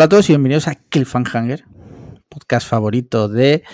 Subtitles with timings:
[0.00, 1.66] Hola a todos y bienvenidos a Cliffhanger,
[2.30, 3.64] podcast favorito de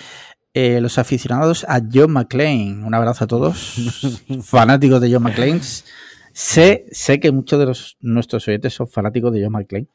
[0.53, 2.83] eh, los aficionados a John McClane.
[2.83, 3.75] Un abrazo a todos,
[4.43, 5.61] fanáticos de John McClane.
[6.33, 9.87] Sé, sé que muchos de los, nuestros oyentes son fanáticos de John McClane.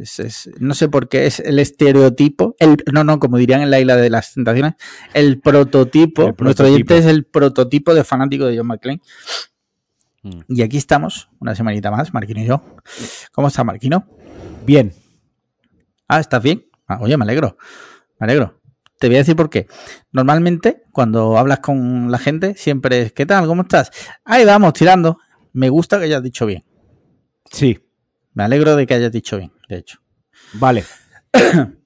[0.00, 3.70] Es- es- no sé por qué es el estereotipo, el, no, no, como dirían en
[3.70, 4.76] la isla de las tentaciones,
[5.12, 6.28] el prototipo.
[6.28, 9.02] El Nuestro oyente es el prototipo de fanático de John McClane.
[10.22, 10.40] Mm.
[10.48, 12.62] Y aquí estamos, una semanita más, Marquino y yo.
[13.30, 14.06] ¿Cómo está Marquino?
[14.64, 14.94] Bien.
[16.14, 16.66] Ah, ¿estás bien?
[16.86, 17.56] Ah, oye, me alegro.
[18.20, 18.60] Me alegro.
[18.98, 19.66] Te voy a decir por qué.
[20.12, 23.46] Normalmente, cuando hablas con la gente, siempre es, ¿qué tal?
[23.46, 23.90] ¿Cómo estás?
[24.24, 25.18] Ahí vamos, tirando.
[25.54, 26.64] Me gusta que hayas dicho bien.
[27.50, 27.80] Sí.
[28.34, 29.98] Me alegro de que hayas dicho bien, de hecho.
[30.54, 30.84] Vale.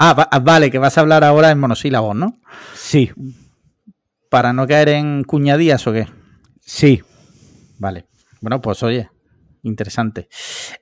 [0.00, 2.38] Ah, va- ah, vale, que vas a hablar ahora en monosílabos, ¿no?
[2.74, 3.10] Sí.
[4.28, 6.06] Para no caer en cuñadías o qué.
[6.60, 7.02] Sí.
[7.78, 8.06] Vale.
[8.40, 9.10] Bueno, pues oye,
[9.68, 10.28] interesante.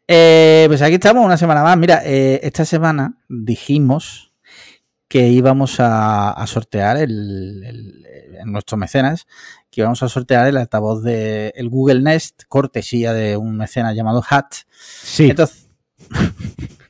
[0.09, 1.77] Eh, pues aquí estamos una semana más.
[1.77, 4.33] Mira, eh, esta semana dijimos
[5.09, 8.07] que íbamos a, a sortear el, el-
[8.41, 9.27] en nuestros mecenas,
[9.71, 14.23] que íbamos a sortear el altavoz de el Google Nest, cortesía de un mecenas llamado
[14.29, 14.53] Hat.
[14.79, 15.31] Sí.
[15.31, 15.69] Entonces,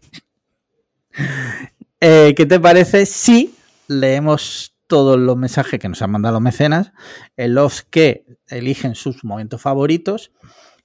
[2.01, 3.55] eh, ¿qué te parece si
[3.89, 6.93] leemos todos los mensajes que nos han mandado los mecenas,
[7.37, 10.31] en los que eligen sus momentos favoritos,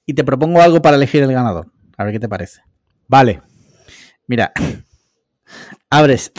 [0.05, 1.71] y te propongo algo para elegir el ganador?
[1.97, 2.61] A ver qué te parece.
[3.07, 3.41] Vale.
[4.27, 4.52] Mira,
[5.89, 6.31] abres,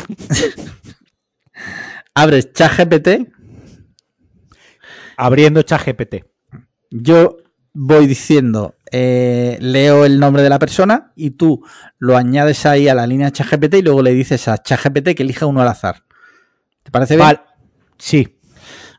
[2.14, 3.28] abres ChatGPT,
[5.16, 6.24] Abriendo ChatGPT.
[6.90, 7.36] yo
[7.74, 11.64] voy diciendo, eh, leo el nombre de la persona y tú
[11.98, 15.46] lo añades ahí a la línea ChatGPT y luego le dices a ChatGPT que elija
[15.46, 16.05] uno al azar.
[16.83, 17.27] ¿Te parece bien?
[17.27, 17.40] Vale.
[17.98, 18.38] Sí.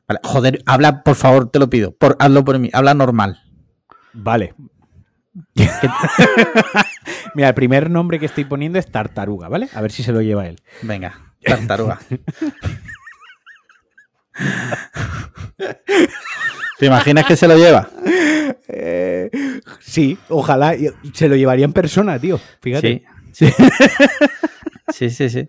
[0.07, 1.95] Vale, Joder, habla, por favor, te lo pido.
[1.95, 3.41] Por, hazlo por mí, habla normal.
[4.13, 4.53] Vale.
[7.35, 9.69] Mira, el primer nombre que estoy poniendo es Tartaruga, ¿vale?
[9.73, 10.61] A ver si se lo lleva él.
[10.83, 11.99] Venga, tartaruga.
[16.79, 17.89] ¿Te imaginas que se lo lleva?
[18.67, 19.29] Eh,
[19.79, 20.75] sí, ojalá.
[21.13, 22.39] Se lo llevaría en persona, tío.
[22.61, 23.03] Fíjate.
[23.31, 23.47] Sí.
[24.93, 25.47] Sí, sí, sí.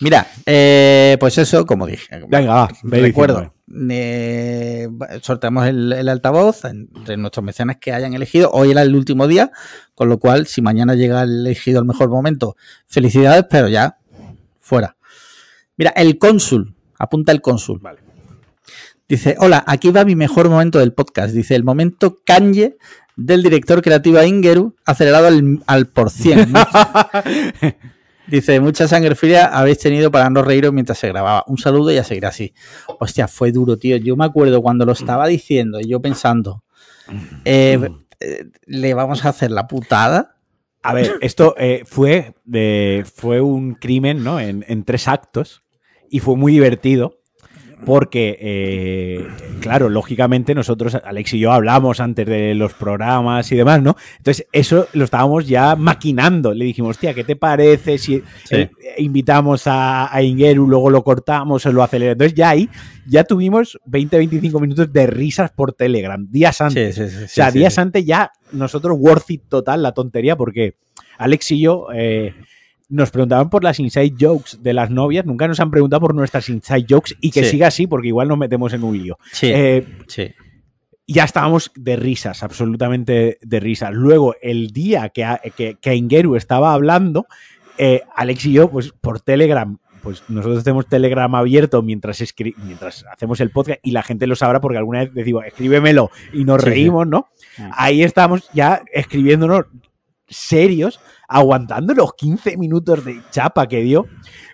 [0.00, 2.06] Mira, eh, pues eso, como dije.
[2.28, 2.68] Venga, va.
[2.82, 3.52] Recuerdo,
[3.90, 4.88] eh,
[5.22, 8.50] sorteamos el, el altavoz entre nuestros mecenas que hayan elegido.
[8.52, 9.50] Hoy era el último día,
[9.94, 13.98] con lo cual, si mañana llega el elegido al mejor momento, felicidades, pero ya
[14.60, 14.96] fuera.
[15.76, 17.80] Mira, el cónsul, apunta el cónsul.
[17.80, 18.00] Vale.
[19.08, 21.34] Dice, hola, aquí va mi mejor momento del podcast.
[21.34, 22.76] Dice, el momento Kanye
[23.16, 26.52] del director creativo Ingeru, acelerado al, al por cien.
[28.28, 31.44] Dice, mucha sangre fría habéis tenido para no reíros mientras se grababa.
[31.46, 32.52] Un saludo y a seguir así.
[32.98, 33.96] Hostia, fue duro, tío.
[33.96, 36.62] Yo me acuerdo cuando lo estaba diciendo y yo pensando,
[37.44, 37.88] eh,
[38.20, 40.36] eh, le vamos a hacer la putada.
[40.82, 44.40] A ver, esto eh, fue, de, fue un crimen, ¿no?
[44.40, 45.62] En, en tres actos.
[46.10, 47.17] Y fue muy divertido.
[47.84, 49.26] Porque, eh,
[49.60, 53.96] claro, lógicamente nosotros, Alex y yo, hablamos antes de los programas y demás, ¿no?
[54.18, 56.52] Entonces, eso lo estábamos ya maquinando.
[56.52, 58.56] Le dijimos, hostia, ¿qué te parece si Sí.
[58.56, 62.14] eh, invitamos a, a Ingeru, luego lo cortamos o lo aceleramos?
[62.14, 62.68] Entonces, ya ahí,
[63.06, 66.96] ya tuvimos 20-25 minutos de risas por Telegram, días antes.
[66.96, 70.74] Sí, sí, sí, O sea, días antes ya nosotros worth it total la tontería porque
[71.16, 72.34] Alex y yo eh,
[72.88, 76.48] nos preguntaban por las inside jokes de las novias, nunca nos han preguntado por nuestras
[76.48, 77.50] inside jokes y que Sí.
[77.50, 79.18] siga así porque igual nos metemos en un lío.
[79.32, 80.28] Sí, Eh, sí.
[81.06, 83.92] ya estábamos de risas, absolutamente de risas.
[83.92, 85.26] Luego, el día que,
[85.56, 87.26] que, que Ingeru estaba hablando,
[87.76, 93.04] eh, Alex y yo, pues por Telegram, pues nosotros tenemos Telegram abierto mientras, escri- mientras
[93.12, 96.62] hacemos el podcast y la gente lo sabrá porque alguna vez decimos, escríbemelo y nos
[96.62, 97.28] Sí, reímos, ¿no?
[97.58, 97.70] Mm.
[97.74, 99.66] Ahí estamos ya escribiéndonos
[100.28, 104.06] serios, aguantando los 15 minutos de chapa que dio.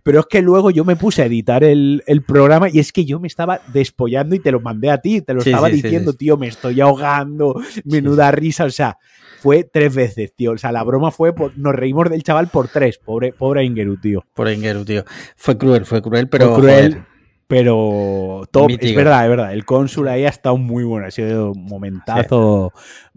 [0.02, 3.04] Pero es que luego yo me puse a editar el, el programa y es que
[3.04, 5.76] yo me estaba despollando y te lo mandé a ti, te lo Sí, estaba sí,
[5.80, 6.18] diciendo, sí.
[6.18, 7.54] tío, me estoy ahogando,
[7.84, 8.98] menuda risa, o sea,
[9.40, 10.52] fue tres veces, tío.
[10.52, 13.96] O sea, la broma fue, por- nos reímos del chaval por tres, pobre, pobre Ingeru,
[13.98, 14.24] tío.
[14.34, 15.04] Por Ingeru, tío.
[15.36, 16.48] Fue cruel, fue cruel, pero.
[16.54, 17.13] Fue cruel, joder,
[17.46, 18.70] pero top.
[18.80, 19.52] Es verdad, es verdad.
[19.52, 22.72] El cónsul ahí ha estado muy bueno, ha sido un momentazo.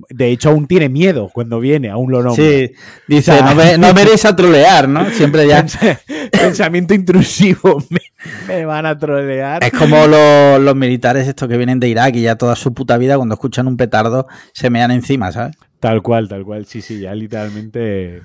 [0.10, 2.44] De hecho, aún tiene miedo cuando viene, aún lo nombra.
[2.44, 2.72] Sí,
[3.08, 5.10] dice, O sea- no, me, no veréis a trolear, ¿no?
[5.12, 5.64] Siempre ya.
[5.66, 8.00] Pens- Pensamiento intrusivo, me,
[8.48, 9.64] me van a trolear.
[9.64, 12.98] Es como los, los militares estos que vienen de Irak y ya toda su puta
[12.98, 15.56] vida cuando escuchan un petardo se mean encima, ¿sabes?
[15.80, 16.66] Tal cual, tal cual.
[16.66, 18.22] Sí, sí, ya literalmente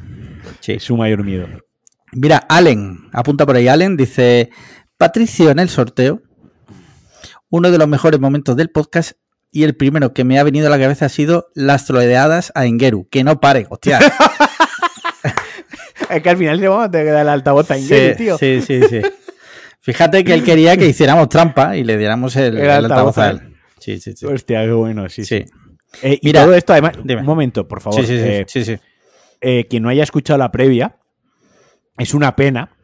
[0.61, 0.73] Sí.
[0.73, 1.47] es su mayor miedo.
[2.15, 4.51] Mira, Allen, apunta por ahí Allen, dice,
[5.07, 6.23] Patricio en el sorteo,
[7.51, 9.15] uno de los mejores momentos del podcast
[9.51, 12.67] y el primero que me ha venido a la cabeza ha sido las troleadas a
[12.67, 13.99] Engeru, que no pare, hostia.
[16.09, 18.17] Es que al final se vamos a tener que dar el altavoz a Sí, Ingeru,
[18.17, 18.39] tío.
[18.39, 19.01] sí, sí, sí.
[19.81, 23.19] Fíjate que él quería que hiciéramos trampa y le diéramos el, El el altavoz altavoz
[23.19, 23.57] a él.
[23.81, 24.25] Sí, sí, sí.
[24.27, 25.45] Hostia, qué bueno, sí, sí.
[25.45, 25.53] Sí,
[26.03, 27.23] Eh, y Mira, todo esto, además, dime.
[27.23, 28.01] un momento, por favor.
[28.01, 28.79] sí, sí, sí, eh, sí.
[29.41, 30.97] eh, quien no haya escuchado la previa,
[31.99, 32.77] es una pena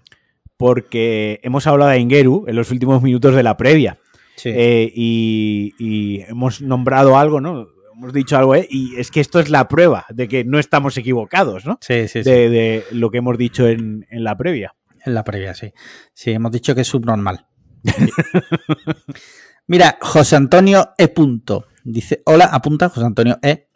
[0.59, 3.99] porque hemos hablado de Ingeru en los últimos minutos de la previa.
[4.37, 4.51] Sí.
[4.53, 7.69] Eh, y, y hemos nombrado algo, ¿no?
[7.97, 8.67] Hemos dicho algo, ¿eh?
[8.69, 11.79] Y es que esto es la prueba de que no estamos equivocados, ¿no?
[11.81, 12.31] sí, sí, sí.
[12.31, 14.75] De, de lo que hemos dicho en, en la previa.
[15.05, 15.73] En la previa, sí.
[16.13, 17.47] Sí, hemos dicho que es subnormal.
[19.67, 21.09] Mira, José Antonio E.
[21.09, 21.67] Punto.
[21.85, 23.68] Dice, hola, apunta José Antonio E.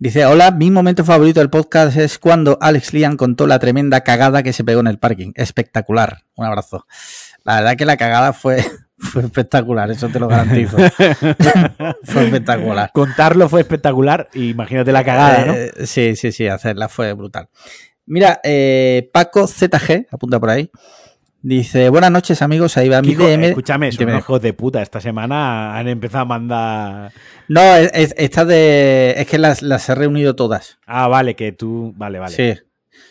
[0.00, 4.44] Dice, hola, mi momento favorito del podcast es cuando Alex Lian contó la tremenda cagada
[4.44, 5.32] que se pegó en el parking.
[5.34, 6.22] Espectacular.
[6.36, 6.86] Un abrazo.
[7.42, 8.64] La verdad que la cagada fue,
[8.96, 10.76] fue espectacular, eso te lo garantizo.
[12.04, 12.92] fue espectacular.
[12.94, 14.28] Contarlo fue espectacular.
[14.34, 15.54] Imagínate la cagada, ¿no?
[15.54, 17.48] Eh, sí, sí, sí, hacerla fue brutal.
[18.06, 20.70] Mira, eh, Paco ZG, apunta por ahí.
[21.40, 23.44] Dice, buenas noches amigos, ahí va mi DM.
[23.44, 24.82] escúchame, son hijos de puta.
[24.82, 27.12] Esta semana han empezado a mandar.
[27.46, 29.14] No, es, es- esta de...
[29.16, 30.78] Es que las, las he reunido todas.
[30.84, 31.94] Ah, vale, que tú.
[31.96, 32.34] Vale, vale.
[32.34, 32.60] Sí,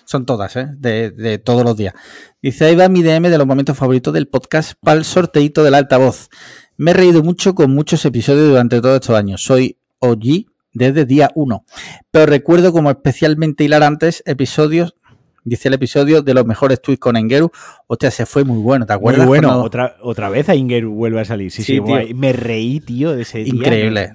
[0.03, 0.67] son todas, ¿eh?
[0.77, 1.93] De, de todos los días.
[2.41, 5.75] Dice, ahí va mi DM de los momentos favoritos del podcast para el sorteito del
[5.75, 6.27] altavoz.
[6.75, 9.41] Me he reído mucho con muchos episodios durante todos estos años.
[9.41, 11.63] Soy OG desde día 1.
[12.11, 14.95] Pero recuerdo como especialmente hilarantes episodios,
[15.47, 17.51] dice el episodio de los mejores tweets con Engeru.
[17.87, 19.27] Hostia, se fue muy bueno, ¿te Muy acuerdas?
[19.27, 21.51] bueno, cuando- otra, otra vez a Ingeru vuelve a salir.
[21.51, 22.13] Sí, sí, Sí, guay.
[22.13, 23.53] Me reí, tío, de ese día.
[23.53, 24.13] Increíble.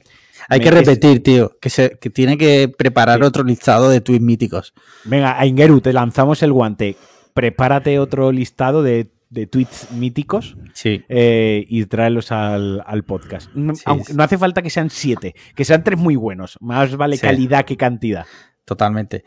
[0.49, 3.25] Hay Me- que es- repetir, tío, que, se, que tiene que preparar Sí.
[3.25, 4.75] otro listado de tweets míticos.
[5.05, 6.97] Venga, a Ingeru, te lanzamos el guante.
[7.33, 11.03] Prepárate otro listado de, de tweets míticos Sí.
[11.09, 13.51] eh, y tráelos al, al podcast.
[13.55, 14.15] No, Sí, aunque sí.
[14.15, 16.59] no hace falta que sean siete, que sean tres muy buenos.
[16.61, 18.27] Más vale calidad que cantidad.
[18.67, 19.25] Totalmente.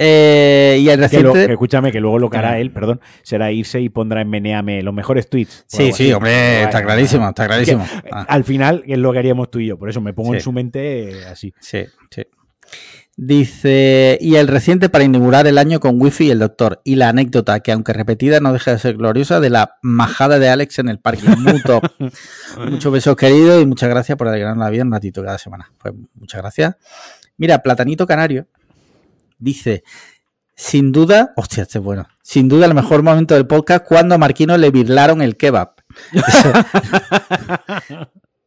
[0.00, 1.26] Eh, y el Que, reciente.
[1.26, 2.60] lo- que escúchame, que luego lo que hará Venga.
[2.60, 5.64] él, perdón, será irse y pondrá en Meneame los mejores tweets.
[5.66, 6.12] Sí, sí, así.
[6.12, 7.84] hombre, está clarísimo, está clarísimo.
[7.84, 10.34] Que, Ah, Al final es lo que haríamos tú y yo, por eso me pongo
[10.34, 11.52] en su mente eh, así.
[11.60, 12.22] sí, sí.
[13.20, 16.80] Dice, y el reciente para inaugurar el año con Wifi y el doctor.
[16.84, 20.48] Y la anécdota, que aunque repetida, no deja de ser gloriosa, de la majada de
[20.48, 21.22] Alex en el parque.
[21.38, 21.82] Muy top.
[22.70, 25.72] Muchos besos queridos y muchas gracias por alegrarnos la vida un ratito cada semana.
[25.78, 26.76] Pues muchas gracias.
[27.38, 28.46] Mira, Platanito Canario
[29.38, 29.82] dice,
[30.56, 34.18] sin duda, hostia, este es bueno, sin duda el mejor momento del podcast cuando a
[34.18, 35.74] Marquino le birlaron el kebab.
[36.12, 36.52] Eso,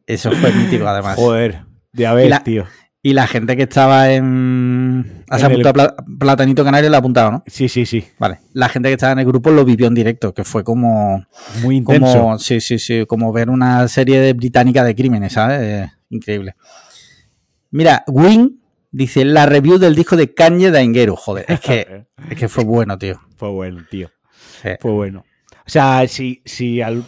[0.06, 1.16] eso fue mítico además.
[1.16, 1.62] Joder,
[1.92, 2.66] de Y la- tío.
[3.04, 5.24] Y la gente que estaba en...
[5.28, 7.42] Has En el- apuntado Pla- Platanito Canario, lo ha apuntado, ¿no?
[7.48, 8.04] Sí, sí, sí.
[8.16, 8.38] Vale.
[8.52, 11.26] La gente que estaba en el grupo lo vivió en directo, que fue como...
[11.62, 12.12] Muy intenso.
[12.20, 15.60] como sí, sí, sí, como ver una serie de británica de crímenes, ¿sabes?
[15.62, 16.54] Eh, increíble.
[17.72, 18.61] Mira, Win
[18.92, 21.16] dice la review del disco de Kanye de Aingeru.
[21.16, 23.20] Joder, es que, es que fue bueno, tío.
[23.36, 24.10] Fue bueno, tío.
[24.62, 24.68] Sí.
[24.80, 25.24] Fue bueno.
[25.66, 27.04] O sea, si, si, al-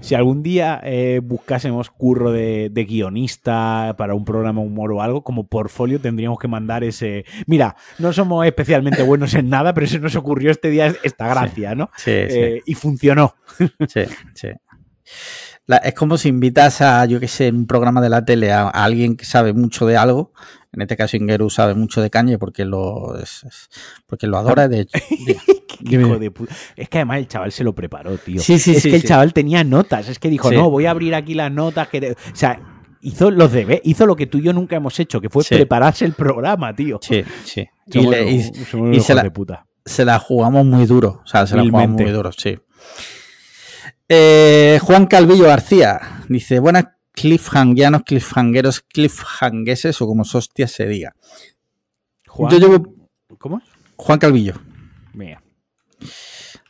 [0.00, 5.22] si algún día eh, buscásemos curro de, de guionista para un programa humor o algo,
[5.22, 7.24] como portfolio tendríamos que mandar ese...
[7.46, 11.74] Mira, no somos especialmente buenos en nada, pero se nos ocurrió este día esta gracia,
[11.74, 11.90] ¿no?
[11.96, 13.34] Sí, sí, Eh, y funcionó.
[13.88, 14.00] sí,
[14.34, 14.48] sí.
[15.66, 18.50] La- es como si invitas a, yo qué sé, en un programa de la tele
[18.52, 20.32] a, a alguien que sabe mucho de algo.
[20.72, 23.68] En este caso, Ingeru sabe mucho de Kanye porque lo, es- es-
[24.06, 24.68] porque lo adora.
[24.68, 24.86] De.
[25.80, 26.30] Hijo de.
[26.76, 28.40] Es que además el chaval se lo preparó, tío.
[28.40, 30.08] Sí, sí, es sí, que el chaval tenía notas.
[30.08, 30.54] Es que dijo, Sí.
[30.54, 31.88] no, voy a abrir aquí las notas.
[31.88, 32.12] Que de-".
[32.12, 32.60] O sea,
[33.00, 36.04] hizo los debes, hizo lo que tú y yo nunca hemos hecho, que fue prepararse
[36.04, 36.98] el programa, tío.
[37.02, 37.66] sí, sí.
[37.86, 39.66] Y, le- y- somos y se la- de puta.
[39.84, 41.20] se la jugamos muy duro.
[41.24, 42.58] O sea, se la jugamos muy duro, sí.
[44.08, 51.14] Eh, Juan Calvillo García dice: Buenas cliffhangianos, cliffhangueros, cliffhangueses o como hostias se diga.
[52.26, 52.94] Juan- Yo llevo.
[53.38, 53.60] ¿Cómo?
[53.96, 54.54] Juan Calvillo.
[55.12, 55.42] Mira.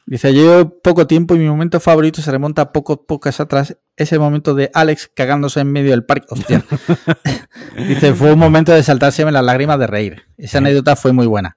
[0.07, 3.77] Dice: Yo llevo poco tiempo y mi momento favorito se remonta a pocos pocas atrás.
[3.97, 6.27] Ese momento de Alex cagándose en medio del parque.
[6.31, 6.65] Hostia.
[7.89, 10.23] Dice: Fue un momento de saltárseme las lágrimas de reír.
[10.37, 11.57] Esa anécdota fue muy buena.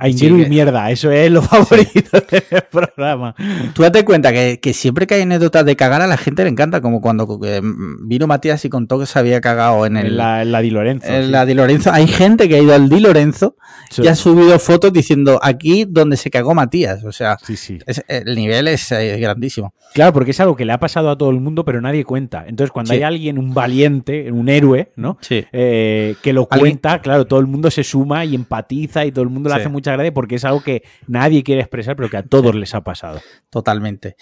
[0.00, 0.06] Sí.
[0.06, 3.34] A Ingiru Sí, y mierda, eso es lo favorito del programa.
[3.74, 6.50] Tú date cuenta que, que siempre que hay anécdotas de cagar a la gente le
[6.50, 7.60] encanta, como cuando eh,
[8.02, 10.70] vino Matías y contó que se había cagado en el En la, en la Di
[10.70, 11.06] Lorenzo.
[11.08, 11.30] en sí.
[11.30, 11.92] la Di Lorenzo.
[11.92, 13.56] Hay gente que ha ido al Di Lorenzo
[13.90, 14.02] Sí.
[14.04, 17.02] y ha subido fotos diciendo aquí donde se cagó Matías.
[17.04, 17.78] O sea, Sí, sí.
[17.86, 19.74] es- el nivel es eh, grandísimo.
[19.94, 22.44] Claro, porque es algo que le ha pasado a todo el mundo, pero nadie cuenta.
[22.46, 22.96] Entonces, cuando Sí.
[22.98, 25.18] hay alguien, un valiente, un héroe, ¿no?
[25.20, 25.44] Sí.
[25.52, 29.24] Eh, que lo Alguien- cuenta, claro, todo el mundo se suma y empatiza y todo
[29.24, 29.60] el mundo le Sí.
[29.62, 32.82] hace mucha porque es algo que nadie quiere expresar, pero que a todos les ha
[32.82, 33.20] pasado.
[33.50, 34.16] Totalmente.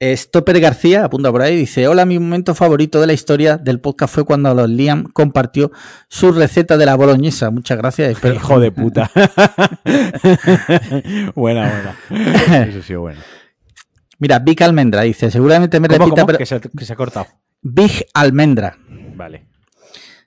[0.00, 4.12] Stopper García apunta por ahí, dice, hola, mi momento favorito de la historia del podcast
[4.12, 5.70] fue cuando los Liam compartió
[6.08, 7.50] su receta de la boloñesa.
[7.50, 8.18] Muchas gracias.
[8.34, 9.10] Hijo de puta.
[11.36, 12.64] buena, buena.
[12.66, 13.20] Eso sí, bueno.
[14.18, 16.26] Mira, Big Almendra dice, seguramente me repita...
[16.26, 16.38] Pero...
[16.38, 17.26] Que, se, que se ha cortado.
[17.60, 18.76] Big Almendra.
[19.14, 19.51] Vale.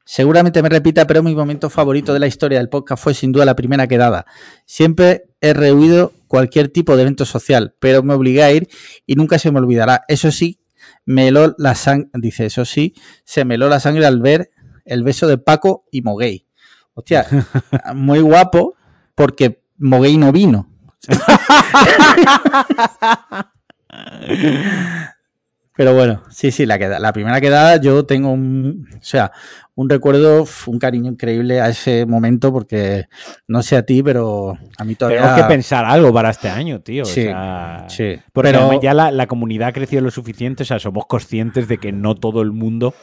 [0.06, 3.44] Seguramente me repita, pero mi momento favorito de la historia del podcast fue sin duda
[3.44, 4.28] la primera quedada.
[4.66, 8.70] Siempre he rehuido cualquier tipo de evento social, pero me obligué a ir
[9.08, 10.04] y nunca se me olvidará.
[10.08, 10.60] Eso sí,
[11.06, 12.94] me heló la sangre, dice, eso sí,
[13.24, 14.52] se me heló la sangre al ver
[14.86, 16.46] el beso de Paco y Moguey.
[16.94, 17.26] Hostia,
[17.96, 18.76] muy guapo
[19.16, 20.70] porque Moguey no vino.
[25.76, 29.32] Pero bueno, sí, sí, la, queda, la primera quedada yo tengo un, o sea,
[29.76, 33.08] un recuerdo, un cariño increíble a ese momento porque
[33.48, 35.20] no sé a ti, pero a mí todavía...
[35.22, 37.04] Tenemos que pensar algo para este año, tío.
[37.04, 38.16] Sí, o sea, sí.
[38.32, 38.80] Porque pero...
[38.82, 42.16] ya la, la, comunidad ha crecido lo suficiente, o sea, somos conscientes de que no
[42.16, 42.94] todo el mundo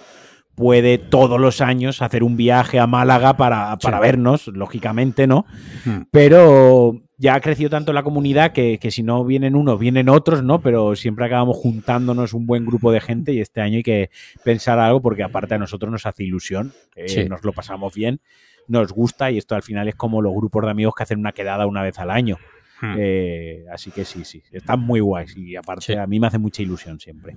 [0.55, 4.03] puede todos los años hacer un viaje a Málaga para, para sí.
[4.03, 5.45] vernos, lógicamente, ¿no?
[5.85, 6.03] Hmm.
[6.11, 10.43] Pero ya ha crecido tanto la comunidad que, que, si no vienen unos, vienen otros,
[10.43, 10.61] ¿no?
[10.61, 14.11] Pero siempre acabamos juntándonos un buen grupo de gente y este año hay que
[14.45, 17.29] pensar algo porque aparte a nosotros nos hace ilusión, eh, sí.
[17.29, 18.21] nos lo pasamos bien,
[18.67, 21.33] nos gusta y esto al final es como los grupos de amigos que hacen una
[21.33, 22.39] quedada una vez al año.
[22.81, 22.97] Hmm.
[22.99, 25.95] Eh, así que sí, sí, están muy guays y aparte sí.
[25.95, 27.37] a mí me hace mucha ilusión siempre.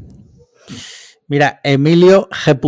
[1.27, 2.59] Mira, Emilio G.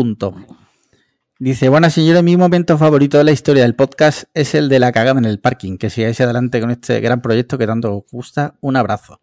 [1.39, 4.91] Dice, buenas señores, mi momento favorito de la historia del podcast es el de la
[4.91, 5.77] cagada en el parking.
[5.77, 8.55] Que sigáis adelante con este gran proyecto que tanto os gusta.
[8.59, 9.21] Un abrazo.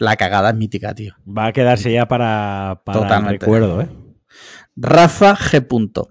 [0.00, 1.14] La cagada es mítica, tío.
[1.24, 3.34] Va a quedarse ya para, para Totalmente.
[3.34, 3.88] el recuerdo, ¿eh?
[4.74, 6.08] Rafa G.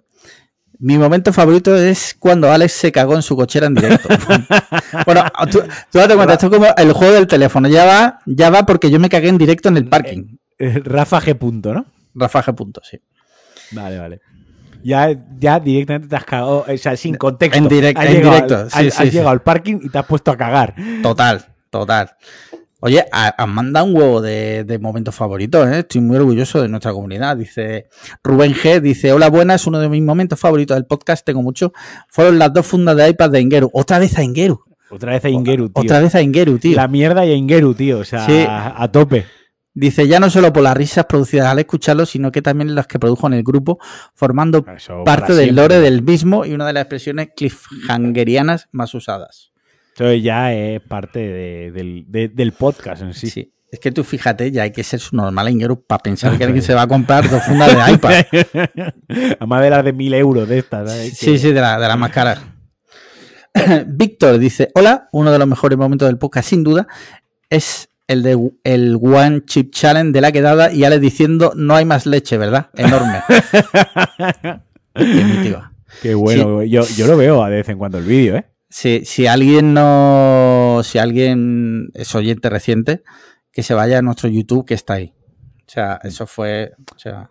[0.80, 4.08] Mi momento favorito es cuando Alex se cagó en su cochera en directo.
[5.06, 7.68] bueno, tú, tú date cuenta, esto es como el juego del teléfono.
[7.68, 10.38] Ya va, ya va porque yo me cagué en directo en el parking.
[10.58, 11.38] Eh, Rafa G.
[11.38, 11.86] Punto, ¿no?
[12.16, 12.80] Rafa G.
[12.84, 13.02] sí.
[13.72, 14.22] Vale, vale.
[14.84, 17.58] Ya, ya directamente te has cagado, o sea, sin contexto.
[17.58, 18.56] En, direct, en directo.
[18.56, 19.12] Al, sí, has, sí, has sí.
[19.12, 20.76] llegado al parking y te has puesto a cagar.
[21.02, 22.12] Total, total.
[22.82, 25.80] Oye, has mandado un huevo de, de, momentos favoritos, ¿eh?
[25.80, 27.36] Estoy muy orgulloso de nuestra comunidad.
[27.36, 27.90] Dice
[28.24, 28.80] Rubén G.
[28.80, 29.68] Dice: Hola, buenas.
[29.68, 31.74] Uno de mis momentos favoritos del podcast, tengo mucho.
[32.08, 33.70] Fueron las dos fundas de iPad de Ingeru.
[33.74, 34.64] Otra vez a Ingeru.
[34.90, 35.84] Otra vez a Ingeru, tío.
[35.84, 36.78] Otra vez a Ingeru, tío.
[36.78, 38.00] La mierda y a Ingeru, tío.
[38.00, 38.46] O sea, sí.
[38.48, 39.26] a, a tope.
[39.80, 43.00] Dice, ya no solo por las risas producidas al escucharlo, sino que también las que
[43.00, 43.80] produjo en el grupo,
[44.14, 49.54] formando Eso, parte del lore del mismo y una de las expresiones cliffhangerianas más usadas.
[49.96, 53.30] Eso ya es parte de, del, de, del, podcast en sí.
[53.30, 53.54] sí.
[53.72, 56.62] Es que tú fíjate, ya hay que ser su normal ingero para pensar que alguien
[56.62, 58.26] se va a comprar dos fundas de iPad.
[59.40, 60.92] Además de las de mil euros de estas.
[60.92, 62.42] Sí, sí, de, la, de las más caras.
[63.88, 66.86] Víctor dice, hola, uno de los mejores momentos del podcast sin duda
[67.50, 71.86] es el de el One Chip Challenge de la quedada y Alex diciendo no hay
[71.86, 72.72] más leche, ¿verdad?
[72.74, 73.22] Enorme.
[76.02, 76.70] Qué bueno, sí.
[76.70, 78.46] yo, yo lo veo de vez en cuando el vídeo, ¿eh?
[78.70, 80.82] Si, si alguien no.
[80.84, 83.04] Si alguien es oyente reciente,
[83.52, 85.14] que se vaya a nuestro YouTube que está ahí.
[85.68, 86.72] O sea, eso fue.
[86.96, 87.30] O sea,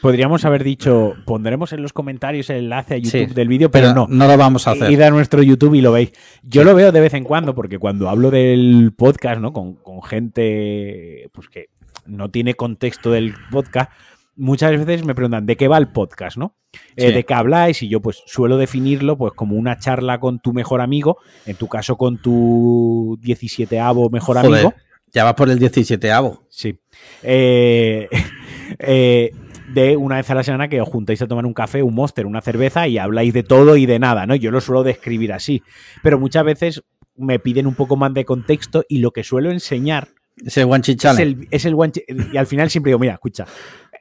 [0.00, 3.88] Podríamos haber dicho, pondremos en los comentarios el enlace a YouTube sí, del vídeo, pero,
[3.88, 4.06] pero, no.
[4.08, 4.90] No lo vamos a hacer.
[4.90, 6.12] Id a nuestro YouTube y lo veis.
[6.42, 9.52] Yo lo veo de vez en cuando, porque cuando hablo del podcast, ¿no?
[9.52, 11.68] Con, con gente pues que
[12.06, 13.90] no tiene contexto del podcast,
[14.36, 16.36] muchas veces me preguntan ¿de qué va el podcast?
[16.36, 16.56] ¿no?
[16.96, 17.12] Eh, sí.
[17.12, 17.82] ¿De qué habláis?
[17.82, 21.68] Y yo pues suelo definirlo pues como una charla con tu mejor amigo, en tu
[21.68, 24.74] caso con tu 17avo mejor Joder, amigo.
[25.12, 26.42] Ya vas por el 17avo.
[26.48, 26.78] Sí.
[27.22, 28.08] Eh,
[28.78, 29.32] eh,
[29.74, 32.26] de una vez a la semana que os juntáis a tomar un café, un monster,
[32.26, 34.34] una cerveza y habláis de todo y de nada, ¿no?
[34.34, 35.62] Yo lo suelo describir así.
[36.02, 36.82] Pero muchas veces
[37.16, 40.08] me piden un poco más de contexto y lo que suelo enseñar
[40.44, 41.92] es el one es el, es el one
[42.32, 43.46] y al final siempre digo, mira, escucha,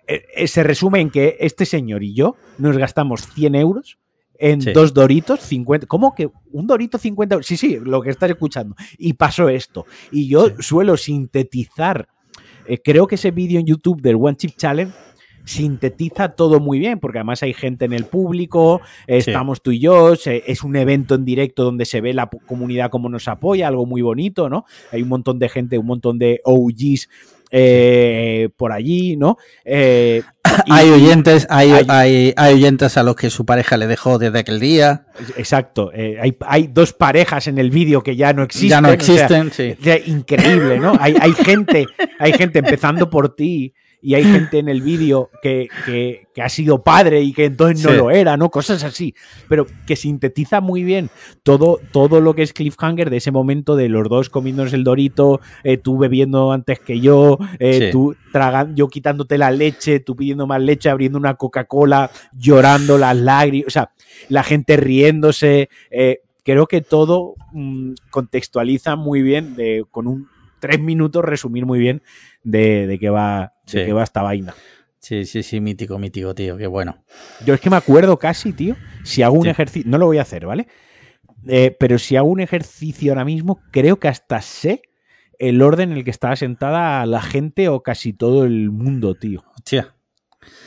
[0.07, 3.97] eh, se resume en que este señor y yo nos gastamos 100 euros
[4.39, 4.71] en sí.
[4.71, 5.85] dos doritos 50.
[5.87, 7.45] ¿Cómo que un dorito 50 euros?
[7.45, 8.75] Sí, sí, lo que estás escuchando.
[8.97, 9.85] Y pasó esto.
[10.11, 10.53] Y yo sí.
[10.59, 12.07] suelo sintetizar.
[12.65, 14.93] Eh, creo que ese vídeo en YouTube del One Chip Challenge
[15.49, 19.61] sintetiza todo muy bien, porque además hay gente en el público, estamos sí.
[19.63, 23.27] tú y yo, es un evento en directo donde se ve la comunidad como nos
[23.27, 24.65] apoya, algo muy bonito, ¿no?
[24.91, 27.09] Hay un montón de gente, un montón de OGs
[27.51, 29.37] eh, por allí, ¿no?
[29.65, 30.21] Eh,
[30.67, 34.19] y, hay oyentes, hay, hay, hay, hay, oyentes a los que su pareja le dejó
[34.19, 35.07] desde aquel día.
[35.35, 35.91] Exacto.
[35.95, 38.69] Eh, hay, hay, dos parejas en el vídeo que ya no existen.
[38.69, 40.11] Ya no existen, o sea, sí.
[40.11, 40.93] increíble, ¿no?
[40.99, 41.87] hay, hay gente,
[42.19, 46.49] hay gente empezando por ti y hay gente en el vídeo que, que- que ha
[46.49, 47.97] sido padre y que entonces no Sí.
[47.97, 48.49] lo era, ¿no?
[48.49, 49.13] Cosas así.
[49.49, 51.09] Pero que sintetiza muy bien
[51.43, 55.41] todo, todo lo que es Cliffhanger de ese momento de los dos comiéndonos el dorito,
[55.63, 57.91] eh, tú bebiendo antes que yo, eh, Sí.
[57.91, 63.17] tú tragando, yo quitándote la leche, tú pidiendo más leche, abriendo una Coca-Cola, llorando las
[63.17, 63.91] lágrimas, o sea,
[64.29, 65.69] la gente riéndose.
[65.91, 70.27] eh, creo que todo mm, contextualiza muy bien, de, con un
[70.59, 72.01] tres minutos resumir muy bien
[72.43, 73.85] de, de qué va, de Sí.
[73.85, 74.53] qué va esta vaina.
[74.99, 77.03] Sí, sí, sí, mítico, mítico, tío, qué bueno.
[77.45, 79.49] Yo es que me acuerdo casi, tío, si hago un Sí.
[79.49, 80.67] ejercicio, no lo voy a hacer, ¿vale?
[81.47, 84.81] Eh, pero si hago un ejercicio ahora mismo, creo que hasta sé
[85.37, 89.45] el orden en el que estaba sentada la gente o casi todo el mundo, tío.
[89.55, 89.95] Hostia.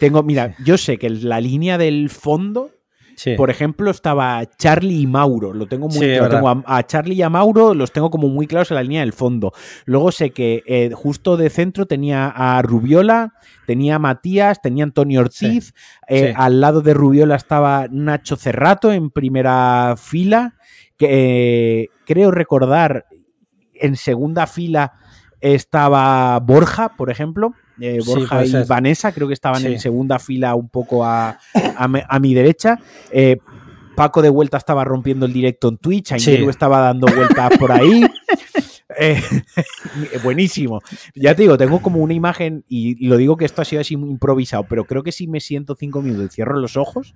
[0.00, 2.71] Tengo, mira, yo sé que la línea del fondo,
[3.16, 3.35] Sí.
[3.37, 5.52] por ejemplo, estaba Charlie y Mauro.
[5.52, 6.28] Lo tengo muy Sí, claro.
[6.28, 9.00] Tengo a, a Charlie y a Mauro los tengo como muy claros en la línea
[9.00, 9.52] del fondo.
[9.85, 13.35] Luego sé que eh, justo de centro tenía a Rubiola,
[13.66, 15.75] tenía a Matías, tenía a Antonio Ortiz.
[16.09, 16.33] eh.
[16.37, 20.54] Al lado de Rubiola estaba Nacho Cerrato en primera fila.
[20.97, 21.09] Que,
[21.83, 23.07] eh, creo recordar
[23.75, 24.92] en segunda fila
[25.40, 27.54] estaba Borja, por ejemplo.
[27.81, 28.52] Eh, Borja y.
[28.67, 29.67] Vanessa, creo que estaban Sí.
[29.69, 31.38] en segunda fila un poco a,
[31.76, 32.79] a me- a mi derecha.
[33.11, 33.38] Eh,
[33.95, 36.50] Paco de vuelta estaba rompiendo el directo en Twitch, Aingeru Sí.
[36.50, 38.02] estaba dando vueltas por ahí.
[38.99, 39.19] Eh,
[40.23, 40.81] buenísimo.
[41.14, 43.97] Ya te digo, tengo como una imagen, y lo digo que esto ha sido así
[43.97, 47.14] muy improvisado, pero creo que si me siento cinco minutos y cierro los ojos,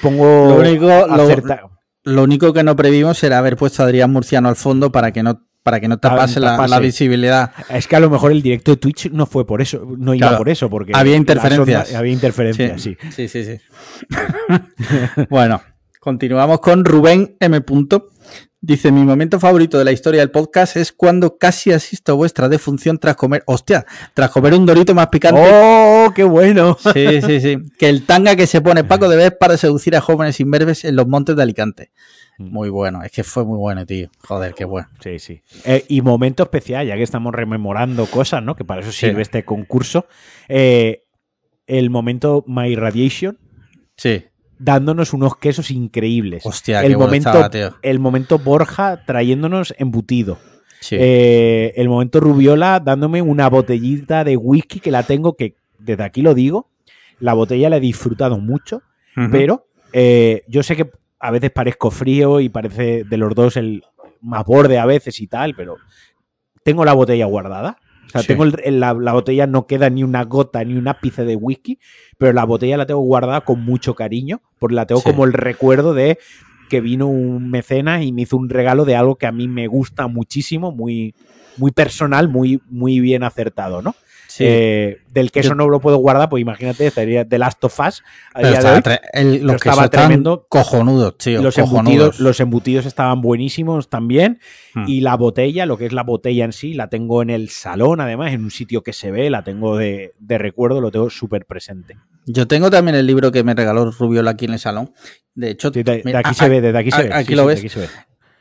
[0.00, 1.70] pongo Lo único, lo,
[2.04, 5.22] lo único que no previmos era haber puesto a Adrián Murciano al fondo para que
[5.22, 6.70] no, para que no tapase la, tapase.
[6.70, 7.52] la visibilidad.
[7.70, 10.36] Es que a lo mejor el directo de Twitch no fue por eso, no iba
[10.36, 11.94] por eso, porque Había interferencias.
[11.94, 12.96] había interferencias, sí.
[13.10, 13.58] sí, sí, sí.
[15.30, 15.62] bueno,
[15.98, 17.60] continuamos con Rubén M.
[17.62, 18.10] Punto.
[18.60, 22.48] Dice, mi momento favorito de la historia del podcast es cuando casi asisto a vuestra
[22.48, 25.40] defunción tras comer, hostia, tras comer un dorito más picante.
[25.44, 26.76] ¡Oh, qué bueno!
[26.94, 27.58] Sí, sí, sí.
[27.78, 30.96] Que el tanga que se pone Paco de vez para seducir a jóvenes imberbes en
[30.96, 31.90] los montes de Alicante.
[32.38, 34.08] Muy bueno, es que fue muy bueno, tío.
[34.26, 34.88] Joder, qué bueno.
[35.00, 35.40] Sí, sí.
[35.64, 38.56] Eh, y momento especial, ya que estamos rememorando cosas, ¿no?
[38.56, 39.06] Que para eso Sí.
[39.06, 40.06] sirve este concurso.
[40.48, 41.04] Eh,
[41.66, 43.38] el momento My Radiation,
[43.96, 44.24] Sí.
[44.58, 46.44] dándonos unos quesos increíbles.
[46.44, 47.76] Hostia, el qué bueno momento, estaba, tío.
[47.82, 50.38] el momento Borja trayéndonos embutido.
[50.80, 50.96] Sí.
[50.98, 56.20] Eh, el momento Rubiola dándome una botellita de whisky que la tengo, que desde aquí
[56.20, 56.68] lo digo,
[57.20, 58.82] la botella la he disfrutado mucho,
[59.30, 60.90] pero eh, yo sé que
[61.26, 63.82] a veces parezco frío y parece de los dos el
[64.20, 65.78] más borde a veces y tal, pero
[66.62, 67.78] tengo la botella guardada.
[68.06, 68.28] O sea, Sí.
[68.28, 71.78] tengo el- la, la botella, no queda ni una gota ni un ápice de whisky,
[72.18, 75.10] pero la botella la tengo guardada con mucho cariño, porque la tengo Sí.
[75.10, 76.18] como el recuerdo de
[76.68, 79.66] que vino un mecenas y me hizo un regalo de algo que a mí me
[79.66, 81.14] gusta muchísimo, muy,
[81.56, 83.94] muy personal, muy, muy bien acertado, ¿no?
[84.26, 84.44] Sí.
[84.46, 88.02] Eh, del queso Yo- no lo puedo guardar, pues imagínate, estaría The Last of Us
[88.34, 88.50] los
[89.62, 90.46] que estaba estaban tremendo.
[90.48, 91.40] cojonudos, tío.
[91.42, 91.86] Los cojonudos.
[91.86, 94.40] embutidos, los embutidos estaban buenísimos también.
[94.74, 94.84] Hmm.
[94.88, 98.00] Y la botella, lo que es la botella en sí, la tengo en el salón,
[98.00, 101.46] además, en un sitio que se ve, la tengo de, de recuerdo, lo tengo súper
[101.46, 101.96] presente.
[102.26, 104.92] Yo tengo también el libro que me regaló Rubiola aquí en el salón.
[105.34, 107.10] De hecho, Sí, de, de mira, aquí a- se ve, desde aquí a- se ve.
[107.14, 107.58] aquí sí, lo ves.
[107.60, 107.88] aquí se ve.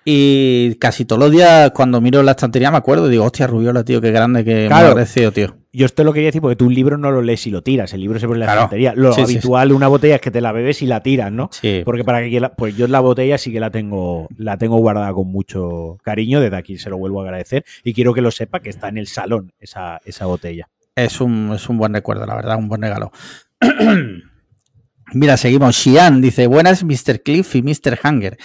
[0.06, 3.08] Y casi todos los días, cuando miro la estantería, me acuerdo.
[3.08, 4.82] Digo, hostia, Rubiola, tío, qué grande, que Claro.
[4.84, 5.56] me ha agradecido, tío.
[5.72, 7.94] Yo esto lo quería decir porque tú un libro no lo lees y lo tiras,
[7.94, 8.60] el libro se pone en la Claro.
[8.62, 8.94] estantería.
[8.96, 11.50] Lo Sí, habitual de una botella es que te la bebes y la tiras, ¿no?
[11.52, 11.82] Sí.
[11.84, 15.12] Porque para que la- pues yo la botella sí que la tengo, la tengo guardada
[15.14, 16.42] con mucho cariño.
[16.42, 18.98] Desde aquí se lo vuelvo a agradecer y quiero que lo sepa que está en
[19.00, 20.68] el salón esa, esa botella.
[20.96, 23.12] Es un, es un buen recuerdo, la verdad, un buen regalo.
[25.12, 25.76] Mira, seguimos.
[25.76, 27.22] Xian dice: Buenas, Mr.
[27.22, 28.00] Cliff y Mr.
[28.02, 28.38] Hanger.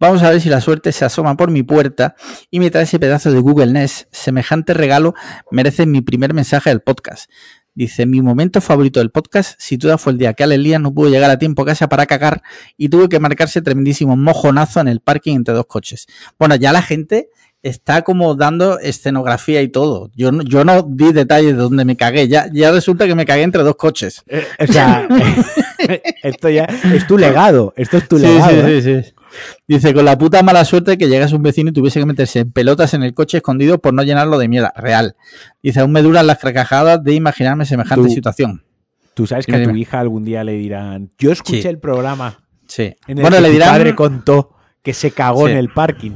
[0.00, 2.16] Vamos a ver si la suerte se asoma por mi puerta
[2.50, 4.08] y me trae ese pedazo de Google Nest.
[4.10, 5.14] Semejante regalo
[5.50, 7.30] merece mi primer mensaje del podcast.
[7.74, 10.94] Dice: Mi momento favorito del podcast, sin duda, fue el día que Ale Elías no
[10.94, 12.42] pudo llegar a tiempo a casa para cagar
[12.76, 16.06] y tuvo que marcarse tremendísimo mojonazo en el parking entre dos coches.
[16.38, 17.28] Bueno, ya la gente
[17.62, 20.10] está como dando escenografía y todo.
[20.14, 22.28] Yo no, yo no di detalles de dónde me cagué.
[22.28, 24.22] Ya, ya resulta que me cagué entre dos coches.
[24.58, 25.08] O sea,
[26.22, 27.72] esto ya es tu legado.
[27.76, 28.50] Esto es tu Sí, legado.
[28.50, 28.82] sí, ¿eh?
[28.82, 29.12] sí, sí.
[29.68, 32.52] Dice, con la puta mala suerte que llegas un vecino y tuviese que meterse en
[32.52, 34.72] pelotas en el coche escondido por no llenarlo de mierda.
[34.76, 35.16] Real.
[35.62, 38.62] Dice, aún me duran las carcajadas de imaginarme semejante Tú- situación.
[39.14, 41.68] Tú sabes que Dime, a tu hija algún día le dirán, yo escuché Sí.
[41.68, 42.94] el programa Sí.
[43.06, 45.52] en el Bueno, que le tu dirán, padre contó que se cagó Sí.
[45.52, 46.12] en el parking.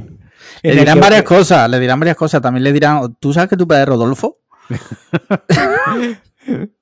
[0.63, 1.69] le En dirán que- varias cosas.
[1.69, 2.41] Le dirán varias cosas.
[2.41, 4.37] También le dirán, ¿tú sabes que tu padre es Rodolfo?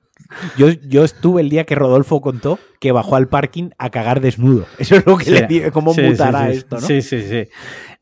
[0.57, 4.65] Yo, yo estuve el día que Rodolfo contó que bajó al parking a cagar desnudo.
[4.77, 5.31] Eso es lo que Sí.
[5.31, 6.57] le digo, cómo Sí, mutará sí, sí.
[6.59, 6.81] esto, ¿no?
[6.87, 7.47] Sí, sí, sí.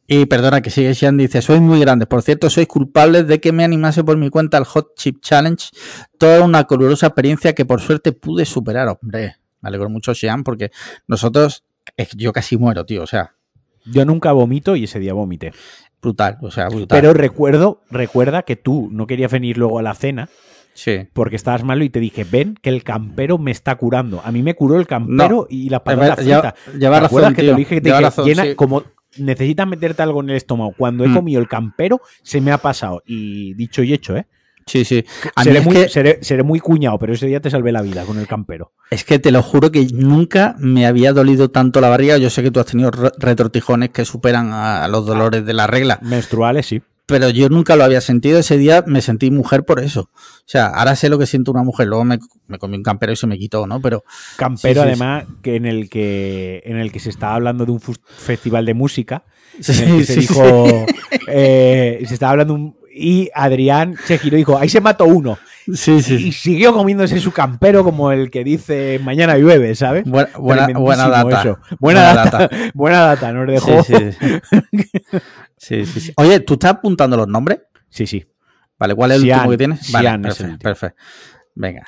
[0.10, 2.08] Y perdona que sigue Sean, dice, sois muy grandes.
[2.08, 5.68] Por cierto, sois culpables de que me animase por mi cuenta al Hot Chip Challenge.
[6.18, 8.88] Toda una colorosa experiencia que por suerte pude superar.
[8.88, 10.72] Hombre, me alegro mucho, Sean, porque
[11.08, 11.66] nosotros,
[12.16, 13.04] yo casi muero, tío.
[13.04, 13.34] O sea.
[13.86, 15.52] Yo nunca vomito y ese día vomité.
[16.02, 16.88] Brutal, o sea, brutal.
[17.02, 20.30] Pero recuerdo, recuerda que tú no querías venir luego a la cena.
[20.78, 21.08] Sí.
[21.12, 24.22] Porque estabas malo y te dije, ven que el campero me está curando.
[24.24, 25.48] A mí me curó el campero No.
[25.50, 26.54] y la patata frita.
[26.78, 28.54] Lleva ¿Te acuerdas razón, que te dije que te dije, razón, llena- sí.
[28.56, 28.84] como
[29.18, 30.76] necesitas meterte algo en el estómago.
[30.78, 31.16] Cuando he Mm.
[31.16, 33.02] comido el campero, se me ha pasado.
[33.08, 34.28] Y dicho y hecho, ¿eh?
[34.68, 35.04] Sí, sí.
[35.36, 38.04] A Seré muy, que, seré, seré muy cuñado, pero ese día te salvé la vida
[38.04, 38.74] con el campero.
[38.92, 42.18] es que te lo juro que nunca me había dolido tanto la barriga.
[42.20, 45.54] Yo sé que tú has tenido re- retortijones que superan a, a los dolores de
[45.54, 46.82] la regla, Menstruales, sí.
[47.08, 48.38] Pero yo nunca lo había sentido.
[48.38, 50.10] Ese día me sentí mujer por eso.
[50.14, 51.88] O sea, ahora sé lo que siente una mujer.
[51.88, 53.82] Luego me, me comí un campero y se me quitó, ¿no?
[53.82, 54.04] Pero
[54.36, 57.72] Campero, Sí, sí, además, que en el que en el que se estaba hablando de
[57.72, 59.24] un festival de música.
[59.60, 60.86] Sí, en el que se dijo.
[61.28, 65.38] eh, se estaba hablando un- y Adrián se giró y dijo, ahí se mató uno.
[65.74, 66.16] Sí, sí.
[66.28, 70.04] Y siguió comiéndose su campero como el que dice mañana llueve, ¿sabes?
[70.06, 71.42] Buena, buena, Tremendísimo buena data.
[71.42, 71.60] eso.
[71.80, 72.50] Buena, data.
[72.74, 73.84] Buena data, nos dejó.
[73.84, 73.94] Sí,
[75.58, 76.00] sí, sí.
[76.00, 76.14] Sí.
[76.18, 77.60] Oye, ¿tú estás apuntando los nombres?
[77.90, 78.26] sí, sí.
[78.80, 79.92] Vale, ¿cuál es el Sian, último que tienes?
[79.92, 81.02] Vale, Sian perfecto.
[81.56, 81.84] Venga.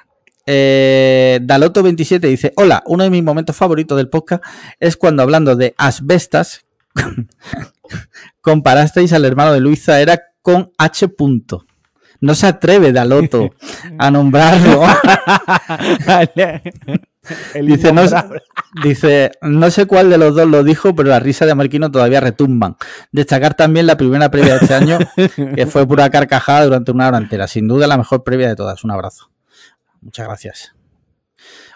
[0.47, 4.43] Eh, Daloto27 dice: Hola, uno de mis momentos favoritos del podcast
[4.79, 6.65] es cuando hablando de asbestas
[8.41, 11.09] comparasteis al hermano de Luisa era con H.
[11.09, 11.65] Punto.
[12.21, 13.51] No se atreve Daloto
[13.97, 14.83] a nombrarlo.
[17.61, 18.03] Dice no,
[18.83, 22.19] dice, no sé cuál de los dos lo dijo, pero la risa de Marquino todavía
[22.21, 22.75] retumban.
[23.11, 24.99] Destacar también la primera previa de este año,
[25.55, 27.47] que fue pura carcajada durante una hora entera.
[27.47, 28.83] Sin duda la mejor previa de todas.
[28.83, 29.29] Un abrazo.
[30.01, 30.75] Muchas gracias.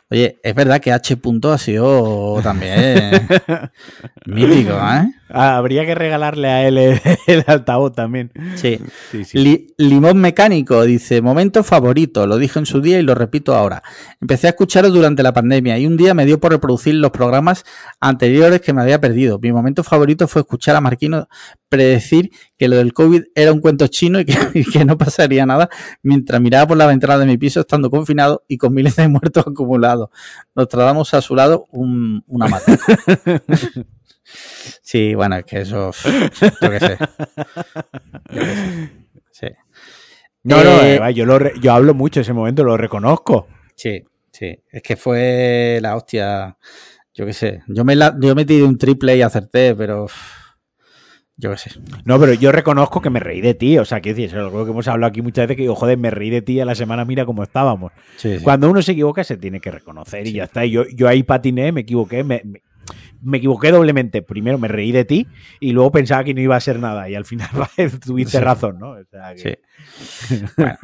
[0.10, 1.18] Oye, es verdad que H.
[1.18, 3.28] Punto ha sido también
[4.26, 5.12] mítico, ¿eh?
[5.36, 8.32] Ah, habría que regalarle a él el, el altavoz también.
[8.56, 8.80] Sí.
[9.12, 9.38] Sí, sí.
[9.40, 13.82] Li- Limón Mecánico dice, momento favorito, lo dije en su día y lo repito ahora.
[14.22, 17.66] Empecé a escucharos durante la pandemia y un día me dio por reproducir los programas
[18.00, 19.40] anteriores que me había perdido.
[19.40, 21.28] Mi momento favorito fue escuchar a Marquino
[21.68, 25.46] predecir que lo del COVID era un cuento chino y que, y que no pasaría
[25.48, 25.68] nada
[26.04, 29.46] mientras miraba por la ventana de mi piso estando confinado y con miles de muertos
[29.48, 30.10] acumulados.
[30.54, 32.78] Nos tratamos a su lado un- una mata.
[34.82, 35.92] Sí, bueno, es que eso,
[36.62, 36.98] yo qué sé.
[38.32, 38.90] Yo qué sé.
[39.32, 39.48] Sí.
[40.44, 43.48] No, no, Eh, yo, lo re- yo hablo mucho ese momento, lo reconozco.
[43.76, 44.58] Sí, sí.
[44.72, 46.58] Es que fue la hostia.
[47.14, 47.62] Yo qué sé.
[47.68, 50.08] Yo me, la, yo metí de un triple y acerté, pero.
[51.36, 51.72] Yo qué sé.
[52.06, 53.78] No, pero yo reconozco que me reí de ti.
[53.78, 55.98] O sea, quiero decir, es algo que hemos hablado aquí muchas veces que digo, joder,
[55.98, 57.92] me reí de ti a la semana, mira cómo estábamos.
[58.18, 58.44] Sí, sí.
[58.44, 60.64] Cuando uno se equivoca, se tiene que reconocer y ya está.
[60.66, 62.62] Y Yo, yo ahí patiné, me equivoqué, me, me-
[63.22, 64.22] me equivoqué doblemente.
[64.22, 65.28] Primero me reí de ti
[65.60, 67.10] y luego pensaba que no iba a ser nada.
[67.10, 67.50] Y al final
[68.06, 68.44] tuviste Sí.
[68.44, 68.92] razón, ¿no?
[68.92, 70.36] O sea, que- Sí.
[70.58, 70.78] Bueno.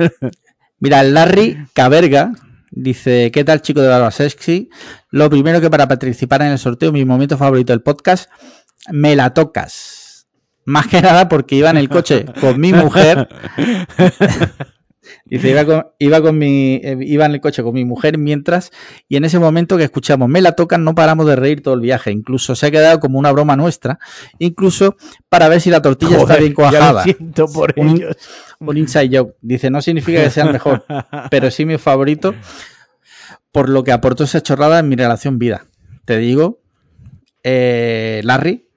[0.80, 2.32] Mira, Larry Caberga
[2.72, 4.70] dice: ¿Qué tal, chico de Barba Sexy?
[5.12, 8.30] Lo primero que para participar en el sorteo, mi momento favorito del podcast,
[8.92, 10.28] me la tocas.
[10.66, 13.28] Más que nada porque iba en el coche con mi mujer.
[15.26, 18.72] Dice, iba con, iba con mi, eh, iba en el coche con mi mujer mientras,
[19.08, 21.82] y en ese momento que escuchamos me la tocan, no paramos de reír todo el
[21.82, 22.12] viaje.
[22.12, 24.00] Incluso se ha quedado como una broma nuestra,
[24.40, 24.96] incluso
[25.30, 27.04] para ver si la tortilla está bien ya lo cuajada.
[27.04, 28.16] siento por Un- ellos.
[28.60, 29.36] Un inside joke.
[29.42, 30.84] Dice, no significa que sea el mejor,
[31.32, 32.36] pero sí mi favorito
[33.52, 35.66] por lo que aportó esa chorrada en mi relación vida.
[36.06, 36.60] Te digo,
[37.44, 38.68] eh, Larry,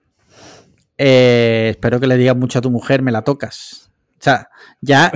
[0.99, 3.82] eh, espero que le digas mucho a tu mujer, me la tocas.
[4.23, 4.49] O sea,
[4.81, 5.11] ya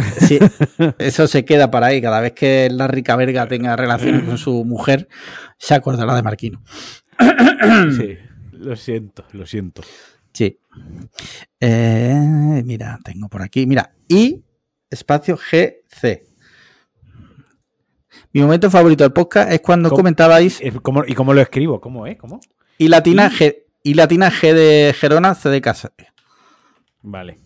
[0.98, 2.02] eso se queda para ahí.
[2.02, 5.06] Cada vez que Larry Caberga tenga relaciones con su mujer,
[5.58, 6.60] se acordará de Marquino.
[7.96, 8.18] Sí,
[8.50, 9.82] lo siento, lo siento.
[10.32, 10.58] Sí.
[11.60, 13.64] Eh, mira, tengo por aquí.
[13.64, 14.42] Mira, y
[14.90, 16.24] espacio GC.
[18.32, 19.98] Mi momento favorito del podcast es cuando ¿Cómo?
[19.98, 21.80] comentabais Eh, ¿cómo- ¿Y cómo lo escribo?
[21.80, 22.16] ¿Cómo, eh?
[22.16, 22.40] ¿Cómo?
[22.76, 25.92] y latina G, y latina G de Gerona, C de casa.
[27.02, 27.38] Vale.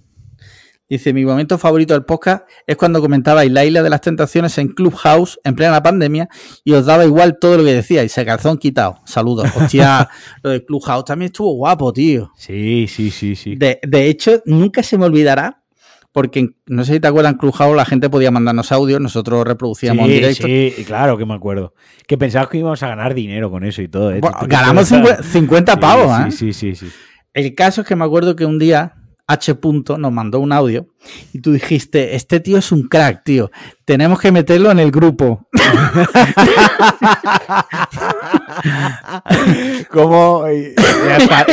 [0.90, 4.68] Dice, mi momento favorito del podcast es cuando comentabais la isla de las tentaciones en
[4.68, 6.29] Clubhouse en plena pandemia
[6.64, 8.96] y os daba igual todo lo que decíais, se calzón quitado.
[9.05, 9.48] Saludos.
[9.55, 10.09] Hostia,
[10.42, 12.33] lo de Clubhouse también estuvo guapo, tío.
[12.37, 13.55] Sí, sí, sí, sí.
[13.55, 15.62] De, de hecho, nunca se me olvidará,
[16.11, 20.07] porque no sé si te acuerdas, en Clubhouse la gente podía mandarnos audio, nosotros reproducíamos
[20.07, 20.44] en directo.
[20.48, 21.72] sí, claro que me acuerdo.
[22.09, 24.11] Que pensabas que íbamos a ganar dinero con eso y todo.
[24.11, 24.18] ¿eh?
[24.20, 26.31] Bueno, ganamos tú- 50, 50 pavos, ¿eh?
[26.33, 26.92] Sí, sí, sí, sí.
[27.33, 28.96] El caso es que me acuerdo que un día
[29.30, 29.54] H.
[29.54, 30.88] Punto nos mandó un audio
[31.32, 33.52] y tú dijiste, este tío es un crack, tío.
[33.84, 35.46] Tenemos que meterlo en el grupo.
[39.90, 40.74] Como y,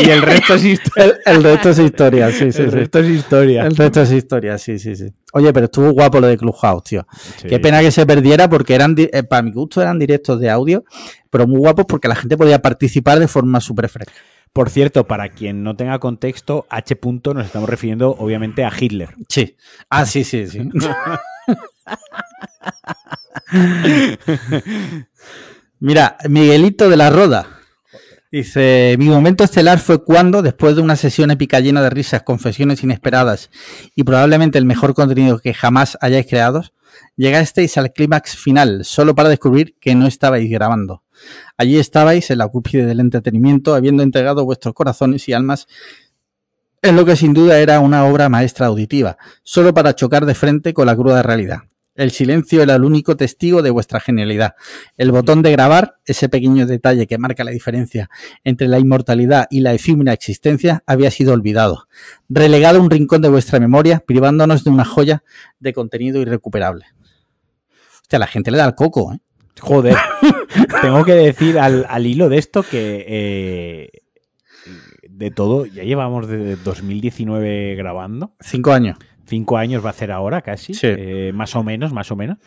[0.04, 1.18] y el resto es historia.
[1.26, 2.64] El, resto es historia, sí, sí.
[2.64, 2.76] El sí.
[2.76, 3.66] resto es historia.
[3.66, 5.14] El resto es historia, sí, sí, sí.
[5.34, 7.06] Oye, pero estuvo guapo lo de Clubhouse, tío.
[7.38, 7.48] Sí.
[7.48, 10.84] Qué pena que se perdiera porque eran, eh, para mi gusto eran directos de audio,
[11.30, 14.14] pero muy guapos porque la gente podía participar de forma súper fresca.
[14.54, 16.96] Por cierto, para quien no tenga contexto, H.
[16.96, 19.10] punto nos estamos refiriendo obviamente a Hitler.
[19.30, 19.56] Sí.
[19.90, 20.70] Ah, sí, sí, sí.
[25.80, 27.58] Mira, Miguelito de la Roda.
[28.30, 32.84] Dice, mi momento estelar fue cuando, después de una sesión épica llena de risas, confesiones
[32.84, 33.50] inesperadas
[33.96, 36.64] y probablemente el mejor contenido que jamás hayáis creado,
[37.16, 41.04] llegasteis al clímax final, solo para descubrir que no estabais grabando.
[41.58, 45.68] Allí estabais en la cúspide del entretenimiento, habiendo entregado vuestros corazones y almas
[46.82, 50.74] en lo que sin duda era una obra maestra auditiva, solo para chocar de frente
[50.74, 51.64] con la cruda realidad.
[51.96, 54.54] El silencio era el único testigo de vuestra genialidad.
[54.98, 58.08] El botón de grabar, ese pequeño detalle que marca la diferencia
[58.44, 61.88] entre la inmortalidad y la efímera existencia, había sido olvidado,
[62.30, 65.24] relegado a un rincón de vuestra memoria, privándonos de una joya
[65.60, 66.86] de contenido irrecuperable.
[68.04, 69.20] Hostia, la gente le da el coco, ¿eh?
[69.60, 69.96] Joder.
[70.82, 73.90] Tengo que decir al, al hilo de esto que eh,
[75.10, 78.34] de todo, ya llevamos desde 2019 grabando.
[78.40, 78.98] Cinco años.
[79.26, 80.74] Cinco años va a hacer ahora casi.
[80.74, 80.88] Sí.
[80.90, 82.38] eh, más o menos, más o menos.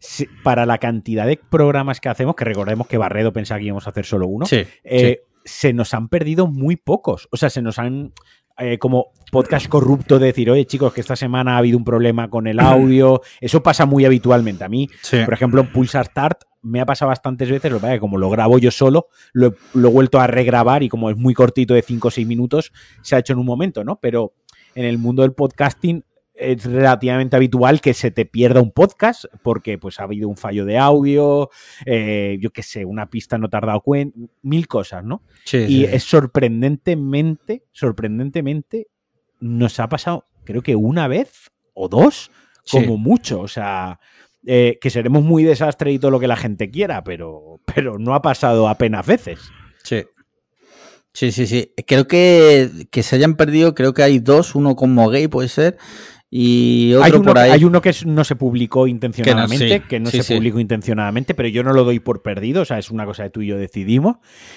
[0.00, 3.86] Sí, para la cantidad de programas que hacemos, que recordemos que Barredo pensaba que íbamos
[3.86, 7.28] a hacer solo uno, Sí, eh, se nos han perdido muy pocos.
[7.32, 8.12] O sea, se nos han.
[8.58, 12.28] eh, como podcast corrupto de decir, oye chicos, que esta semana ha habido un problema
[12.28, 13.22] con el audio.
[13.40, 14.64] Eso pasa muy habitualmente.
[14.64, 15.18] A mí, sí.
[15.24, 18.00] por ejemplo, en Pulsar Start me ha pasado bastantes veces, lo que pasa es que
[18.00, 21.16] como lo grabo yo solo, lo, he- lo he vuelto a regrabar y como es
[21.16, 23.98] muy cortito de 5 o 6 minutos, se ha hecho en un momento, ¿no?
[24.00, 24.34] Pero
[24.74, 29.76] en el mundo del podcasting es relativamente habitual que se te pierda un podcast porque
[29.76, 31.50] pues ha habido un fallo de audio,
[31.84, 35.22] eh, yo qué sé, una pista no te has dado cuenta, mil cosas, ¿no?
[35.44, 38.86] Sí, Y sí, es sorprendentemente, sorprendentemente,
[39.40, 42.30] nos ha pasado, creo que una vez o dos,
[42.64, 42.76] Sí.
[42.84, 43.40] como mucho.
[43.40, 43.98] O sea,
[44.46, 48.14] eh, que seremos muy desastre y todo lo que la gente quiera, pero, pero no
[48.14, 49.40] ha pasado apenas veces.
[49.84, 50.04] Sí.
[51.12, 51.72] Sí, sí, sí.
[51.86, 55.78] Creo que, que se hayan perdido, creo que hay dos, uno como gay puede ser,
[56.30, 57.50] y otro Hay uno, por ahí.
[57.50, 60.34] hay uno que no se publicó intencionadamente, que no, sí, se sí.
[60.34, 63.30] publicó intencionadamente, pero yo no lo doy por perdido, o sea, es una cosa que
[63.30, 64.16] tú y yo decidimos.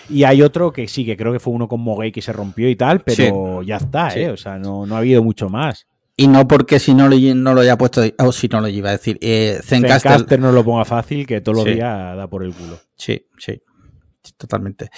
[0.09, 2.69] Y hay otro que sí, que creo que fue uno con Gay que se rompió
[2.69, 4.13] y tal, pero ya está.
[4.17, 4.29] ¿eh?
[4.29, 5.87] O sea, no, no ha habido mucho más.
[6.17, 8.89] Y no porque si no lo, no lo haya puesto, o si no lo iba
[8.89, 10.11] a decir, eh, Zencaster.
[10.11, 12.79] Zencaster no lo ponga fácil, que todos los días da por el culo.
[12.95, 13.61] Sí, sí.
[14.37, 14.89] Totalmente.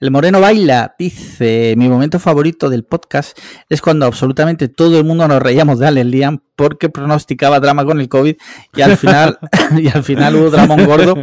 [0.00, 3.38] El Moreno Baila dice: Mi momento favorito del podcast
[3.70, 8.00] es cuando absolutamente todo el mundo nos reíamos de Allen Liam porque pronosticaba drama con
[8.00, 8.36] el COVID
[8.74, 9.38] y al final,
[9.78, 11.16] y al final hubo dramón gordo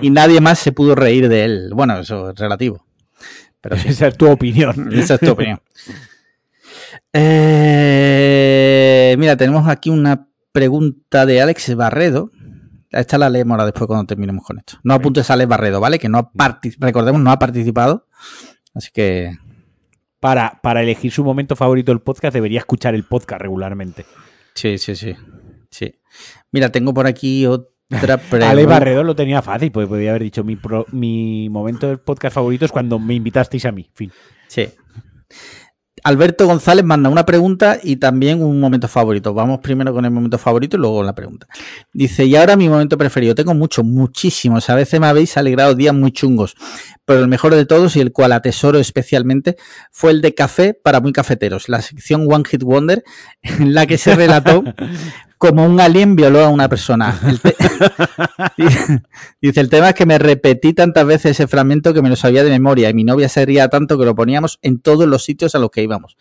[0.00, 1.70] y nadie más se pudo reír de él.
[1.74, 2.86] Bueno, eso es relativo.
[3.60, 4.90] Pero sí, Esa es tu opinión.
[4.94, 5.60] esa es tu opinión.
[7.14, 12.30] Eh, mira, tenemos aquí una pregunta de Alex Barredo.
[12.90, 14.78] Esta la leemos ahora después cuando terminemos con esto.
[14.84, 15.98] No apuntes a Alex Barredo, ¿vale?
[15.98, 18.06] Que no ha partic- recordemos, no ha participado.
[18.74, 19.36] Así que
[20.20, 24.06] Para, para elegir su momento favorito del podcast, debería escuchar el podcast regularmente.
[24.54, 25.14] sí, sí, sí.
[25.70, 25.94] sí.
[26.52, 27.68] Mira, tengo por aquí otra
[28.18, 28.50] pregunta.
[28.50, 32.34] Ale Barredo lo tenía fácil, porque podría haber dicho mi, pro- mi momento del podcast
[32.34, 33.90] favorito es cuando me invitasteis a mí.
[33.94, 34.12] Fin.
[34.48, 34.68] Sí.
[36.04, 39.32] Alberto González manda una pregunta y también un momento favorito.
[39.32, 41.46] Vamos primero con el momento favorito y luego la pregunta.
[41.94, 43.34] Dice, y ahora mi momento preferido.
[43.34, 44.68] Tengo muchos, muchísimos.
[44.68, 46.56] A veces me habéis alegrado días muy chungos.
[47.06, 49.56] Pero el mejor de todos y el cual atesoro especialmente
[49.90, 51.70] fue el de Café para muy cafeteros.
[51.70, 53.02] La sección One Hit Wonder
[53.40, 54.62] en la que se relató
[55.44, 57.20] como un alien violó a una persona.
[57.26, 57.38] El
[59.42, 62.42] Dice, el tema es que me repetí tantas veces ese fragmento que me lo sabía
[62.42, 65.54] de memoria y mi novia se ría tanto que lo poníamos en todos los sitios
[65.54, 66.16] a los que íbamos.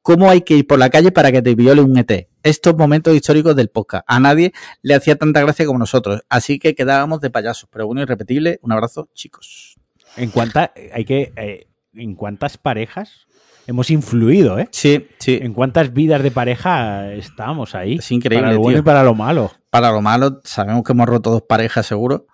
[0.00, 2.28] ¿Cómo hay que ir por la calle para que te viole un ET?
[2.42, 4.04] Estos momentos históricos del podcast.
[4.06, 7.68] A nadie le hacía tanta gracia como nosotros, así que quedábamos de payasos.
[7.70, 8.60] Pero bueno, irrepetible.
[8.62, 9.76] Un abrazo, chicos.
[10.16, 13.26] En cuánta, hay que, eh, en cuántas parejas
[13.66, 14.68] hemos influido, ¿eh?
[14.70, 15.38] Sí, sí.
[15.42, 17.96] En cuántas vidas de pareja estamos ahí.
[17.96, 18.82] Es increíble, Para lo bueno tío.
[18.82, 19.52] y para lo malo.
[19.70, 22.26] Para lo malo, sabemos que hemos roto dos parejas, seguro.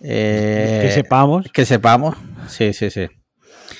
[0.00, 1.46] Eh, que sepamos.
[1.52, 2.16] Que sepamos.
[2.48, 3.06] Sí, sí, sí.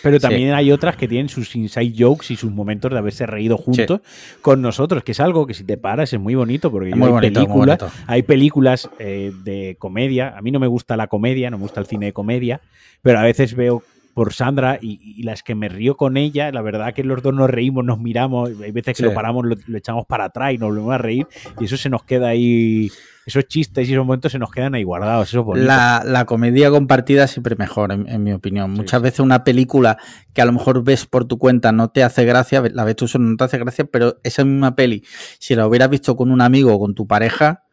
[0.03, 3.57] Pero también hay otras que tienen sus inside jokes y sus momentos de haberse reído
[3.57, 4.01] juntos
[4.43, 6.97] con nosotros, que es algo que si te paras es muy bonito porque Es yo
[6.99, 10.35] muy hay, bonito, películas, hay películas eh, de comedia.
[10.37, 12.61] A mí no me gusta la comedia, no me gusta el cine de comedia,
[13.03, 13.83] pero a veces veo
[14.17, 17.35] por Sandra y, y las que me río con ella, la verdad que los dos
[17.35, 19.03] nos reímos, nos miramos, hay veces que Sí.
[19.03, 21.27] lo paramos, lo, lo echamos para atrás y nos volvemos a reír
[21.61, 22.91] y eso se nos queda ahí,
[23.27, 25.63] esos chistes y esos momentos se nos quedan ahí guardados, eso es.
[25.63, 28.71] La, la comedia compartida siempre mejor, en, en mi opinión.
[28.71, 29.99] Muchas veces una película
[30.33, 33.07] que a lo mejor ves por tu cuenta no te hace gracia, la ves tú
[33.09, 35.05] solo no te hace gracia, pero esa misma peli,
[35.39, 37.65] si la hubieras visto con un amigo o con tu pareja,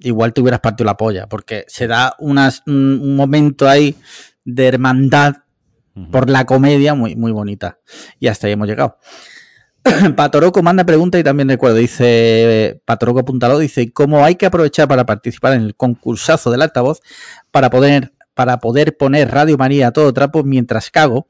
[0.00, 3.96] igual te hubieras partido la polla, porque se da unas, un, un momento ahí
[4.44, 5.36] de hermandad
[6.10, 7.78] Por la comedia muy, muy bonita.
[8.18, 8.98] Y hasta ahí hemos llegado.
[10.16, 15.06] Patoroco manda pregunta y también recuerdo, dice Patoroco apuntalo, dice cómo hay que aprovechar para
[15.06, 17.00] participar en el concursazo del altavoz
[17.50, 21.26] para poder, para poder poner Radio María a todo trapo mientras cago.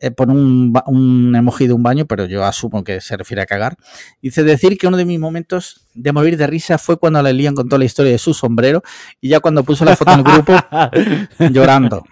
[0.00, 3.46] Eh, pone un, un emoji de un baño, pero yo asumo que se refiere a
[3.46, 3.76] cagar.
[4.22, 7.56] Dice decir que uno de mis momentos de morir de risa fue cuando le lían
[7.56, 8.82] contó la historia de su sombrero
[9.20, 10.52] y ya cuando puso la foto en el grupo
[11.50, 12.04] llorando.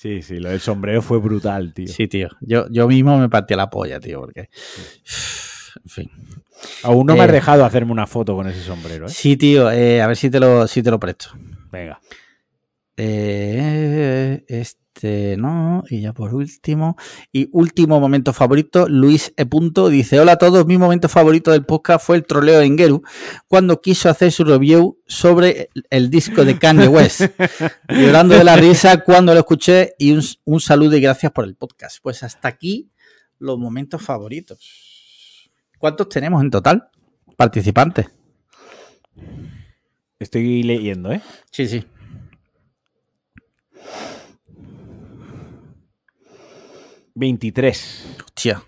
[0.00, 1.88] Sí, sí, lo del sombrero fue brutal, tío.
[1.88, 2.28] Sí, tío.
[2.40, 4.48] Yo, yo mismo me partí la polla, tío, porque.
[5.84, 6.10] En fin.
[6.84, 7.32] Aún no me has Eh.
[7.32, 9.10] dejado hacerme una foto con ese sombrero, ¿eh?
[9.10, 11.30] Sí, tío, eh, a ver si te lo, si te lo presto.
[11.70, 12.00] Venga.
[12.96, 16.96] Eh, este no, y ya por último.
[17.32, 19.46] Y último momento favorito, Luis E.
[19.46, 23.02] Punto dice: Hola a todos, mi momento favorito del podcast fue el troleo de Engeru
[23.46, 27.22] cuando quiso hacer su review sobre el, el disco de Kanye West.
[27.88, 31.54] Llorando de la risa cuando lo escuché y un, un saludo y gracias por el
[31.54, 31.98] podcast.
[32.02, 32.90] Pues hasta aquí
[33.38, 34.58] los momentos favoritos.
[35.78, 36.88] ¿Cuántos tenemos en total?
[37.36, 38.06] Participantes.
[40.18, 41.22] Estoy leyendo, ¿eh?
[41.52, 41.84] Sí, sí.
[47.18, 48.04] Veintitrés.
[48.24, 48.62] Hostia.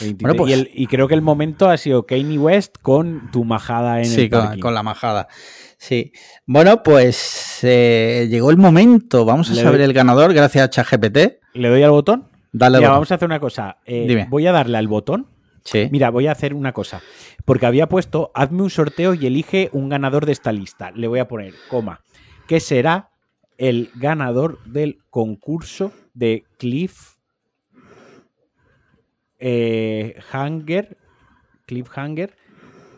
[0.00, 0.18] 23.
[0.22, 3.44] Bueno, pues- y, el- y creo que el momento ha sido Kanye West con tu
[3.44, 5.28] majada en Sí, el con, con la majada.
[5.78, 6.12] Sí.
[6.46, 9.24] Bueno, pues eh, llegó el momento.
[9.24, 11.38] Vamos a Le saber doy- el ganador gracias a ChatGPT.
[11.54, 12.28] ¿Le doy al botón?
[12.52, 12.96] Dale al Mira, botón.
[12.96, 13.76] vamos a hacer una cosa.
[13.86, 14.26] Eh, Dime.
[14.28, 15.26] Voy a darle al botón.
[15.64, 15.88] Sí.
[15.92, 17.00] Mira, voy a hacer una cosa.
[17.44, 20.90] Porque había puesto, hazme un sorteo y elige un ganador de esta lista.
[20.92, 22.00] Le voy a poner, coma,
[22.48, 23.10] que será
[23.58, 27.16] el ganador del concurso de Cliff
[29.40, 30.96] eh, Hanger,
[31.66, 32.36] Cliffhanger,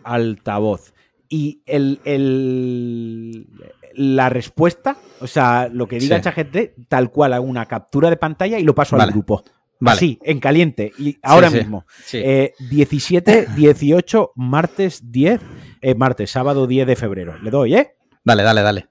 [0.04, 0.92] altavoz.
[1.28, 3.46] Y el, el-
[3.94, 6.22] la respuesta, o sea, lo que diga Sí.
[6.24, 9.08] ChatGPT, tal cual, hago una captura de pantalla y lo paso Vale.
[9.08, 9.42] al grupo.
[9.80, 9.96] Vale.
[9.96, 10.92] Así, en caliente.
[10.98, 11.56] Y ahora sí.
[11.58, 11.84] mismo.
[12.04, 12.18] Sí.
[12.24, 15.40] Eh, 17, 18, martes 10,
[15.80, 17.36] eh, martes, sábado 10 de febrero.
[17.42, 17.94] Le doy, ¿eh?
[18.24, 18.86] Dale, dale, dale.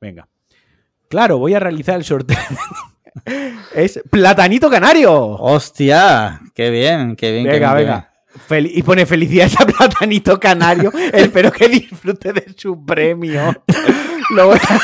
[0.00, 0.28] Venga.
[1.08, 2.36] Claro, voy a realizar el sorteo.
[3.74, 5.12] es Platanito Canario.
[5.14, 7.44] Hostia, qué bien, qué bien.
[7.44, 8.08] qué Venga, bien, venga.
[8.48, 10.90] Fel- y pone felicidades a Platanito Canario.
[11.12, 13.54] Espero que disfrute de su premio.
[14.34, 14.80] Lo voy a,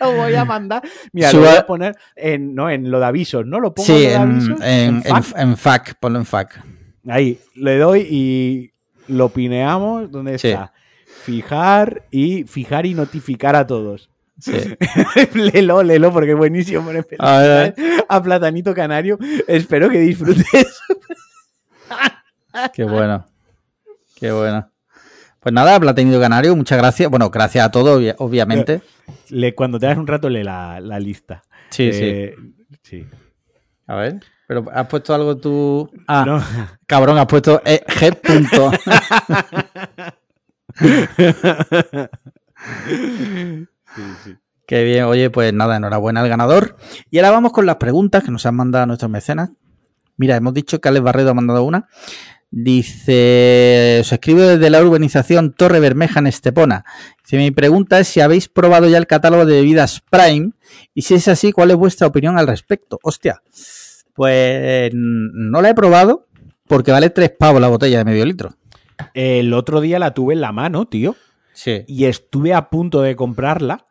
[0.00, 0.82] lo voy a mandar.
[1.12, 3.58] Mira, lo voy a poner en, no, en lo de avisos, ¿no?
[3.60, 5.88] Lo pongo Sí, en lo de en, en, en FAQ.
[5.88, 6.50] en ponlo en FAQ.
[7.08, 8.72] Ahí, le doy y
[9.08, 10.10] lo pineamos.
[10.10, 10.48] ¿Dónde Sí.
[10.48, 10.72] está?
[11.24, 14.10] Fijar y fijar y notificar a todos.
[14.38, 14.76] Sí.
[15.34, 16.90] lelo, lelo, porque es buenísimo.
[17.18, 17.74] A ver.
[18.08, 19.18] A Platanito Canario.
[19.46, 20.80] Espero que disfrutes.
[22.72, 23.26] Qué bueno.
[24.16, 24.70] Qué bueno.
[25.40, 27.10] Pues nada, Platinito Canario, muchas gracias.
[27.10, 28.80] Bueno, gracias a todos, obvia- obviamente.
[29.28, 31.42] Le, cuando te das un rato, lee la, la lista.
[31.70, 32.34] Sí, Eh,
[32.82, 33.06] sí.
[33.86, 34.20] A ver.
[34.46, 35.90] Pero has puesto algo tú.
[36.06, 36.42] Ah, No.
[36.86, 38.20] cabrón, has puesto eh, G.
[38.20, 38.70] punto.
[43.94, 44.36] Sí, sí.
[44.66, 46.76] Qué bien, oye, pues nada, enhorabuena al ganador.
[47.10, 49.50] Y ahora vamos con las preguntas que nos han mandado nuestros mecenas.
[50.16, 51.88] Mira, hemos dicho que Alex Barredo ha mandado una.
[52.50, 56.84] Dice, os escribo desde la urbanización Torre Bermeja en Estepona.
[57.24, 60.52] Dice, mi pregunta es si habéis probado ya el catálogo de bebidas Prime
[60.94, 63.00] y si es así, ¿cuál es vuestra opinión al respecto?
[63.02, 63.42] Hostia,
[64.14, 66.28] pues no la he probado
[66.68, 68.54] porque vale tres pavos la botella de medio litro.
[69.14, 71.16] El otro día la tuve en la mano, tío.
[71.54, 71.84] Sí.
[71.86, 73.86] y estuve a punto de comprarla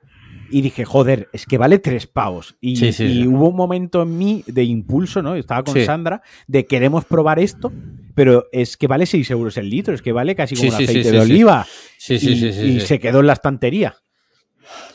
[0.51, 2.55] y dije, joder, es que vale tres pavos.
[2.61, 3.27] Y, Sí, sí, y sí.
[3.27, 5.33] hubo un momento en mí de impulso, ¿no?
[5.35, 5.79] Estaba con.
[5.83, 7.71] Sandra, de queremos probar esto,
[8.13, 11.11] pero es que vale 6 euros el litro, es que vale casi como un aceite
[11.11, 11.65] de oliva.
[11.97, 13.95] Sí, sí, y, sí, sí, y se quedó en la estantería.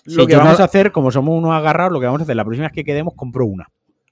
[0.05, 2.37] Lo que no- vamos a hacer, como somos unos agarrados, lo que vamos a hacer,
[2.37, 3.69] la próxima vez que quedemos, compro una.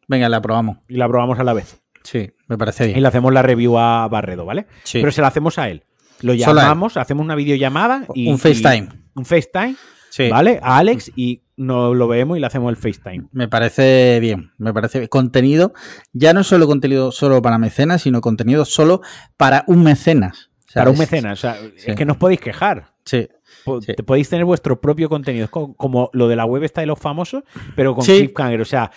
[0.09, 0.79] Venga, la probamos.
[0.89, 1.81] Y la probamos a la vez.
[2.03, 3.03] Sí, me parece Y bien.
[3.03, 4.67] le hacemos la review a Barredo, ¿vale?
[4.85, 4.99] Sí.
[5.01, 5.85] Pero se la hacemos a él.
[6.23, 8.29] Lo llamamos, hacemos una videollamada y.
[8.29, 8.89] Un FaceTime.
[8.93, 9.77] y- un FaceTime,
[10.11, 10.29] Sí.
[10.29, 10.59] ¿vale?
[10.63, 13.29] A Alex y nos lo vemos y le hacemos el FaceTime.
[13.33, 15.09] Me parece bien, me parece bien.
[15.09, 15.73] Contenido,
[16.13, 19.01] ya no solo contenido solo para mecenas, sino contenido solo
[19.37, 20.51] para un mecenas.
[20.75, 21.39] Para un mecenas.
[21.39, 21.91] O sea, sí.
[21.91, 22.93] es que no os podéis quejar.
[23.05, 23.29] Sí.
[23.81, 23.93] Sí.
[24.05, 27.43] Podéis tener vuestro propio contenido, como lo de la web está de los famosos,
[27.75, 28.19] pero con Sí.
[28.19, 28.61] cliffhanger.
[28.61, 28.91] O sea,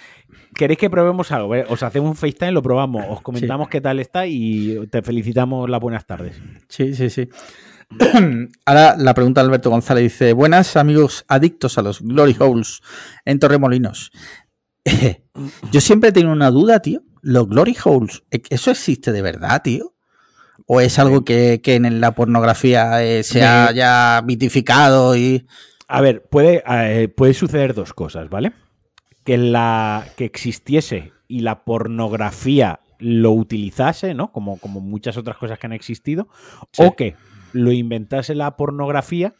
[0.56, 4.26] queréis que probemos algo, os hacemos un FaceTime, lo probamos, os comentamos qué tal está
[4.28, 6.40] y te felicitamos las buenas tardes.
[6.68, 7.30] Sí, sí, sí.
[8.66, 12.82] Ahora la pregunta de Alberto González dice: Buenas amigos adictos a los Glory Holes
[13.26, 14.12] en Torremolinos.
[15.72, 17.02] Yo siempre he tenido una duda, tío.
[17.22, 19.94] Los Glory Holes, ¿e- ¿eso existe de verdad, tío?
[20.66, 25.48] ¿O es algo que, que en la pornografía eh, se ha ya mitificado y.
[25.88, 28.52] A ver, puede, eh, puede suceder dos cosas, ¿vale?
[29.24, 34.32] Que la que existiese y la pornografía lo utilizase, ¿no?
[34.32, 36.28] Como, como muchas otras cosas que han existido,
[36.72, 36.84] Sí.
[36.84, 37.16] o que
[37.54, 39.34] lo inventase la pornografía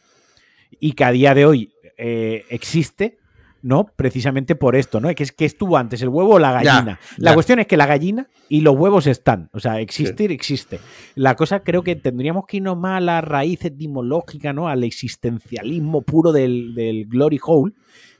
[0.80, 3.19] y que a día de hoy eh, existe,
[3.62, 3.86] ¿no?
[3.96, 5.14] Precisamente por esto, ¿no?
[5.14, 7.00] Que es que estuvo antes el huevo o la Ya, gallina.
[7.18, 7.34] la ya.
[7.34, 9.48] cuestión es que la gallina y los huevos están.
[9.52, 10.80] O sea, existir existe.
[11.14, 14.68] La cosa creo que tendríamos que irnos más a la raíz etimológica, ¿no?
[14.68, 17.72] Al existencialismo puro del, del glory hole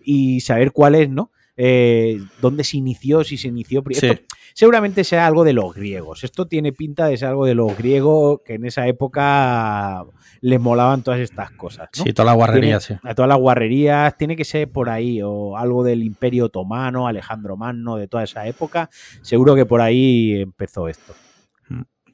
[0.03, 1.31] y saber cuál es, ¿no?
[1.63, 3.83] Eh, dónde se inició, si se inició.
[3.91, 4.07] Sí.
[4.07, 4.23] Esto
[4.55, 6.25] seguramente sea algo de los griegos.
[6.25, 10.05] Esto tiene pinta de ser algo de los griegos que en esa época
[10.41, 11.91] les molaban todas estas cosas.
[11.99, 12.05] ¿no?
[12.05, 13.07] Sí, toda la guarrería, Tiene- sí.
[13.07, 17.59] A todas las guarrerías, tiene que ser por ahí, o algo del Imperio Otomano, Alejandro
[17.59, 18.89] Magno, de toda esa época.
[19.21, 21.13] Seguro que por ahí empezó esto.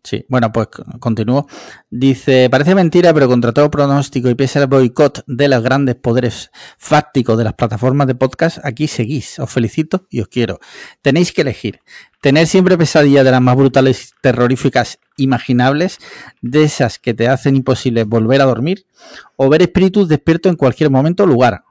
[0.07, 0.69] Sí, bueno, pues
[1.01, 1.49] continúo.
[1.91, 6.53] Dice, parece mentira, pero contra todo pronóstico y pese al boicot de los grandes poderes
[6.79, 9.41] fácticos de las plataformas de podcast, aquí seguís.
[9.41, 10.61] Os felicito y os quiero.
[11.03, 11.81] Tenéis que elegir.
[12.21, 15.99] Tener siempre pesadillas de las más brutales, terroríficas, imaginables,
[16.41, 18.87] de esas que te hacen imposible volver a dormir,
[19.35, 21.65] o ver espíritus despiertos en cualquier momento o lugar.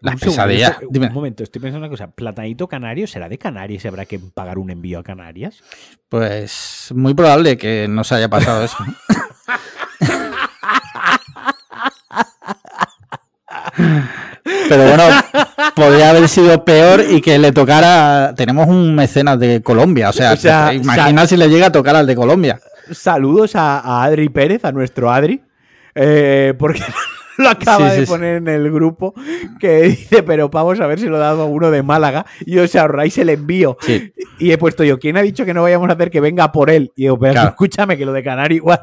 [0.00, 0.76] Las pesadillas.
[0.82, 2.10] Un momento, estoy pensando una cosa.
[2.10, 5.62] ¿Platanito Canario será de Canarias y habrá que pagar un envío a Canarias?
[6.08, 8.76] Pues muy probable que no se haya pasado eso.
[14.68, 15.04] Pero bueno,
[15.74, 18.34] podría haber sido peor y que le tocara.
[18.36, 21.96] Tenemos un mecenas de Colombia, o sea, O sea, imagina si le llega a tocar
[21.96, 22.60] al de Colombia.
[22.90, 25.42] Saludos a, a Adri Pérez, a nuestro Adri,
[25.94, 26.82] eh, porque
[27.38, 28.10] lo acaba Sí, de sí.
[28.12, 29.14] poner en el grupo
[29.60, 32.58] que dice, pero vamos a ver si lo he dado a uno de Málaga y
[32.58, 33.76] os ahorráis el envío.
[34.38, 36.70] Y he puesto yo, ¿quién ha dicho que no vayamos a hacer que venga por
[36.70, 36.92] él?
[36.96, 37.48] Y digo, pero Claro.
[37.50, 38.80] escúchame que lo de Canario igual.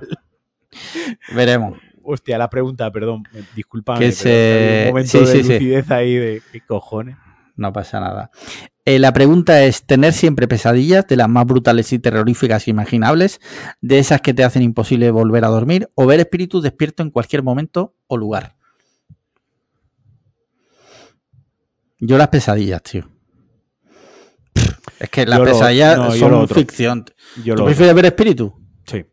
[1.34, 1.78] Veremos.
[2.04, 3.24] Hostia, la pregunta, perdón,
[3.56, 4.00] disculpame.
[4.00, 7.16] Que se- un momento de lucidez ahí de qué cojones.
[7.56, 8.32] No pasa nada.
[8.90, 13.40] Eh, la pregunta es: tener siempre pesadillas de las más brutales y terroríficas imaginables,
[13.82, 17.44] de esas que te hacen imposible volver a dormir, o ver espíritus despiertos en cualquier
[17.44, 18.56] momento o lugar.
[22.00, 23.08] Yo las pesadillas, tío.
[25.00, 26.56] Es que las Yo lo- pesadillas no, son otro.
[26.56, 27.06] ficción.
[27.44, 28.54] Yo ¿Tú prefieres ver espíritus?
[28.88, 29.06] Sí.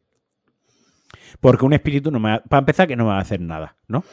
[1.40, 3.76] Porque un espíritu no me va, para empezar que no me va a hacer nada,
[3.88, 4.04] ¿no?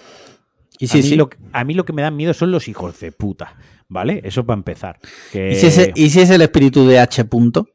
[0.78, 1.16] Y a, sí, mí sí.
[1.16, 3.55] Lo, que- a mí lo que me dan miedo son los hijos de puta,
[3.88, 4.21] ¿vale?
[4.23, 4.99] Eso para empezar.
[5.31, 7.25] Que, ¿Y si, es, ¿Y si es el espíritu de H.
[7.25, 7.67] punto?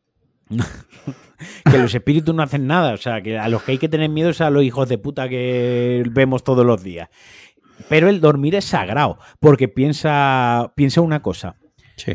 [1.70, 2.94] que los espíritus no hacen nada.
[2.94, 4.98] O sea, que a los que hay que tener miedo es a los hijos de
[4.98, 7.09] puta que vemos todos los días.
[7.88, 11.56] Pero el dormir es sagrado, porque piensa, piensa una cosa.
[11.96, 12.14] Sí.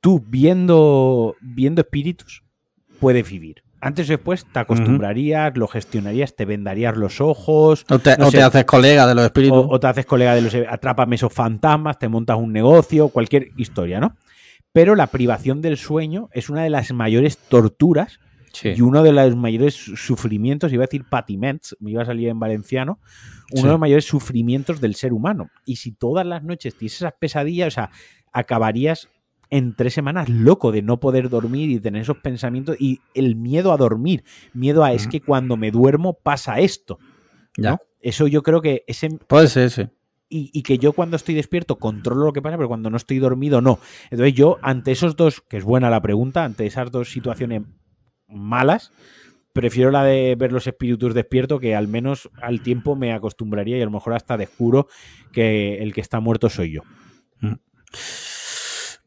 [0.00, 2.44] Tú viendo, viendo espíritus
[3.00, 3.62] puedes vivir.
[3.80, 8.30] Antes o después te acostumbrarías, lo gestionarías, te vendarías los ojos, O te, No o
[8.30, 8.38] sé.
[8.38, 9.56] te haces colega de los espíritus.
[9.56, 13.50] o, o te haces colega de los atrápame esos fantasmas, te montas un negocio, cualquier
[13.56, 14.16] historia, ¿no?
[14.72, 18.18] Pero la privación del sueño es una de las mayores torturas
[18.52, 18.70] Sí.
[18.76, 22.40] y uno de los mayores sufrimientos, iba a decir patiments, me iba a salir en
[22.40, 22.98] valenciano,
[23.52, 23.62] uno Sí.
[23.62, 25.50] de los mayores sufrimientos del ser humano.
[25.66, 27.90] Y si todas las noches tienes esas pesadillas, o sea,
[28.32, 29.08] acabarías
[29.50, 33.72] en tres semanas loco de no poder dormir y tener esos pensamientos y el miedo
[33.72, 36.98] a dormir, miedo a es que cuando me duermo pasa esto.
[37.56, 37.72] Ya.
[37.72, 37.78] ¿no?
[38.00, 39.82] Eso yo creo que ese Puede ser, sí.
[40.28, 43.18] y, y que yo cuando estoy despierto controlo lo que pasa, pero cuando no estoy
[43.18, 43.80] dormido no.
[44.10, 47.62] Entonces yo, ante esos dos, que es buena la pregunta, ante esas dos situaciones
[48.28, 48.92] malas,
[49.52, 53.82] prefiero la de ver los espíritus despierto, que al menos al tiempo me acostumbraría y
[53.82, 54.86] a lo mejor hasta descubro
[55.32, 56.82] que el que está muerto soy yo.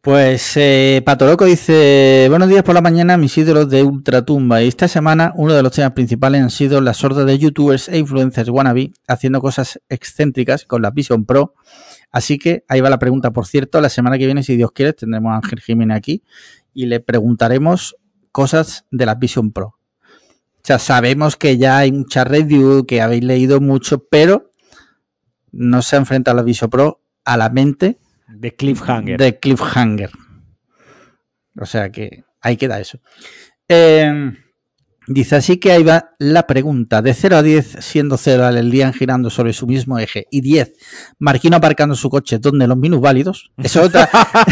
[0.02, 4.64] Pues eh, Patoloco dice, buenos días por la mañana, mis ídolos de Ultratumba.
[4.64, 8.00] Y esta semana uno de los temas principales han sido las hordas de youtubers e
[8.00, 11.54] influencers wannabe haciendo cosas excéntricas con la Vision Pro.
[12.12, 13.30] Así que ahí va la pregunta.
[13.30, 16.24] Por cierto, la semana que viene, si Dios quiere, tendremos a Ángel Jiménez aquí
[16.74, 17.96] y le preguntaremos
[18.32, 19.68] cosas de la Vision Pro.
[19.68, 24.50] O sea, sabemos que ya hay mucha review, que habéis leído mucho, pero
[25.52, 29.18] no se ha enfrentado la Vision Pro a la mente De Cliffhanger.
[29.20, 30.10] de Cliffhanger.
[31.60, 33.00] O sea que ahí queda eso.
[33.68, 34.32] Eh,
[35.08, 37.02] Dice, así que ahí va la pregunta.
[37.02, 40.74] De 0 a 10, siendo 0 el día girando sobre su mismo eje y 10,
[41.18, 43.52] Marquino aparcando su coche donde los minusválidos.
[43.58, 44.08] Es otra,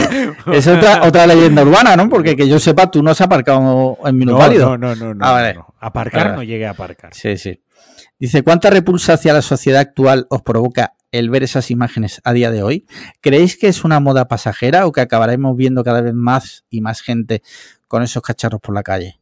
[0.54, 2.10] es otra, otra leyenda urbana, ¿no?
[2.10, 4.78] Porque que yo sepa, tú no has aparcado en minusválido.
[4.78, 5.26] No, no, no, no.
[5.26, 5.54] Ah, vale.
[5.54, 5.74] no.
[5.80, 6.36] Aparcar Vale.
[6.38, 7.14] no llegué a aparcar.
[7.14, 7.62] Sí, sí.
[8.20, 12.52] Dice, ¿cuánta repulsa hacia la sociedad actual os provoca el ver esas imágenes a día
[12.52, 12.86] de hoy?
[13.22, 17.02] ¿Creéis que es una moda pasajera o que acabaremos viendo cada vez más y más
[17.02, 17.42] gente
[17.88, 19.20] con esos cacharros por la calle?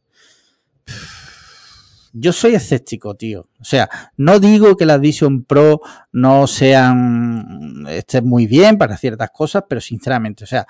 [2.12, 3.48] Yo soy escéptico, tío.
[3.60, 5.80] O sea, no digo que las Vision Pro
[6.10, 10.66] no sean estén muy bien para ciertas cosas, pero sinceramente, o sea,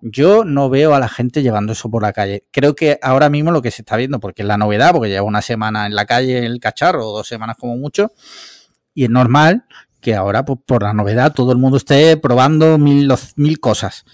[0.00, 2.44] yo no veo a la gente llevando eso por la calle.
[2.50, 5.26] Creo que ahora mismo lo que se está viendo, porque es la novedad, porque lleva
[5.26, 8.12] una semana en la calle el cacharro, o dos semanas como mucho,
[8.94, 9.66] y es normal
[10.00, 14.04] que ahora, pues, por la novedad, todo el mundo esté probando mil, los- mil cosas.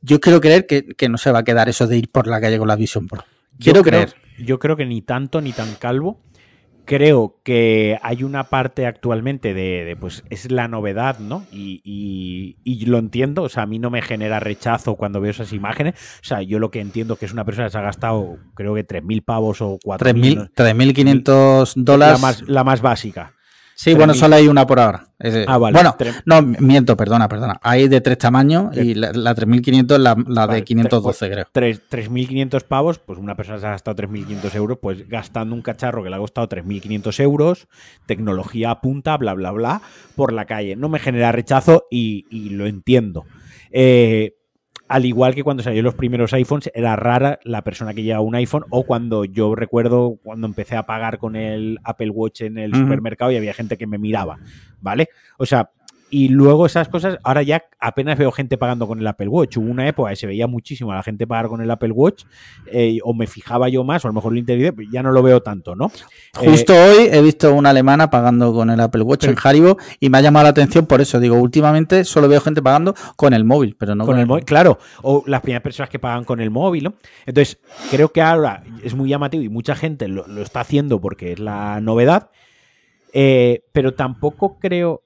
[0.00, 2.40] Yo quiero creer que, que no se va a quedar eso de ir por la
[2.40, 3.24] calle con la Vision Pro.
[3.58, 4.14] Quiero Yo creo- creer.
[4.44, 6.20] Yo creo que ni tanto ni tan calvo.
[6.84, 11.44] Creo que hay una parte actualmente de, de, pues es la novedad, ¿no?
[11.52, 15.32] Y, y- y lo entiendo, o sea, a mí no me genera rechazo cuando veo
[15.32, 15.96] esas imágenes.
[16.22, 18.74] O sea, yo lo que entiendo que es una persona que se ha gastado, creo
[18.74, 20.36] que 3.000 pavos o 4.000.
[20.36, 20.44] ¿no?
[20.54, 22.20] 3.000 3.500 La dólares.
[22.22, 23.34] más, la más básica.
[23.80, 24.18] Sí, bueno, 3.000.
[24.18, 25.06] solo hay una por ahora.
[25.20, 25.72] Ese- Ah, vale.
[25.74, 27.60] Bueno, Tre- no, miento, perdona, perdona.
[27.62, 31.44] Hay de tres tamaños y la, la 3.500 es la, la Vale, de 512, creo.
[31.52, 36.02] tres- 3.500 pavos, pues una persona se ha gastado 3.500 euros, pues gastando un cacharro
[36.02, 37.68] que le ha costado 3.500 euros,
[38.06, 39.80] tecnología a punta, bla, bla, bla,
[40.16, 40.74] por la calle.
[40.74, 43.26] No me genera rechazo y, y lo entiendo.
[43.70, 44.34] Eh,
[44.88, 48.34] al igual que cuando salieron los primeros iPhones, era rara la persona que llevaba un
[48.34, 52.74] iPhone o cuando yo recuerdo cuando empecé a pagar con el Apple Watch en el
[52.74, 54.38] supermercado y había gente que me miraba,
[54.80, 55.08] ¿vale?
[55.38, 55.70] O sea,
[56.10, 59.58] y luego esas cosas, ahora ya apenas veo gente pagando con el Apple Watch.
[59.58, 62.24] Hubo una época que se veía muchísimo a la gente pagar con el Apple Watch,
[62.72, 65.12] eh, o me fijaba yo más, o a lo mejor lo interioridad, pero ya no
[65.12, 65.92] lo veo tanto, ¿no?
[66.40, 69.76] Eh, Justo hoy he visto una alemana pagando con el Apple Watch Pero- en Haribo
[70.00, 71.20] y me ha llamado la atención por eso.
[71.20, 74.78] Digo, últimamente solo veo gente pagando con el móvil, pero no con el móvil, claro,
[75.02, 76.94] o las primeras personas que pagan con el móvil, ¿no?
[77.26, 77.58] Entonces,
[77.90, 81.38] creo que ahora es muy llamativo y mucha gente lo, lo está haciendo porque es
[81.38, 82.30] la novedad,
[83.12, 85.02] eh, pero tampoco creo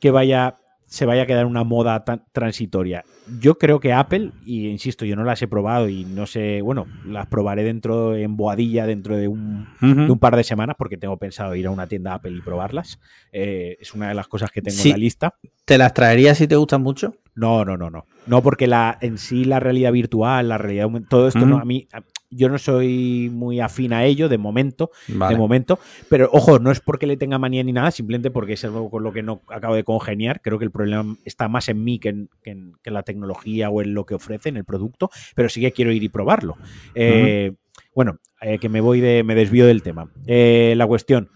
[0.00, 3.04] que vaya se vaya a quedar una moda tan transitoria.
[3.38, 6.88] Yo creo que Apple, y insisto, yo no las he probado y no sé, bueno,
[7.06, 11.16] las probaré dentro en Boadilla dentro de un, de un par de semanas porque tengo
[11.16, 12.98] pensado ir a una tienda Apple y probarlas.
[13.30, 14.88] Eh, es una de las cosas que tengo Sí.
[14.88, 15.34] en la lista.
[15.64, 17.14] ¿Te las traerías si te gustan mucho?
[17.36, 18.06] No, no, no, no.
[18.26, 21.86] No, porque la, en sí la realidad virtual, la realidad todo esto no, a mí,
[22.30, 25.34] yo no soy muy afín a ello de momento, Vale.
[25.34, 25.78] de momento,
[26.08, 29.02] pero ojo, no es porque le tenga manía ni nada, simplemente porque es algo con
[29.02, 30.40] lo que no acabo de congeniar.
[30.40, 33.02] Creo que el problema está más en mí que en, que en- que en la
[33.02, 36.08] tecnología o en lo que ofrece, en el producto, pero sí que quiero ir y
[36.08, 36.56] probarlo.
[36.94, 37.52] Eh,
[37.94, 40.10] Bueno, eh, que me voy de, me desvío del tema.
[40.26, 41.28] Eh, la cuestión,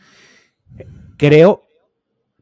[1.16, 1.62] creo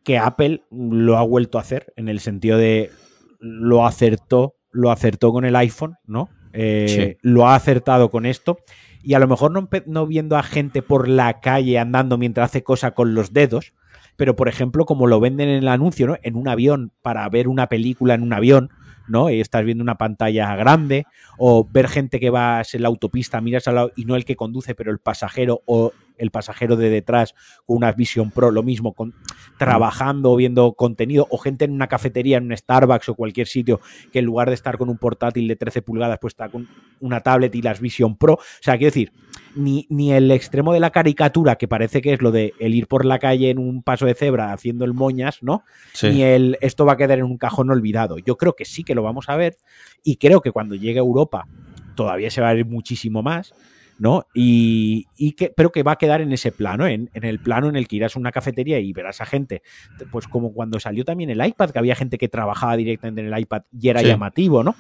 [0.05, 2.90] que Apple lo ha vuelto a hacer en el sentido de
[3.38, 6.28] lo acertó, lo acertó con el iPhone, ¿no?
[6.53, 8.59] Eh, Lo ha acertado con esto.
[9.03, 12.62] Y a lo mejor no, no viendo a gente por la calle andando mientras hace
[12.62, 13.72] cosa con los dedos,
[14.16, 16.16] pero por ejemplo, como lo venden en el anuncio, ¿no?
[16.22, 18.70] En un avión, para ver una película en un avión,
[19.09, 19.28] ¿no?
[19.30, 21.05] Y estás viendo una pantalla grande,
[21.36, 24.36] o ver gente que va en la autopista, miras al lado y no el que
[24.36, 25.92] conduce, pero el pasajero o
[26.23, 27.35] el pasajero de detrás
[27.66, 29.12] con una Vision Pro, lo mismo, con,
[29.59, 33.81] trabajando o viendo contenido, o gente en una cafetería, en un Starbucks o cualquier sitio,
[34.12, 36.68] que en lugar de estar con un portátil de 13 pulgadas, pues está con
[37.01, 38.35] una tablet y las Vision Pro.
[38.35, 39.12] O sea, quiero decir,
[39.57, 42.87] ni, ni el extremo de la caricatura, que parece que es lo de el ir
[42.87, 45.64] por la calle en un paso de cebra haciendo el moñas, ¿no?
[45.93, 46.09] Sí.
[46.11, 48.18] Ni el esto va a quedar en un cajón olvidado.
[48.18, 49.57] Yo creo que sí que lo vamos a ver
[50.05, 51.49] y creo que cuando llegue a Europa
[51.97, 53.55] todavía se va a ver muchísimo más.
[54.03, 54.26] ¿No?
[54.34, 57.68] Y, y que, pero que va a quedar en ese plano, en, en, el plano
[57.68, 59.62] en el que irás a una cafetería y verás a gente,
[60.11, 63.38] pues como cuando salió también el iPad, que había gente que trabajaba directamente en el
[63.40, 64.07] iPad y era Sí.
[64.09, 64.74] llamativo, ¿no?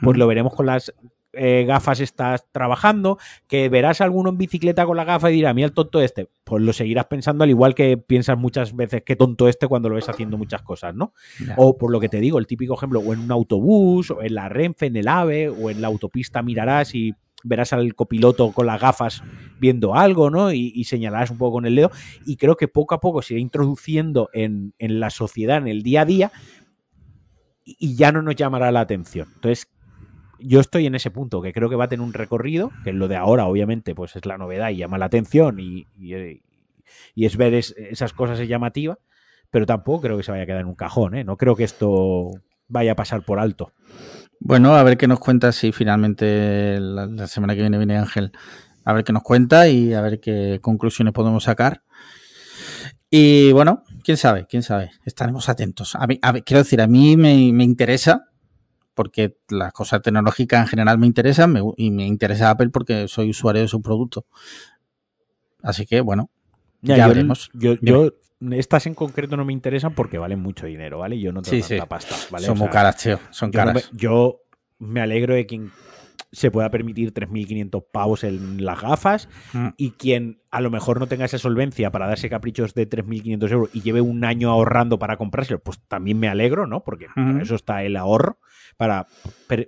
[0.00, 0.94] Pues lo veremos con las
[1.32, 3.18] eh, gafas estás trabajando,
[3.48, 6.28] que verás a alguno en bicicleta con la gafa y dirá, mira el tonto este,
[6.44, 9.96] pues lo seguirás pensando al igual que piensas muchas veces que tonto este cuando lo
[9.96, 11.12] ves haciendo muchas cosas, ¿no?
[11.56, 14.34] O por lo que te digo, el típico ejemplo, o en un autobús, o en
[14.34, 17.14] la Renfe, en el AVE, o en la autopista mirarás y
[17.44, 19.22] verás al copiloto con las gafas
[19.60, 20.52] viendo algo, ¿no?
[20.52, 21.90] Y, señalarás un poco con el dedo.
[22.24, 25.82] Y creo que poco a poco se irá introduciendo en, en la sociedad, en el
[25.82, 26.32] día a día,
[27.64, 29.28] y, ya no nos llamará la atención.
[29.34, 29.68] Entonces,
[30.38, 33.08] yo estoy en ese punto, que creo que va a tener un recorrido, que lo
[33.08, 36.42] de ahora, obviamente, pues es la novedad y llama la atención y, y-
[37.14, 38.98] y es ver es- esas cosas es llamativa,
[39.50, 41.24] pero tampoco creo que se vaya a quedar en un cajón, ¿eh?
[41.24, 42.30] No creo que esto
[42.68, 43.72] vaya a pasar por alto.
[44.40, 48.32] Bueno, a ver qué nos cuenta si finalmente la, la semana que viene viene Ángel
[48.88, 51.82] a ver qué nos cuenta y a ver qué conclusiones podemos sacar.
[53.10, 54.92] Y bueno, quién sabe, quién sabe.
[55.04, 55.94] Estaremos atentos.
[55.94, 58.30] A mí, quiero decir, a mí me, interesa,
[58.94, 63.60] porque las cosas tecnológicas en general me interesan, y me interesa Apple porque soy usuario
[63.60, 64.24] de su producto.
[65.62, 66.30] Así que, bueno,
[66.80, 67.50] ya, veremos.
[67.52, 68.12] Yo, yo,
[68.52, 71.18] estas en concreto no me interesan porque valen mucho dinero, ¿vale?
[71.18, 72.46] Yo no tengo tanta pasta, ¿vale?
[72.46, 73.18] Son muy caras, tío.
[73.30, 73.90] Son caras.
[73.92, 74.42] yo
[74.78, 75.70] me alegro de quien
[76.30, 79.68] se pueda permitir 3.500 pavos en las gafas mm.
[79.76, 83.70] y quien a lo mejor no tenga esa solvencia para darse caprichos de 3.500 euros
[83.72, 86.84] y lleve un año ahorrando para comprárselo, pues también me alegro, ¿no?
[86.84, 88.38] Porque para eso está el ahorro,
[88.76, 89.06] para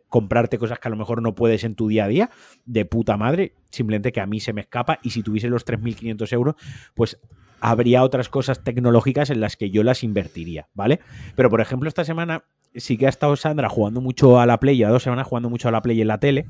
[0.09, 2.31] comprarte cosas que a lo mejor no puedes en tu día a día,
[2.67, 6.33] de puta madre, simplemente que a mí se me escapa y si tuviese los 3.500
[6.33, 6.55] euros,
[6.95, 7.19] pues
[7.61, 11.01] habría otras cosas tecnológicas en las que yo las invertiría, ¿vale?
[11.37, 12.45] Pero por ejemplo, esta semana
[12.75, 15.69] sí que ha estado Sandra jugando mucho a la Play, ya dos semanas jugando mucho
[15.69, 16.47] a la Play en la tele.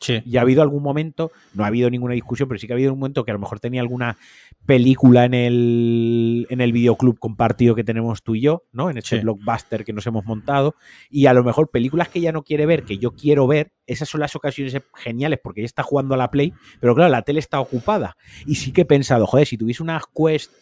[0.00, 0.22] Sí.
[0.24, 2.92] Y ha habido algún momento, no ha habido ninguna discusión, pero sí que ha habido
[2.92, 4.16] un momento que a lo mejor tenía alguna
[4.64, 8.90] película en el, en el videoclub compartido que tenemos tú y yo, ¿no?
[8.90, 10.76] En este blockbuster que nos hemos montado.
[11.10, 14.08] Y a lo mejor películas que ella no quiere ver, que yo quiero ver, esas
[14.08, 17.40] son las ocasiones geniales porque ella está jugando a la Play, pero claro, la tele
[17.40, 18.16] está ocupada.
[18.46, 20.52] Y sí que he pensado, joder, si tuviese una Quest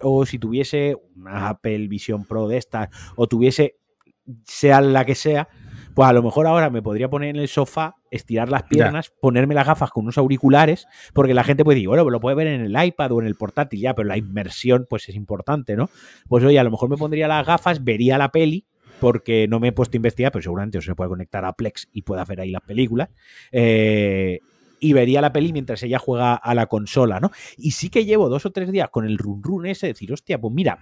[0.00, 3.76] o si tuviese una Apple Vision Pro de estas, o tuviese
[4.44, 5.48] sea la que sea,
[5.96, 9.54] pues a lo mejor ahora me podría poner en el sofá, estirar las piernas, ponerme
[9.54, 12.60] las gafas con unos auriculares, porque la gente puede decir, bueno, lo puede ver en
[12.60, 15.88] el iPad o en el portátil ya, pero la inmersión pues es importante, ¿no?
[16.28, 18.66] Pues oye, a lo mejor me pondría las gafas, vería la peli,
[19.00, 22.02] porque no me he puesto a investigar, pero seguramente se puede conectar a Plex y
[22.02, 23.08] pueda ver ahí las películas.
[23.50, 24.40] Eh,
[24.78, 27.30] y vería la peli mientras ella juega a la consola, ¿no?
[27.56, 30.38] Y sí que llevo dos o tres días con el run run ese, decir, hostia,
[30.38, 30.78] pues mira,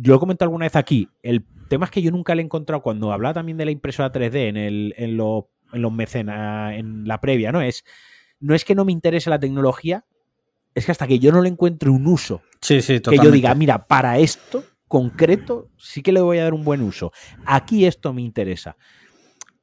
[0.00, 2.44] yo lo he comentado alguna vez aquí, el tema es que yo nunca le he
[2.44, 7.06] encontrado, cuando hablaba también de la impresora 3D en, el, en, en los mecenas, en
[7.06, 7.60] la previa, ¿no?
[7.60, 7.84] Es,
[8.40, 10.04] no es que no me interese la tecnología,
[10.74, 13.54] es que hasta que yo no le encuentre un uso, sí, sí, que yo diga,
[13.54, 17.12] mira, para esto concreto sí que le voy a dar un buen uso.
[17.46, 18.76] Aquí esto me interesa.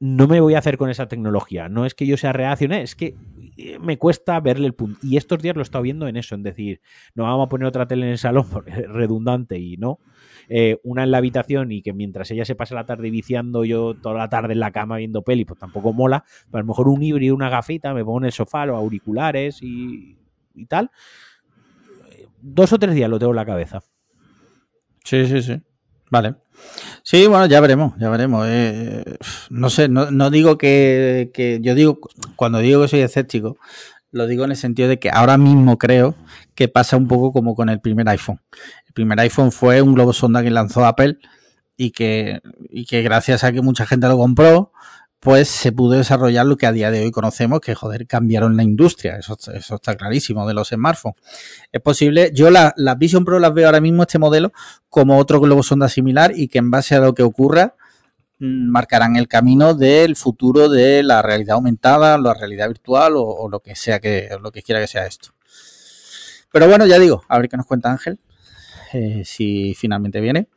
[0.00, 1.68] No me voy a hacer con esa tecnología.
[1.68, 3.14] No es que yo sea reacción, es que
[3.80, 5.00] me cuesta verle el punto.
[5.02, 6.80] Y estos días lo he estado viendo en eso, en decir,
[7.14, 9.98] no vamos a poner otra tele en el salón porque es redundante y no.
[10.48, 13.94] Eh, una en la habitación y que mientras ella se pase la tarde viciando yo
[13.94, 16.24] toda la tarde en la cama viendo peli, pues tampoco mola.
[16.46, 19.62] Pero a lo mejor un híbrido, una gafita, me pongo en el sofá, los auriculares
[19.62, 20.16] y,
[20.54, 20.90] y tal.
[22.40, 23.82] Dos o tres días lo tengo en la cabeza.
[25.04, 25.60] Sí, sí, sí.
[26.10, 26.36] Vale.
[27.02, 28.46] Sí, bueno, ya veremos, ya veremos.
[28.48, 29.04] Eh,
[29.50, 31.98] no sé, no, digo que, que, Yo digo,
[32.36, 33.56] cuando digo que soy escéptico,
[34.10, 36.14] lo digo en el sentido de que ahora mismo creo
[36.54, 38.40] que pasa un poco como con el primer iPhone.
[38.86, 41.18] El primer iPhone fue un globo sonda que lanzó Apple
[41.76, 42.40] y que,
[42.70, 44.72] y que gracias a que mucha gente lo compró,
[45.20, 48.62] pues se pudo desarrollar lo que a día de hoy conocemos, que joder, cambiaron la
[48.62, 49.16] industria.
[49.16, 51.16] Eso, eso está clarísimo de los smartphones.
[51.72, 54.52] Es posible, yo las la Vision Pro las veo ahora mismo, este modelo,
[54.88, 57.74] como otro globo sonda similar y que en base a lo que ocurra,
[58.38, 63.60] mm, marcarán el camino del futuro de la realidad aumentada, la realidad virtual o, lo
[63.60, 65.30] que sea que, lo que quiera que sea esto.
[66.52, 68.20] Pero bueno, ya digo, a ver qué nos cuenta Ángel,
[68.92, 70.48] eh, si finalmente viene,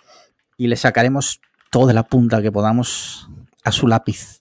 [0.55, 1.41] y le sacaremos
[1.71, 3.27] toda la punta que podamos
[3.63, 4.40] a su lápiz.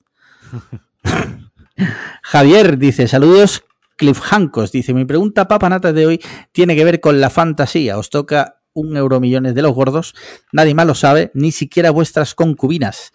[2.23, 3.65] Javier dice, saludos
[3.97, 4.73] Cliff Hancos.
[4.73, 6.21] Dice, mi pregunta papanata de hoy
[6.53, 7.99] tiene que ver con la fantasía.
[7.99, 10.15] Os toca un euro millones de los gordos.
[10.53, 13.13] Nadie más lo sabe, ni siquiera vuestras concubinas.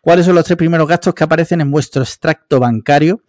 [0.00, 3.22] ¿Cuáles son los tres primeros gastos que aparecen en vuestro extracto bancario?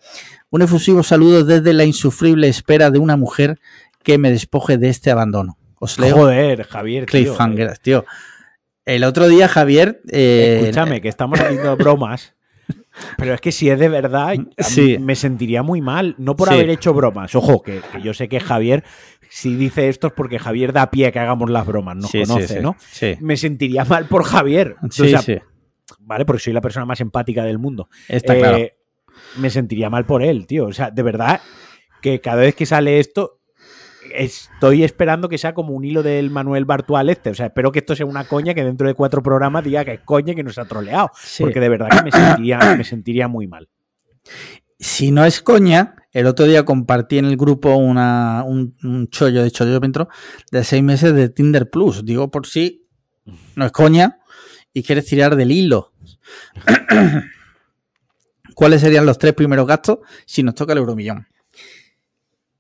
[0.50, 3.60] Un efusivo saludo desde la insufrible espera de una mujer
[4.04, 5.58] que me despoje de este abandono.
[5.80, 6.16] Os leo.
[6.16, 7.06] Joder, Javier.
[7.06, 8.06] Cliffhanger, tío.
[8.86, 10.02] El otro día, Javier.
[10.12, 12.34] Eh, Escúchame, que estamos haciendo bromas.
[13.18, 14.36] Pero es que si es de verdad,
[15.00, 16.16] me sentiría muy mal.
[16.18, 17.36] No por haber hecho bromas.
[17.36, 18.84] Ojo, que, yo sé que Javier,
[19.30, 22.62] si dice esto es porque Javier da pie a que hagamos las bromas, no conoce,
[22.62, 22.76] ¿no?
[23.20, 24.76] Me sentiría mal por Javier.
[24.90, 25.38] Sí, sí.
[26.00, 27.90] Vale, porque soy la persona más empática del mundo.
[28.08, 28.58] Está claro.
[28.58, 28.76] Eh,
[29.38, 30.66] me sentiría mal por él, tío.
[30.66, 31.42] O sea, de verdad
[32.02, 33.39] que cada vez que sale esto,
[34.14, 37.30] estoy esperando que sea como un hilo del Manuel Bartual este.
[37.30, 39.94] O sea, espero que esto sea una coña que dentro de cuatro programas diga que
[39.94, 41.12] es coña que nos ha troleado.
[41.40, 43.70] Porque de verdad que me sentiría, me sentiría muy mal.
[44.80, 49.52] Si no es coña, el otro día compartí en el grupo una, un, chollo de
[49.52, 50.10] chollo dentro
[50.52, 52.06] de seis meses de Tinder Plus.
[52.06, 52.88] Digo por si
[53.56, 54.20] no es coña
[54.74, 55.92] y quieres tirar del hilo.
[58.56, 61.28] ¿Cuáles serían los tres primeros gastos si nos toca el euromillón?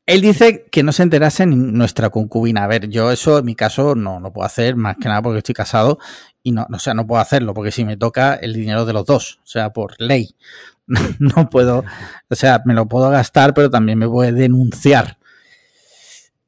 [0.09, 2.63] Él dice que no se enterase en nuestra concubina.
[2.63, 5.37] A ver, yo eso en mi caso no lo puedo hacer, más que nada porque
[5.37, 5.99] estoy casado
[6.41, 9.05] y no, o sea, no puedo hacerlo porque si me toca el dinero de los
[9.05, 10.35] dos, o sea, por ley.
[11.19, 11.83] No puedo,
[12.27, 15.19] o sea, me lo puedo gastar, pero también me puede denunciar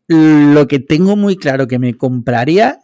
[0.08, 2.80] Lo que tengo muy claro que me compraría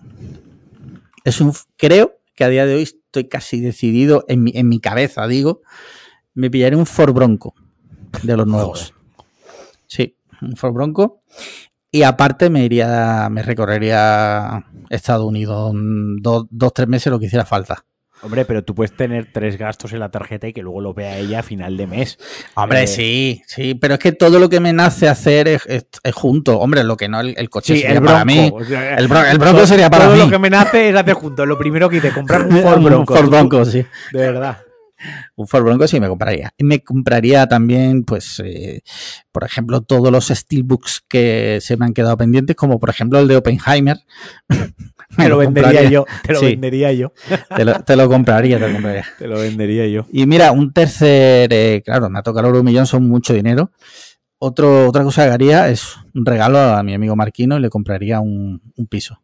[1.23, 1.53] es un.
[1.75, 5.63] Creo que a día de hoy estoy casi decidido, en mi, en mi cabeza, digo,
[6.35, 7.55] me pillaré un Ford Bronco
[8.21, 8.93] de los nuevos.
[9.87, 11.21] Sí, un Ford Bronco.
[11.91, 15.71] Y aparte me iría, me recorrería Estados Unidos
[16.21, 17.85] dos, dos, tres meses lo que hiciera falta.
[18.23, 21.19] Hombre, pero tú puedes tener tres gastos en la tarjeta y que luego lo vea
[21.19, 22.17] ella a final de mes.
[22.55, 26.15] Hombre, eh, sí, sí, pero es que todo lo que me nace hacer es, es,
[26.15, 26.59] junto.
[26.59, 28.51] Hombre, lo que no, el, coche sí, sería el para mí.
[28.97, 30.19] el, bro, el, Bronco sería para todo mí.
[30.19, 31.45] Todo lo que me nace es hacer junto.
[31.45, 33.13] Lo primero que hice, comprar un Ford Bronco.
[33.13, 33.85] un Ford Bronco, sí.
[34.11, 34.57] De verdad.
[35.35, 36.53] Un Ford Bronco sí me compraría.
[36.59, 38.81] Me compraría también, pues, eh,
[39.31, 43.27] por ejemplo, todos los Steelbooks que se me han quedado pendientes, como por ejemplo el
[43.27, 43.97] de Oppenheimer.
[45.15, 46.47] Te lo, vendería yo, te lo sí.
[46.47, 47.13] vendería yo.
[47.55, 49.05] Te lo, te lo, compraría, te lo compraría.
[49.17, 50.05] Te lo vendería yo.
[50.11, 53.71] Y mira, un tercer, eh, claro, me ha tocado el millón, son mucho dinero.
[54.37, 58.19] Otro, otra cosa que haría es un regalo a mi amigo Marquino y le compraría
[58.19, 59.21] un, un piso.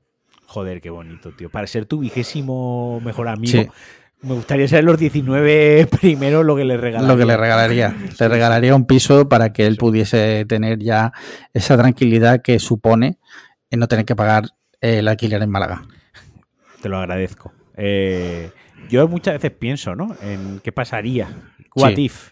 [0.47, 1.49] Joder, qué bonito, tío.
[1.49, 3.63] Para ser tu vigésimo mejor amigo.
[3.63, 3.69] Sí.
[4.23, 7.07] Me gustaría saber los 19 primero lo que le regalaría.
[7.07, 7.95] Lo que le regalaría.
[8.17, 11.11] Le regalaría un piso para que él pudiese tener ya
[11.53, 13.19] esa tranquilidad que supone
[13.69, 14.45] en no tener que pagar
[14.79, 15.83] el alquiler en Málaga.
[16.81, 17.51] Te lo agradezco.
[17.75, 18.51] Eh,
[18.89, 20.15] yo muchas veces pienso, ¿no?
[20.21, 21.27] En qué pasaría.
[21.75, 22.05] What sí.
[22.05, 22.29] if.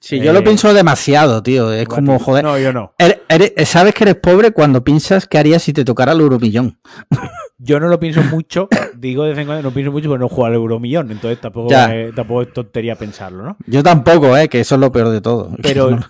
[0.00, 1.72] Sí, eh, yo lo pienso demasiado, tío.
[1.72, 2.22] Es como, if.
[2.22, 2.44] joder.
[2.44, 2.94] No, yo no.
[2.98, 6.78] Eres, eres, sabes que eres pobre cuando piensas qué harías si te tocara el euromillón.
[7.60, 10.28] Yo no lo pienso mucho, digo de vez en cuando no pienso mucho, pero no
[10.28, 13.56] juego al euromillón, entonces tampoco, eh, tampoco es tontería pensarlo, ¿no?
[13.66, 15.50] Yo tampoco, eh, que eso es lo peor de todo.
[15.62, 16.06] Pero no.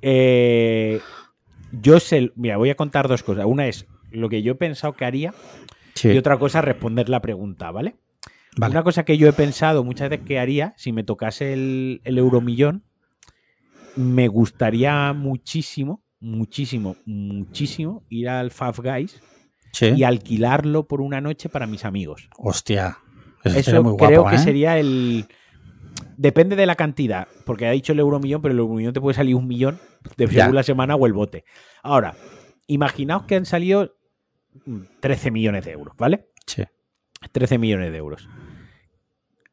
[0.00, 1.00] eh,
[1.72, 3.44] yo sé, mira, voy a contar dos cosas.
[3.44, 5.34] Una es lo que yo he pensado que haría
[5.94, 6.10] sí.
[6.10, 7.96] y otra cosa responder la pregunta, ¿vale?
[8.56, 8.72] ¿vale?
[8.72, 12.18] Una cosa que yo he pensado muchas veces que haría si me tocase el, el
[12.18, 12.84] euromillón,
[13.96, 19.20] me gustaría muchísimo, muchísimo, muchísimo ir al Five Guys
[19.72, 19.92] sí.
[19.96, 22.28] y alquilarlo por una noche para mis amigos.
[22.36, 22.98] Hostia.
[23.44, 24.44] Eso, eso muy creo guapo, que ¿eh?
[24.44, 25.26] sería el.
[26.16, 29.34] Depende de la cantidad, porque ha dicho el euromillón, pero el euromillón te puede salir
[29.34, 29.80] un millón
[30.16, 31.44] de según la semana o el bote.
[31.82, 32.14] Ahora,
[32.66, 33.96] imaginaos que han salido
[35.00, 36.28] 13 millones de euros, ¿vale?
[36.46, 36.64] Sí.
[37.32, 38.28] 13 millones de euros.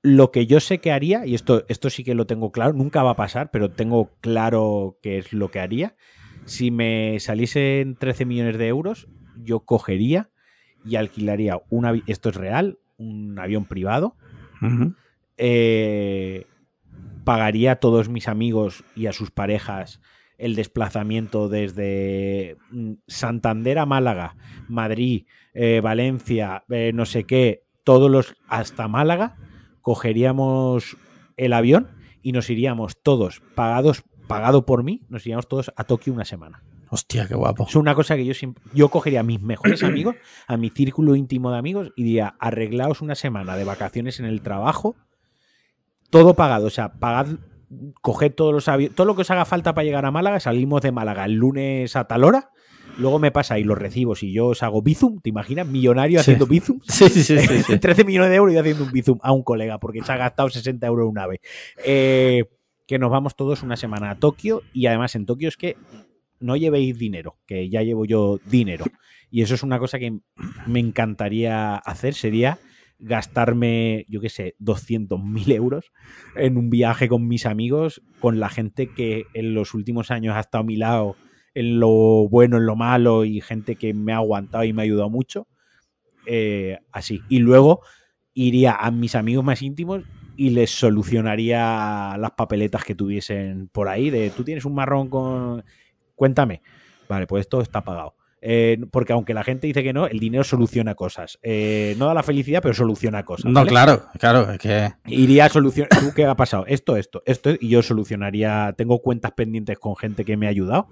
[0.01, 3.03] Lo que yo sé que haría, y esto, esto sí que lo tengo claro, nunca
[3.03, 5.95] va a pasar, pero tengo claro qué es lo que haría.
[6.45, 9.07] Si me saliesen 13 millones de euros,
[9.43, 10.29] yo cogería
[10.85, 14.15] y alquilaría un avión, esto es real, un avión privado,
[14.61, 14.95] uh -huh.
[15.37, 16.45] eh,
[17.23, 20.01] pagaría a todos mis amigos y a sus parejas
[20.37, 24.35] el desplazamiento desde mm, Santander a Málaga,
[24.67, 29.35] Madrid, eh, Valencia, eh, no sé qué, todos los hasta Málaga,
[29.81, 30.97] cogeríamos
[31.37, 31.89] el avión
[32.21, 36.63] y nos iríamos todos pagados, pagado por mí, nos iríamos todos a Tokio una semana.
[36.91, 37.65] Hostia, qué guapo.
[37.67, 38.63] Es una cosa que yo siempre.
[38.73, 40.15] Yo cogería a mis mejores amigos,
[40.47, 44.41] a mi círculo íntimo de amigos, y diría: arreglaos una semana de vacaciones en el
[44.41, 44.95] trabajo,
[46.09, 46.67] todo pagado.
[46.67, 47.27] O sea, pagad,
[48.01, 50.39] coged todos los aviones, todo lo que os haga falta para llegar a Málaga.
[50.39, 52.49] Salimos de Málaga el lunes a tal hora.
[52.97, 55.65] Luego me pasa ahí los recibos y yo os hago bizum, ¿te imaginas?
[55.67, 56.21] Millonario Sí.
[56.21, 56.79] haciendo bizum.
[56.85, 57.37] Sí, sí, sí.
[57.39, 57.77] sí, sí.
[57.79, 60.49] 13 millones de euros y haciendo un bizum a un colega porque se ha gastado
[60.49, 61.39] 60 euros en un ave.
[61.85, 62.45] Eh,
[62.87, 65.77] que nos vamos todos una semana a Tokio y además en Tokio es que
[66.39, 68.85] no llevéis dinero, que ya llevo yo dinero.
[69.31, 70.17] Y eso es una cosa que
[70.65, 72.57] me encantaría hacer, sería
[72.97, 75.91] gastarme, yo qué sé, 200.000 euros
[76.35, 80.39] en un viaje con mis amigos, con la gente que en los últimos años ha
[80.39, 81.15] estado a mi lado,
[81.53, 84.85] en lo bueno, en lo malo, y gente que me ha aguantado y me ha
[84.85, 85.47] ayudado mucho.
[86.25, 87.21] Eh, así.
[87.29, 87.81] Y luego
[88.33, 90.03] iría a mis amigos más íntimos
[90.35, 95.63] y les solucionaría las papeletas que tuviesen por ahí, de tú tienes un marrón con...
[96.19, 96.61] Cuéntame.
[97.07, 98.13] Vale, pues esto está pagado.
[98.41, 101.39] Eh, porque aunque la gente dice que no, el dinero soluciona cosas.
[101.41, 103.49] Eh, no da la felicidad, pero soluciona cosas.
[103.49, 104.91] No, claro, claro, es que.
[105.05, 105.89] Iría a solucionar.
[105.97, 106.65] ¿Tú qué ha pasado?
[106.67, 108.73] Esto, esto, esto, y yo solucionaría.
[108.77, 110.89] Tengo cuentas pendientes con gente que me ha ayudado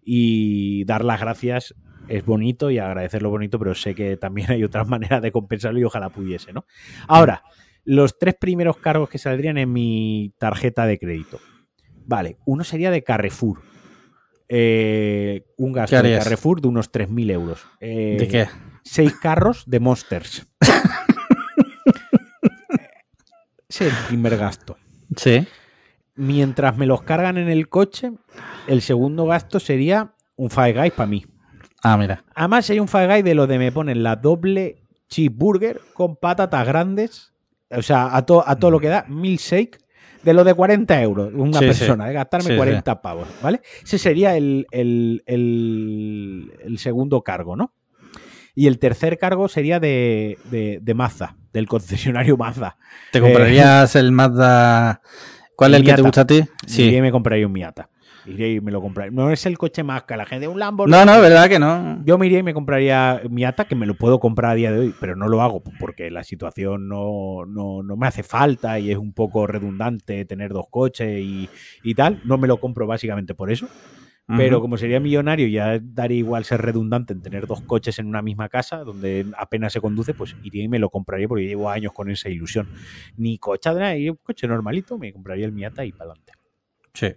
[0.00, 1.74] y dar las gracias
[2.06, 5.80] es bonito y agradecer lo bonito, pero sé que también hay otras maneras de compensarlo
[5.80, 6.66] y ojalá pudiese, ¿no?
[7.08, 7.42] Ahora,
[7.84, 11.40] los tres primeros cargos que saldrían en mi tarjeta de crédito.
[12.06, 13.60] Vale, uno sería de Carrefour.
[14.48, 17.66] Eh, un gasto de Carrefour de unos 3.000 euros.
[17.80, 18.48] Eh, ¿De qué?
[18.82, 20.46] Seis carros de Monsters.
[23.68, 24.78] Ese es el primer gasto.
[25.16, 25.46] Sí.
[26.14, 28.12] Mientras me los cargan en el coche,
[28.66, 31.26] el segundo gasto sería un Five Guys para mí.
[31.82, 32.24] Ah, mira.
[32.34, 36.66] Además, sería un Five Guys de lo de me ponen la doble cheeseburger con patatas
[36.66, 37.32] grandes.
[37.70, 39.78] O sea, a, to, a todo lo que da, milkshake
[40.22, 42.08] de lo de 40 euros, una Sí, persona, sí.
[42.08, 43.60] de gastarme Sí, 40 pavos, ¿vale?
[43.84, 47.72] Ese sería el, el- el- el segundo cargo, ¿no?
[48.54, 52.76] Y el tercer cargo sería de, de, de Mazda, del concesionario Mazda.
[53.12, 55.00] ¿Te comprarías el Mazda?
[55.54, 56.42] ¿Cuál es el que te gusta a ti?
[56.66, 56.94] Sí.
[56.94, 57.88] y me compraría un Miata.
[58.28, 59.10] Iría y me lo compraría.
[59.10, 60.86] No es el coche más que la gente, un Lambo.
[60.86, 62.02] No, no, verdad que no.
[62.04, 64.78] Yo me iría y me compraría Miata, que me lo puedo comprar a día de
[64.80, 68.90] hoy, pero no lo hago porque la situación no, no- no me hace falta y
[68.90, 71.48] es un poco redundante tener dos coches y,
[71.82, 72.20] y tal.
[72.24, 73.68] No me lo compro básicamente por eso.
[74.36, 78.20] Pero como sería millonario, ya daría igual ser redundante en tener dos coches en una
[78.20, 81.92] misma casa donde apenas se conduce, pues iría y me lo compraría porque llevo años
[81.94, 82.68] con esa ilusión.
[83.16, 86.34] Ni coche, nada, un coche normalito, me compraría el Miata y para adelante.
[86.92, 87.14] Sí.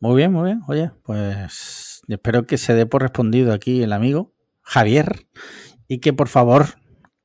[0.00, 0.62] Muy bien, muy bien.
[0.68, 4.32] Oye, pues espero que se dé por respondido aquí el amigo
[4.62, 5.26] Javier
[5.88, 6.66] y que por favor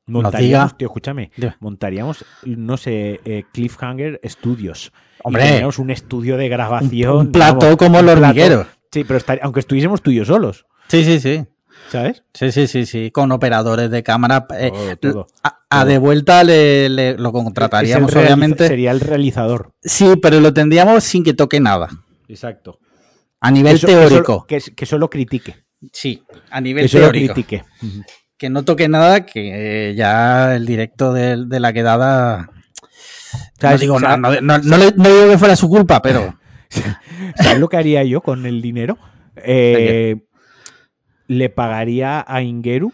[0.07, 0.77] nos Montaríamos, diga.
[0.77, 4.91] tío, escúchame, montaríamos, no sé, eh, Cliffhanger Studios.
[5.17, 7.17] Y Hombre, tendríamos un estudio de un, grabación.
[7.27, 8.11] un vamos, como un plató.
[8.21, 8.65] hormiguero.
[8.91, 11.45] Sí, pero estaría- aunque estuviésemos tú y yo solos, Sí, sí, sí.
[11.89, 12.23] ¿sabes?
[12.33, 13.11] Sí, sí, sí, sí.
[13.11, 14.45] Con operadores de cámara.
[14.57, 15.27] eh, Todo, todo.
[15.43, 15.85] a, a todo.
[15.89, 18.67] de vuelta le, le- lo contrataríamos, obviamente.
[18.67, 19.71] Sería el realizador.
[19.81, 21.87] Sí, pero lo tendríamos sin que toque nada.
[22.31, 22.79] Exacto.
[23.39, 24.33] A nivel Que so- que teórico.
[24.33, 25.55] solo- Que, que solo critique.
[25.91, 27.33] Sí, a nivel Que solo teórico.
[27.33, 27.63] critique.
[28.37, 32.49] Que no toque nada, que eh, ya el directo de, de la quedada.
[33.61, 36.37] No digo no, no- no no digo que fuera su culpa, pero.
[37.35, 38.97] ¿Sabes lo que haría yo con el dinero?
[39.35, 40.15] Eh,
[41.27, 42.91] le pagaría a Ingeru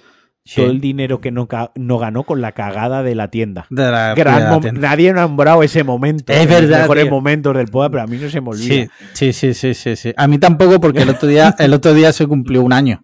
[0.48, 0.62] Sí.
[0.62, 3.68] todo el dinero que no, ganó con la cagada de la tienda.
[3.70, 4.82] De la, Gran de la mom- tienda.
[4.82, 6.32] Nadie ha nombrado ese momento.
[6.32, 7.12] Es los verdad, mejores tío.
[7.12, 8.88] momentos del poder, pero a mí no se me olvida.
[9.14, 10.14] Sí, sí, sí, sí, sí, sí.
[10.16, 13.04] A mí tampoco, porque el otro día, el otro día se cumplió un año.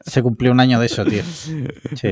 [0.00, 1.22] Se cumplió un año de eso, tío.
[1.94, 2.08] Sí.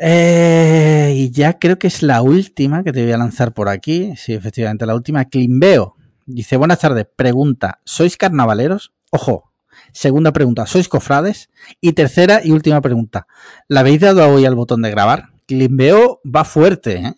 [0.00, 4.12] Eh, y ya creo que es la última que te voy a lanzar por aquí.
[4.16, 5.24] Sí, efectivamente, la última.
[5.26, 5.96] Climbeo.
[6.26, 7.06] Dice, buenas tardes.
[7.16, 8.92] Pregunta, ¿sois carnavaleros?
[9.10, 9.51] Ojo.
[9.92, 11.50] Segunda pregunta, ¿sois cofrades?
[11.80, 13.26] Y tercera y última pregunta,
[13.68, 15.30] ¿la habéis dado hoy al botón de grabar?
[15.46, 17.14] Climbeo va fuerte, ¿eh?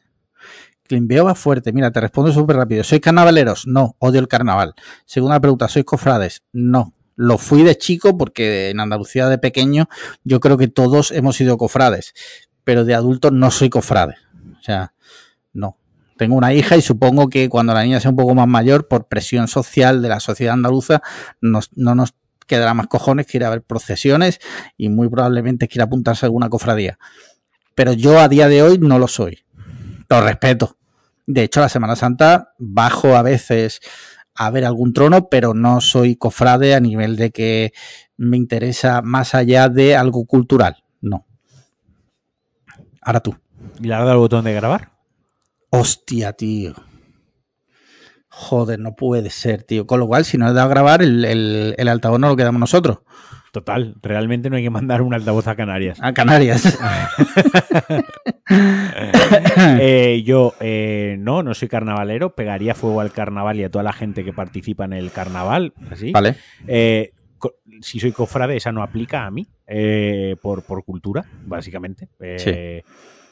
[0.87, 1.73] Climbeo va fuerte.
[1.73, 2.85] Mira, te respondo súper rápido.
[2.85, 3.67] ¿Sois carnavaleros?
[3.67, 4.75] No, odio el carnaval.
[5.07, 6.43] Segunda pregunta, ¿sois cofrades?
[6.53, 6.93] No.
[7.17, 9.89] Lo fui de chico porque en Andalucía de pequeño
[10.25, 12.13] yo creo que todos hemos sido cofrades,
[12.65, 14.17] pero de adulto no soy cofrade.
[14.59, 14.95] O sea,
[15.53, 15.79] no.
[16.17, 19.07] Tengo una hija y supongo que cuando la niña sea un poco más mayor, por
[19.07, 21.03] presión social de la sociedad andaluza,
[21.41, 21.61] no
[21.95, 22.15] nos
[22.47, 24.41] quedará más cojones que ir a ver procesiones
[24.77, 26.99] y muy probablemente quiera apuntarse a alguna cofradía.
[27.75, 29.45] Pero yo a día de hoy no lo soy.
[30.09, 30.77] Lo respeto.
[31.27, 33.81] De hecho, la Semana Santa bajo a veces
[34.35, 37.73] a ver algún trono, pero no soy cofrade a nivel de que
[38.17, 40.85] me interesa más allá de algo cultural.
[41.01, 41.27] No.
[43.01, 43.37] Ahora tú.
[43.81, 44.93] ¿Y le has dado al botón de grabar?
[45.71, 46.75] Hostia, tío.
[48.37, 49.87] Joder, no puede ser, tío.
[49.87, 52.37] Con lo cual, si no he dado a grabar, el, el- el altavoz no lo
[52.37, 52.99] quedamos nosotros.
[53.53, 55.99] Total, realmente no hay que mandar un altavoz a Canarias.
[56.03, 56.77] A Canarias.
[59.81, 63.93] Eh, yo eh, no, no soy carnavalero, pegaría fuego al carnaval y a toda la
[63.93, 66.11] gente que participa en el carnaval, así.
[66.13, 66.37] vale.
[66.67, 67.13] Eh,
[67.81, 72.09] si soy cofrade, esa no aplica a mí, eh, por, por cultura, básicamente.
[72.21, 72.83] Eh,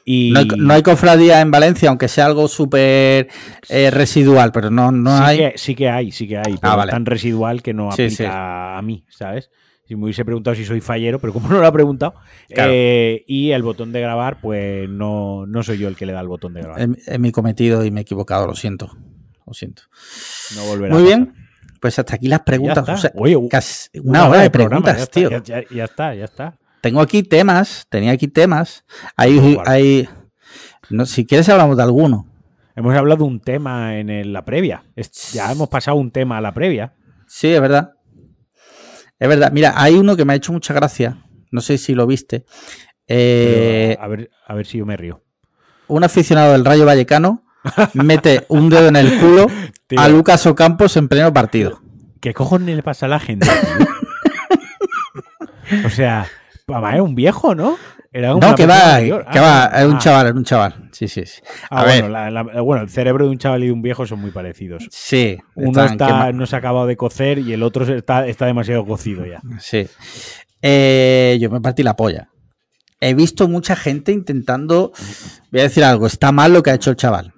[0.04, 3.28] Y No hay, no hay cofradía en Valencia, aunque sea algo súper
[3.68, 5.38] eh, residual, pero no, no sí, hay.
[5.38, 6.90] Que, sí que hay, sí que hay, pero vale.
[6.90, 8.24] tan residual que no aplica sí.
[8.26, 9.50] a mí, ¿sabes?
[9.86, 12.14] Si me hubiese preguntado si soy fallero, pero como no lo ha preguntado,
[12.48, 12.70] Claro.
[12.74, 16.20] eh, y el botón de grabar, pues no, no soy yo el que le da
[16.20, 16.80] el botón de grabar.
[17.06, 18.96] Es, mi cometido y me he equivocado, lo siento.
[19.46, 19.82] Lo siento.
[20.56, 21.34] No volverá Muy a bien.
[21.80, 23.10] Pues hasta aquí las preguntas.
[23.16, 25.30] Oye, casi una, hora de preguntas, ya está, tío.
[25.30, 26.58] Ya, ya- ya está, ya está.
[26.82, 28.84] Tengo aquí temas, tenía aquí temas.
[29.16, 30.08] Hay, hay
[30.90, 32.26] no, si quieres hablamos de alguno.
[32.76, 34.84] Hemos hablado de un tema en el- la previa.
[34.96, 36.94] Es- ya hemos pasado un tema a la previa.
[37.26, 37.92] Sí, es verdad.
[39.18, 39.52] Es verdad.
[39.52, 41.18] Mira, hay uno que me ha hecho mucha gracia.
[41.50, 42.44] No sé si lo viste.
[43.06, 45.22] Eh, a, ver, a ver si yo me río.
[45.88, 47.44] un aficionado del Rayo Vallecano
[47.94, 49.46] mete un dedo en el culo
[49.86, 51.80] Tío, a Lucas Ocampos en pleno partido.
[52.20, 53.46] ¿Qué cojones le pasa a la gente?
[55.86, 56.26] o sea,
[56.66, 57.76] papá era un viejo, ¿no?
[58.12, 59.24] Era No, que va, mayor.
[59.32, 60.88] que Ah, va, es un ah, chaval, es un chaval.
[60.92, 61.40] Sí, sí, sí.
[61.70, 63.80] ah, A bueno, ver, la- la- bueno, el cerebro de un chaval y de un
[63.82, 64.86] viejo son muy parecidos.
[64.90, 65.38] sí.
[65.54, 68.84] Uno están está, no se ha acabado de cocer y el otro está, está demasiado
[68.84, 69.40] cocido ya.
[69.58, 69.86] Sí.
[70.60, 72.28] Eh, yo me partí la polla.
[73.00, 74.92] He visto mucha gente intentando.
[75.50, 77.32] Voy a decir algo, está mal lo que ha hecho el chaval.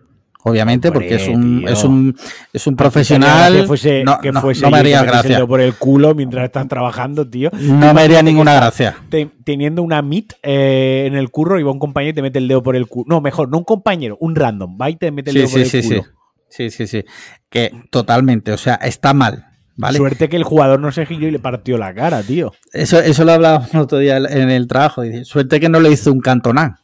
[0.45, 1.69] Obviamente, porque es un, tío.
[1.69, 2.17] es un,
[2.53, 3.67] es un Que profesional.
[3.67, 5.47] fuese, no, que no- fuese no me yo haría que gracia.
[5.47, 7.51] por el culo mientras están trabajando, tío.
[7.53, 8.95] No me haría ninguna gracia.
[9.09, 12.39] Te- teniendo una meet eh, en el curro y va un compañero y te mete
[12.39, 13.07] el dedo por el culo.
[13.09, 14.79] No, mejor, no un compañero, un random.
[14.81, 16.03] Va y te mete el Sí, dedo por sí, el sí, culo.
[16.05, 16.11] sí.
[16.49, 17.05] Sí, sí, sí.
[17.51, 19.47] Que totalmente, o sea, está mal.
[19.77, 19.99] ¿Vale?
[19.99, 22.53] Suerte que el jugador no se giró y le partió la cara, tío.
[22.73, 25.03] Eso, eso lo hablábamos el otro día en el trabajo.
[25.25, 26.77] Suerte que no le hizo un cantonán.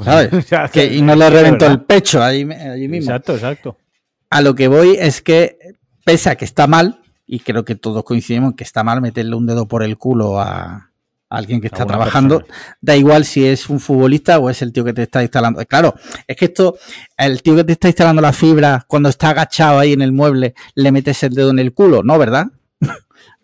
[0.00, 0.32] ¿Sabes?
[0.32, 3.10] O sea, Que, y no le reventó el pecho allí, allí mismo.
[3.10, 3.76] Exacto, exacto.
[4.30, 5.58] A lo que voy es que,
[6.04, 9.36] pese a que está mal, y creo que todos coincidimos en que está mal meterle
[9.36, 10.90] un dedo por el culo a,
[11.28, 12.76] alguien que está trabajando, persona.
[12.82, 15.64] da igual si es un futbolista o es el tío que te está instalando.
[15.64, 15.94] Claro,
[16.26, 16.76] es que esto,
[17.16, 20.54] el tío que te está instalando la fibra, cuando está agachado ahí en el mueble,
[20.74, 22.18] le metes el dedo en el culo, ¿no?
[22.18, 22.46] ¿Verdad?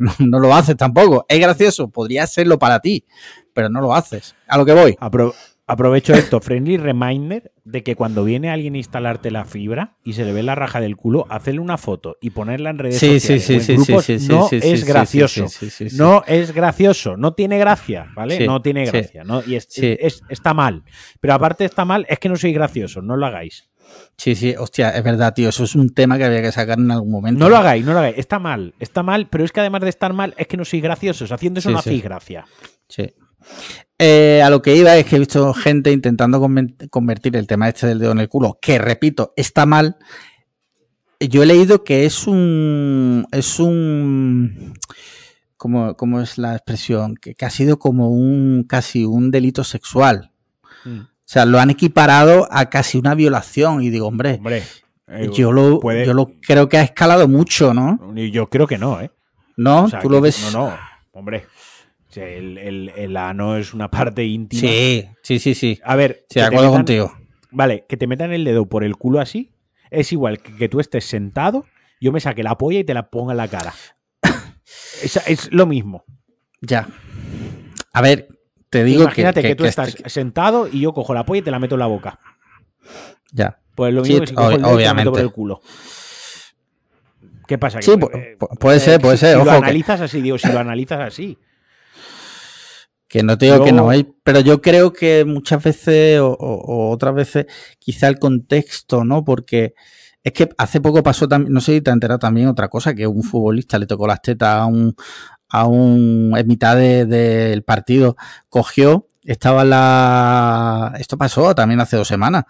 [0.01, 1.27] No, no lo haces tampoco.
[1.29, 3.05] Es gracioso, podría serlo para ti,
[3.53, 4.37] pero no lo haces.
[4.47, 4.93] A lo que voy.
[5.01, 5.35] Apro-
[5.69, 10.25] aprovecho esto, friendly reminder de que cuando viene alguien a instalarte la fibra y se
[10.25, 13.45] le ve la raja del culo, hacerle una foto y ponerla en redes Sí, sociales
[13.45, 15.47] sí, o en sí, grupos sí, sí, no es gracioso.
[15.93, 18.45] No es gracioso, no tiene gracia, ¿vale?
[18.47, 19.43] No tiene gracia, ¿no?
[19.47, 19.69] Y es-
[20.29, 20.83] está mal.
[21.21, 23.69] Pero aparte está mal, es que no soy gracioso, no lo hagáis.
[24.19, 25.49] Sí, sí, hostia, es verdad, tío.
[25.49, 27.39] Eso es un tema que había que sacar en algún momento.
[27.43, 28.19] No lo hagáis, no lo hagáis.
[28.19, 30.83] Está mal, está mal, pero es que además de estar mal, es que no sois
[30.83, 31.33] graciosos.
[31.33, 31.89] Haciendo eso Sí, no sí.
[31.89, 32.45] hacéis gracia.
[32.89, 33.07] Sí.
[33.99, 36.41] Eh, a lo que iba es que he visto gente intentando
[36.91, 39.97] convertir el tema este del dedo en el culo, que repito, está mal.
[41.21, 43.27] Yo he leído que es un.
[43.33, 44.75] Es un.
[45.57, 47.17] ¿Cómo, cómo es la expresión?
[47.17, 48.65] Que, que ha sido como un.
[48.69, 50.31] casi un delito sexual.
[50.85, 51.01] Mm.
[51.01, 53.83] O sea, lo han equiparado a casi una violación.
[53.83, 54.63] Y digo, hombre, Hombre,
[55.09, 58.15] eh, yo lo, puede- yo lo creo que ha escalado mucho, ¿no?
[58.15, 59.11] yo creo que no, ¿eh?
[59.57, 59.85] ¿No?
[59.85, 60.53] O sea, Tú lo ves.
[60.53, 60.77] No, no,
[61.13, 61.47] hombre.
[62.19, 64.61] El, el- el ano es una parte íntima.
[64.61, 65.81] Sí, sí, sí, sí.
[65.85, 67.12] A ver, Sí, que de acuerdo metan- contigo.
[67.51, 69.53] Vale, que te metan el dedo por el culo así
[69.91, 71.64] es igual que, que tú estés sentado,
[72.01, 73.73] yo me saque la polla y te la ponga en la cara.
[75.03, 76.05] es, es lo mismo.
[76.61, 76.89] Ya.
[77.93, 78.29] A ver,
[78.69, 81.39] te digo Imagínate que, que, tú que estás este- sentado y yo cojo la polla
[81.41, 82.19] y te la meto en la boca.
[83.33, 83.59] Ya.
[83.75, 85.11] Pues lo Sí, mismo que si cojo el dedo y te la meto obviamente.
[85.11, 85.61] por el culo.
[87.47, 87.81] ¿Qué pasa?
[87.81, 90.21] Sí, Que, pu- eh, pu- puede ser, puede ser, Si ojo lo que- analizas así,
[90.21, 91.39] digo, si lo analizas así.
[93.09, 94.07] Que no te digo que no, ¿eh?
[94.23, 97.47] pero yo creo que muchas veces o, otras veces
[97.79, 99.25] quizá el contexto, ¿no?
[99.25, 99.73] Porque
[100.23, 102.95] es que hace poco pasó también, no sé si te has enterado también otra cosa,
[102.95, 104.95] que un futbolista le tocó las tetas a un,
[105.49, 108.17] a un, en mitad de- del partido,
[108.51, 112.45] cogió, estaba la, esto pasó también hace dos semanas,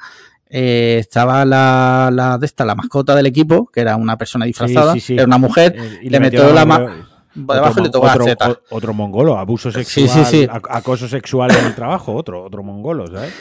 [0.51, 4.95] eh, estaba la, la de esta, la mascota del equipo, que era una persona disfrazada,
[4.95, 5.15] sí, sí.
[5.15, 8.01] era una mujer, Eh, y le metió metió la mano debajo y le otro
[8.80, 10.47] tocó mongolo, abuso sexual, sí, sí.
[10.47, 13.32] ac- acoso sexual en el trabajo, otro, otro mongolo, ¿sabes?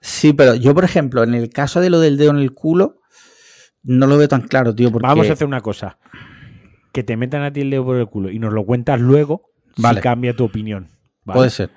[0.00, 3.00] Sí, pero yo, por ejemplo, en el caso de lo del dedo en el culo,
[3.82, 5.06] no lo veo tan claro, tío, porque...
[5.06, 5.98] Vamos a hacer una cosa.
[6.92, 9.50] Que te metan a ti el dedo por el culo y nos lo cuentas luego
[9.76, 9.98] Vale.
[10.00, 10.88] si cambia tu opinión.
[11.24, 11.38] ¿vale?
[11.38, 11.70] Puede ser.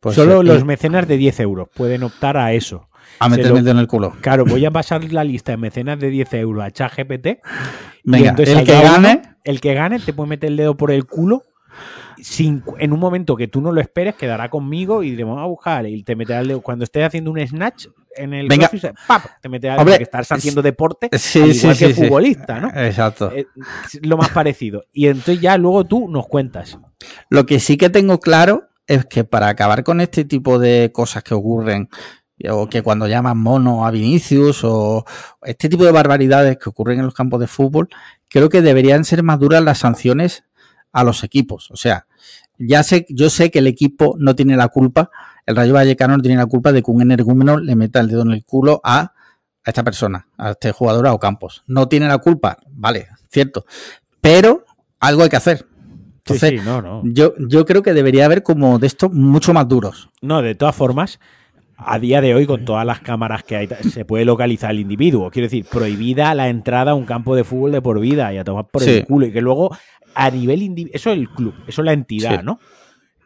[0.00, 0.44] puede Solo ser.
[0.46, 2.88] los Y mecenas de 10 euros pueden optar a eso.
[3.18, 4.14] A meterme lo- el dedo en el culo.
[4.20, 7.26] Claro, voy a pasar la lista de mecenas de 10 euros a ChatGPT.
[7.26, 7.36] y
[8.04, 9.22] Venga, entonces el que gane...
[9.46, 11.42] el que gane te puede meter el dedo por el culo.
[12.18, 15.50] Sin, en un momento que tú no lo esperes, quedará conmigo y diremos, vamos a
[15.50, 15.86] buscar.
[15.86, 16.60] Y te meterá el dedo.
[16.62, 17.86] Cuando estés haciendo un snatch
[18.16, 18.68] en el Venga.
[18.68, 19.22] CrossFit, ¡pap!
[19.42, 22.04] te meterá el dedo Hombre, estás haciendo deporte, Sí, al sí, igual que sí, sí.
[22.04, 22.68] futbolista, ¿no?
[22.74, 23.30] Exacto.
[23.32, 23.46] Eh,
[24.02, 24.84] lo más parecido.
[24.92, 26.78] Y entonces ya luego tú nos cuentas.
[27.28, 31.22] Lo que sí que tengo claro es que para acabar con este tipo de cosas
[31.22, 31.90] que ocurren,
[32.50, 35.04] o que cuando llaman mono a Vinicius, o
[35.42, 37.88] este tipo de barbaridades que ocurren en los campos de fútbol,
[38.28, 40.44] creo que deberían ser más duras las sanciones
[40.92, 41.70] a los equipos.
[41.70, 42.06] O sea,
[42.58, 45.10] ya sé, yo sé que el equipo no tiene la culpa,
[45.44, 48.22] el Rayo Vallecano no tiene la culpa de que un energúmeno le meta el dedo
[48.22, 49.12] en el culo a, a
[49.64, 51.62] esta persona, a este jugador o Campos.
[51.66, 53.66] No tiene la culpa, vale, cierto.
[54.20, 54.64] Pero
[54.98, 55.66] algo hay que hacer.
[56.18, 57.02] Entonces, sí, sí, no, no.
[57.04, 60.10] yo, yo creo que debería haber como de estos mucho más duros.
[60.20, 61.20] No, de todas formas,
[61.78, 65.30] a día de hoy, con todas las cámaras que hay, se puede localizar el individuo.
[65.30, 68.44] Quiero decir, prohibida la entrada a un campo de fútbol de por vida y a
[68.44, 68.90] tomar por Sí.
[68.90, 69.26] el culo.
[69.26, 69.76] Y que luego,
[70.14, 72.44] a nivel individual, eso es el club, eso es la entidad, Sí.
[72.44, 72.58] ¿no?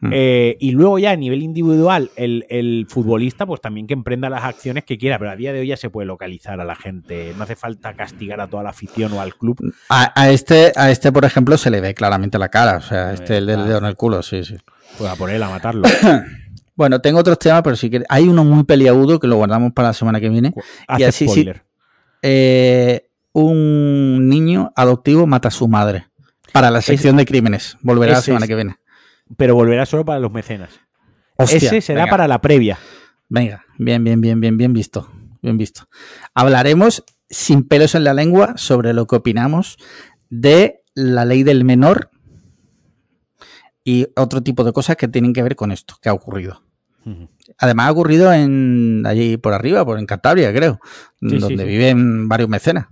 [0.02, 0.10] Mm.
[0.14, 4.44] Eh, y luego ya a nivel individual, el, el futbolista, pues también que emprenda las
[4.44, 7.34] acciones que quiera, pero a día de hoy ya se puede localizar a la gente.
[7.36, 9.58] No hace falta castigar a toda la afición o al club.
[9.90, 12.78] A, a este, a este, por ejemplo, se le ve claramente la cara.
[12.78, 14.56] O sea, Eh, este, el dedo en el culo, sí, sí.
[14.96, 15.82] Pues a por él, a matarlo.
[16.80, 18.06] Bueno, tengo otros temas, pero si quieres.
[18.08, 20.54] Hay uno muy peliagudo que lo guardamos para la semana que viene.
[20.88, 21.30] Hace así sí.
[21.30, 21.62] spoiler.
[22.22, 26.06] Eh, un niño adoptivo mata a su madre.
[26.54, 27.76] Para la sección de crímenes.
[27.82, 28.76] Volverá la semana es- que viene.
[29.36, 30.70] Pero volverá solo para los mecenas.
[31.36, 32.10] Hostia, Ese será venga.
[32.12, 32.78] para la previa.
[33.28, 35.06] Venga, bien, bien, bien, bien, bien visto.
[35.42, 35.82] Bien visto.
[36.32, 39.76] Hablaremos sin pelos en la lengua sobre lo que opinamos
[40.30, 42.08] de la ley del menor
[43.84, 46.62] y otro tipo de cosas que tienen que ver con esto que ha ocurrido.
[47.58, 50.80] Además ha ocurrido en allí por arriba, por en Cantabria, creo,
[51.20, 52.86] donde viven varios mecenas.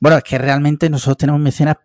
[0.00, 1.76] Bueno, es que realmente nosotros tenemos mecenas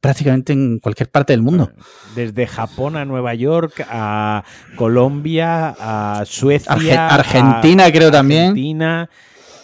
[0.00, 1.70] prácticamente en cualquier parte del mundo.
[2.14, 4.44] Desde Japón a Nueva York, a
[4.76, 8.50] Colombia, a Suecia, Argentina, creo también.
[8.50, 9.10] Argentina,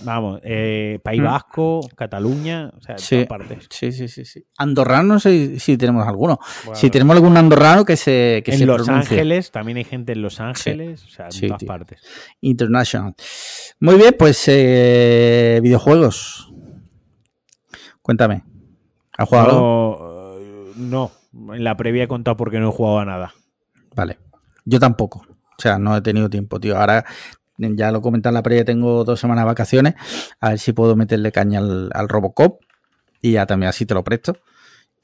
[0.04, 1.24] vamos, eh, País mm.
[1.24, 3.66] Vasco, Cataluña, o sea, sí, todas partes.
[3.70, 4.44] Sí, sí, sí, sí.
[4.58, 6.38] Andorrano no sé si tenemos alguno.
[6.74, 10.40] si tenemos algún andorrano que se que En Los Ángeles, también hay gente en Los
[10.40, 12.00] Ángeles, o sea, en todas partes.
[12.40, 13.14] International.
[13.80, 16.52] Muy bien, pues eh, videojuegos.
[18.02, 18.44] Cuéntame.
[19.16, 20.14] ¿Has jugado
[20.76, 23.34] no, en la previa he contado porque no he jugado a nada.
[23.94, 24.18] Vale.
[24.64, 25.26] Yo tampoco.
[25.28, 26.78] O sea, no he tenido tiempo, tío.
[26.78, 27.04] Ahora
[27.56, 29.94] ya lo comenté en la previa, tengo dos semanas de vacaciones.
[30.40, 32.60] A ver si puedo meterle caña al, Robocop.
[33.20, 34.36] Y ya también así te lo presto.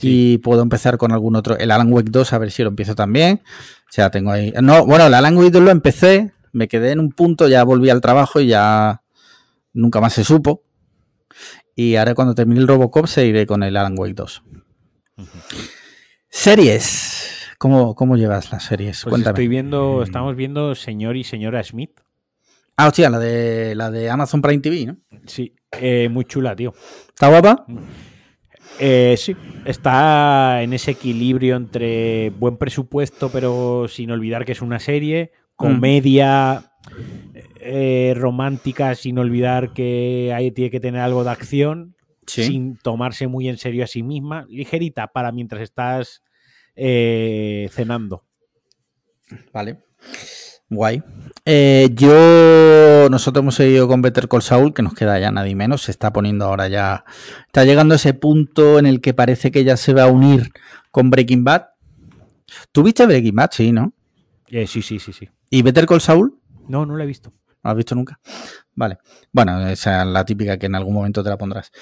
[0.03, 1.59] Y puedo empezar con algún otro.
[1.59, 3.42] El Alan Wake 2, a ver si lo empiezo también.
[3.44, 4.53] O sea, tengo ahí.
[4.62, 6.32] No, bueno, el Alan Wake 2 lo empecé.
[6.53, 9.03] Me quedé en un punto, ya volví al trabajo y ya
[9.72, 10.62] nunca más se supo.
[11.76, 14.42] Y ahora cuando termine el Robocop seguiré con el Alan Wake 2.
[16.28, 17.30] Series.
[17.59, 19.03] ¿Cómo, ¿Cómo, llevas las series?
[19.03, 19.34] Pues Cuéntame.
[19.34, 22.01] Estoy viendo, estamos viendo Señor y Señora Smith.
[22.83, 24.97] Ah, hostia, la de, la de Amazon Prime TV, ¿no?
[25.26, 26.72] Sí, eh, muy chula, tío.
[27.09, 27.66] ¿Está guapa?
[28.78, 34.78] Eh, sí, está en ese equilibrio entre buen presupuesto, pero sin olvidar que es una
[34.78, 36.72] serie, comedia
[37.61, 43.51] eh, romántica, sin olvidar que ahí tiene que tener algo de acción sin tomarse muy
[43.51, 46.22] en serio a sí misma, ligerita para mientras estás
[46.74, 48.24] cenando.
[49.53, 49.81] Vale.
[50.71, 51.03] Guay.
[51.45, 55.83] Eh, yo, nosotros hemos seguido con Better Call Saul, que nos queda ya nadie menos.
[55.83, 57.05] Se está poniendo ahora ya.
[57.47, 60.53] Está llegando a ese punto en el que parece que ya se va a unir
[60.91, 61.66] con Breaking Bad.
[62.73, 63.51] ¿Tuviste Breaking Bad?
[63.53, 63.93] Sí, ¿no?
[64.49, 65.29] Eh, sí, sí, sí, sí.
[65.51, 66.39] ¿Y Better Call Saul?
[66.68, 67.33] No, no la he visto.
[67.62, 68.21] ¿No has visto nunca?
[68.75, 68.99] Vale.
[69.33, 71.73] Bueno, esa es la típica que en algún momento te la pondrás.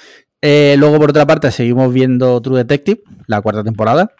[0.41, 4.11] Eh, luego, por otra parte, seguimos viendo True Detective, la cuarta temporada.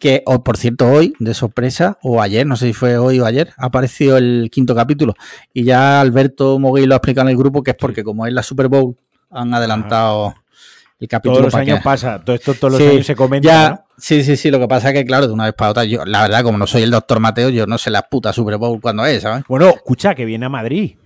[0.00, 3.26] Que, o por cierto, hoy, de sorpresa, o ayer, no sé si fue hoy o
[3.26, 5.14] ayer, ha aparecido el quinto capítulo.
[5.54, 8.32] Y ya Alberto Mogui lo ha explicado en el grupo que es porque, como es
[8.32, 8.96] la Super Bowl,
[9.30, 10.34] han adelantado
[10.98, 11.40] el capítulo.
[11.40, 13.46] Todos los años pasa, todo esto todos los años se comenta.
[13.46, 14.50] Ya, Sí, sí, sí.
[14.50, 16.58] Lo que pasa es que, claro, de una vez para otra, yo, la verdad, como
[16.58, 19.44] no soy el doctor Mateo, yo no sé la puta Super Bowl cuando es, ¿sabes?
[19.46, 20.96] Bueno, escucha, que viene a Madrid.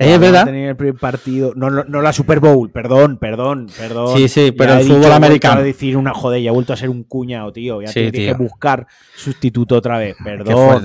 [0.00, 0.48] Es verdad.
[0.48, 1.52] el primer partido.
[1.54, 4.16] No, no, la Super Bowl, perdón, perdón, perdón.
[4.16, 5.62] Sí, sí, pero el fútbol americano.
[5.62, 7.82] decir una joder, ya ha vuelto a ser un cuñado, tío.
[7.82, 10.16] Ya tiene que buscar sustituto otra vez.
[10.24, 10.82] Perdón.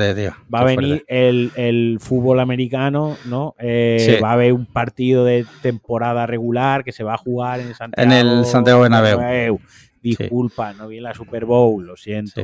[0.53, 3.55] Va a venir el, fútbol americano, ¿no?
[3.57, 7.74] Eh, va a haber un partido de temporada regular que se va a jugar en
[7.74, 8.11] Santiago.
[8.11, 9.59] En el Santiago Bernabéu.
[10.01, 12.41] Disculpa, no viene la Super Bowl, lo siento.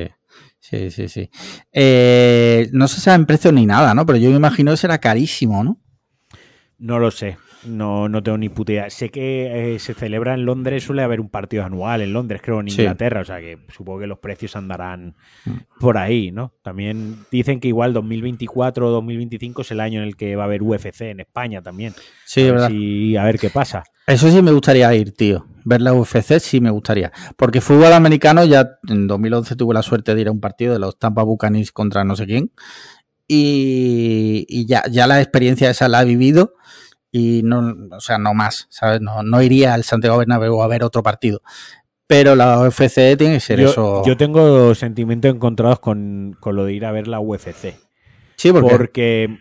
[0.60, 1.30] Sí, sí, sí.
[1.72, 4.06] Eh, no se sabe en precio ni nada, ¿no?
[4.06, 5.81] Pero yo me imagino que será carísimo, ¿no?
[6.82, 7.38] No lo sé.
[7.64, 8.90] No, no tengo ni puta idea.
[8.90, 12.60] Sé que eh, se celebra en Londres, suele haber un partido anual en Londres, creo,
[12.60, 13.22] en Inglaterra.
[13.22, 15.16] O sea que supongo que los precios andarán
[15.80, 16.56] por ahí, ¿no?
[16.64, 20.46] También dicen que igual 2024 o 2025 es el año en el que va a
[20.48, 21.94] haber UFC en España también.
[22.26, 22.72] Sí, a verdad.
[22.72, 23.84] a ver qué pasa.
[24.08, 25.46] Eso sí me gustaría ir, tío.
[25.64, 27.12] Ver la UFC sí me gustaría.
[27.38, 30.80] Porque fútbol americano ya en 2011 tuve la suerte de ir a un partido de
[30.80, 32.52] los Tampa Buccaneers contra no sé quién.
[33.34, 36.56] Y, ya, ya la experiencia esa la he vivido
[37.14, 39.00] y no, o sea, no más, ¿sabes?
[39.00, 41.42] No, no iría al Santiago Bernabéu a ver otro partido.
[42.08, 44.04] Pero la UFC tiene que ser eso.
[44.06, 47.74] Yo tengo sentimientos encontrados con, con, lo de ir a ver la UFC.
[48.36, 49.38] Sí, porque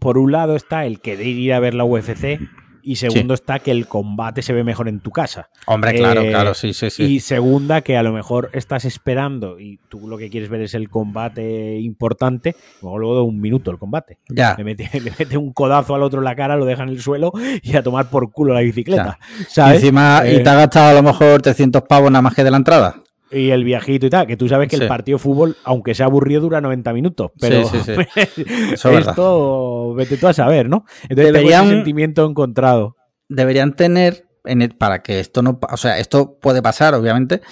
[0.00, 2.40] por un lado está el querer ir a ver la UFC
[2.88, 5.50] y segundo está que el combate se ve mejor en tu casa.
[5.66, 7.02] Hombre, claro, eh, claro, sí, sí, sí.
[7.02, 10.72] Y segunda, que a lo mejor estás esperando y tú lo que quieres ver es
[10.72, 14.16] el combate importante, luego de un minuto el combate.
[14.30, 14.54] Ya.
[14.56, 17.30] Le mete, un codazo al otro en la cara, lo deja en el suelo
[17.62, 19.18] y a tomar por culo la bicicleta.
[19.54, 22.50] Y encima, y te ha gastado a lo mejor 300 pavos nada más que de
[22.50, 25.56] la entrada y el viajito y tal, que tú sabes que el partido de fútbol,
[25.64, 27.30] aunque sea aburrido, dura 90 minutos.
[27.38, 27.92] Pero sí, sí,
[28.90, 30.84] esto, vete tú a saber, ¿no?
[31.02, 32.96] Entonces deberían, tengo sentimiento encontrado.
[33.28, 37.42] Deberían tener, en para que esto no, o sea, esto puede pasar, obviamente,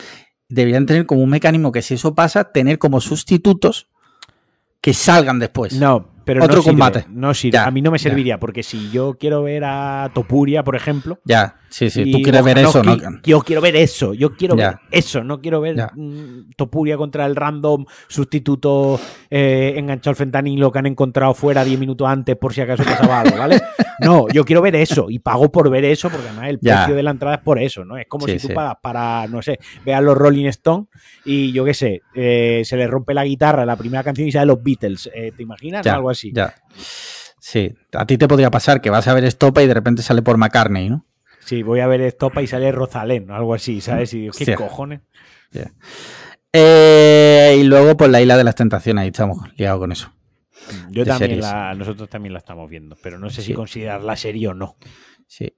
[0.49, 3.89] deberían tener como un mecanismo que si eso pasa, tener como sustitutos
[4.81, 5.75] que salgan después.
[5.75, 7.05] No, pero otro combate.
[7.09, 7.59] No sirve.
[7.59, 11.57] A mí no me serviría, porque si yo quiero ver a Topuria, por ejemplo, ya,
[11.77, 12.97] Sí, sí, Y tú quieres ver eso, ¿no?
[13.23, 14.69] Yo quiero ver eso, yo quiero Ya.
[14.69, 18.99] ver eso, no quiero ver mm, Topuria contra el random sustituto
[19.29, 23.21] eh, enganchado al fentanilo que han encontrado fuera 10 minutos antes por si acaso pasaba
[23.21, 23.61] algo, ¿vale?
[24.03, 26.77] No, yo quiero ver eso y pago por ver eso porque además el Ya.
[26.77, 27.99] precio de la entrada es por eso, ¿no?
[27.99, 28.55] Es como Sí, si tú sí.
[28.55, 30.87] pagas para, no sé, veas los Rolling Stones
[31.25, 34.47] y yo qué sé, eh, se le rompe la guitarra la primera canción y sale
[34.47, 35.85] los Beatles, eh, ¿te imaginas?
[35.85, 36.33] Ya, Algo así.
[36.35, 36.55] Ya.
[37.39, 40.23] Sí, a ti te podría pasar que vas a ver Estopa y de repente sale
[40.23, 41.05] por McCartney, ¿no?
[41.47, 44.13] Sí, voy a ver Estopa y sale Rosalén, algo así, ¿sabes?
[44.15, 45.01] Y digo, ¿qué cojones?
[46.53, 50.13] Eh, y luego, pues la isla de las tentaciones, ahí estamos liados con eso.
[50.91, 53.55] Yo de también la, nosotros también la estamos viendo, pero no sé si Sí.
[53.55, 54.77] considerarla serie o no.
[55.29, 55.55] Sí.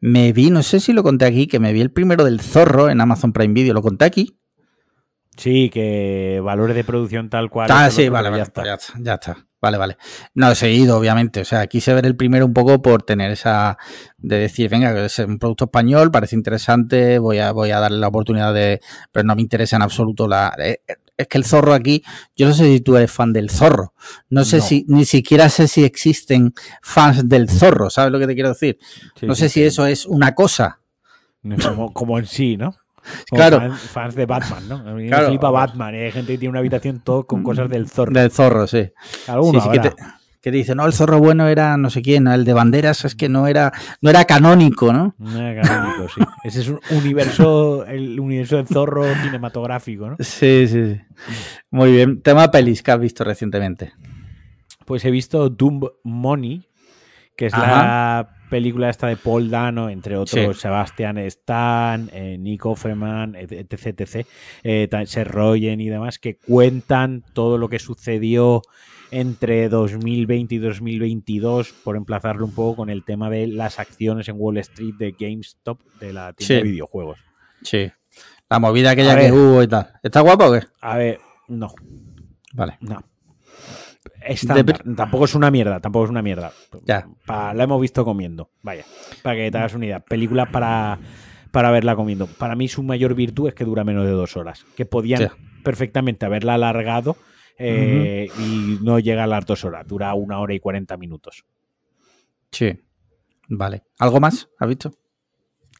[0.00, 2.90] Me vi, no sé si lo conté aquí, que me vi el primero del zorro
[2.90, 3.72] en Amazon Prime Video.
[3.72, 4.39] ¿Lo conté aquí?
[5.40, 7.68] Sí, que valores de producción tal cual.
[7.72, 8.64] Ah, sí, otro, vale, pero vale, ya está.
[8.64, 9.46] ya está, ya está.
[9.62, 9.96] Vale, vale.
[10.34, 11.40] No, he seguido, obviamente.
[11.40, 13.76] O sea, quise ver el primero un poco por tener esa.
[14.18, 18.08] de decir, venga, es un producto español, parece interesante, voy a, voy a darle la
[18.08, 18.80] oportunidad de.
[19.12, 20.54] Pero no me interesa en absoluto la.
[20.58, 20.78] eh,
[21.16, 22.02] Es que el zorro aquí,
[22.36, 23.92] yo no sé si tú eres fan del zorro.
[24.30, 24.62] No sé No.
[24.62, 26.52] si, ni siquiera sé si existen
[26.82, 28.78] fans del zorro, ¿sabes lo que te quiero decir?
[29.18, 29.64] Sí, no sí, sé si sí.
[29.66, 30.80] eso es una cosa.
[31.62, 32.74] Como, como en sí, ¿no?
[33.28, 33.58] Como Claro.
[33.60, 34.76] fan- Fans, de Batman, ¿no?
[34.76, 35.24] A mí Claro.
[35.24, 35.94] me flipa Batman.
[35.94, 38.12] y Hay gente que tiene una habitación todo con cosas del zorro.
[38.12, 38.90] Del zorro, sí.
[39.28, 39.94] Alguno Sí, sí, que, te,
[40.42, 43.28] que dice, no, el zorro bueno era no sé quién, el de banderas es que
[43.28, 45.14] no era, no era canónico, ¿no?
[45.18, 46.20] No era canónico, sí.
[46.44, 50.16] Ese es un universo, el universo del zorro cinematográfico, ¿no?
[50.20, 51.00] Sí, sí, sí.
[51.70, 52.22] Muy bien.
[52.22, 53.92] Tema pelis que has visto recientemente.
[54.86, 56.66] Pues he visto Doom Money,
[57.36, 60.60] que es la película esta de Paul Dano, entre otros Sí.
[60.62, 64.26] Sebastian Stan, eh, Nick Offerman, etc, etc,
[64.64, 68.60] eh, Seth Rogen y demás, que cuentan todo lo que sucedió
[69.12, 74.36] entre 2020 y 2022, por emplazarlo un poco con el tema de las acciones en
[74.38, 76.54] Wall Street de GameStop, de la tienda Sí.
[76.54, 77.18] de videojuegos.
[77.62, 77.90] Sí.
[78.48, 79.32] La movida aquella A que ver.
[79.32, 79.92] hubo y tal.
[80.02, 80.60] ¿Está guapo o qué?
[80.80, 81.18] A ver,
[81.48, 81.72] no,
[82.54, 82.76] Vale.
[82.80, 83.02] no.
[84.26, 84.82] Estándar.
[84.96, 86.52] Tampoco es una mierda, tampoco es una mierda.
[86.84, 87.08] Ya.
[87.26, 88.50] Pa- la hemos visto comiendo.
[88.62, 88.84] Vaya,
[89.22, 90.00] para que te hagas una idea.
[90.00, 90.98] Película para,
[91.50, 92.26] para verla comiendo.
[92.26, 94.64] Para mí su mayor virtud es que dura menos de dos horas.
[94.76, 95.28] Que podían
[95.62, 97.16] perfectamente haberla alargado
[97.58, 99.86] eh, y no llega a las dos horas.
[99.86, 101.44] Dura una hora y cuarenta minutos.
[102.50, 102.80] Sí.
[103.48, 103.82] Vale.
[103.98, 104.48] ¿Algo más?
[104.58, 104.92] ¿Has visto?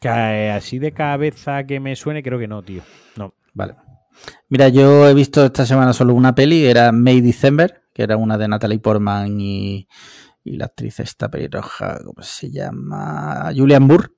[0.00, 2.82] Que, eh, así de cabeza que me suene, creo que no, tío.
[3.16, 3.34] No.
[3.54, 3.74] Vale.
[4.48, 8.38] Mira, yo he visto esta semana solo una peli, era May December, que era una
[8.38, 9.86] de Natalie Portman y,
[10.42, 13.52] y la actriz esta pelirroja, ¿cómo se llama?
[13.54, 14.08] Julian Moore.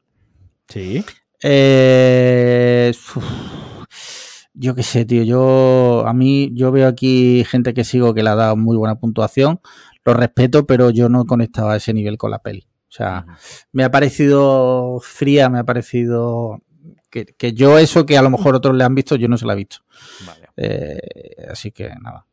[0.68, 1.04] Sí.
[1.42, 5.24] Eh, uf, yo qué sé, tío.
[5.24, 9.00] Yo a mí yo veo aquí gente que sigo que le ha dado muy buena
[9.00, 9.60] puntuación.
[10.04, 12.68] Lo respeto, pero yo no conectaba a ese nivel con la peli.
[12.88, 13.26] O sea,
[13.72, 16.62] me ha parecido fría, me ha parecido
[17.10, 19.46] que, que yo eso que a lo mejor otros le han visto, yo no se
[19.46, 19.78] la he visto.
[20.24, 20.50] Vale.
[20.56, 22.26] Eh, así que nada.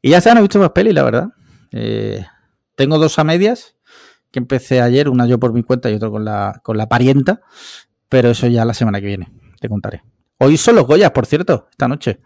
[0.00, 1.28] Y ya no he visto más peli, la verdad.
[1.72, 2.24] Eh,
[2.74, 3.76] tengo dos a medias
[4.30, 7.40] que empecé ayer, una yo por mi cuenta y otra con la, con la parienta,
[8.08, 10.02] pero eso ya la semana que viene, te contaré.
[10.38, 12.20] Hoy son los Goyas, por cierto, esta noche.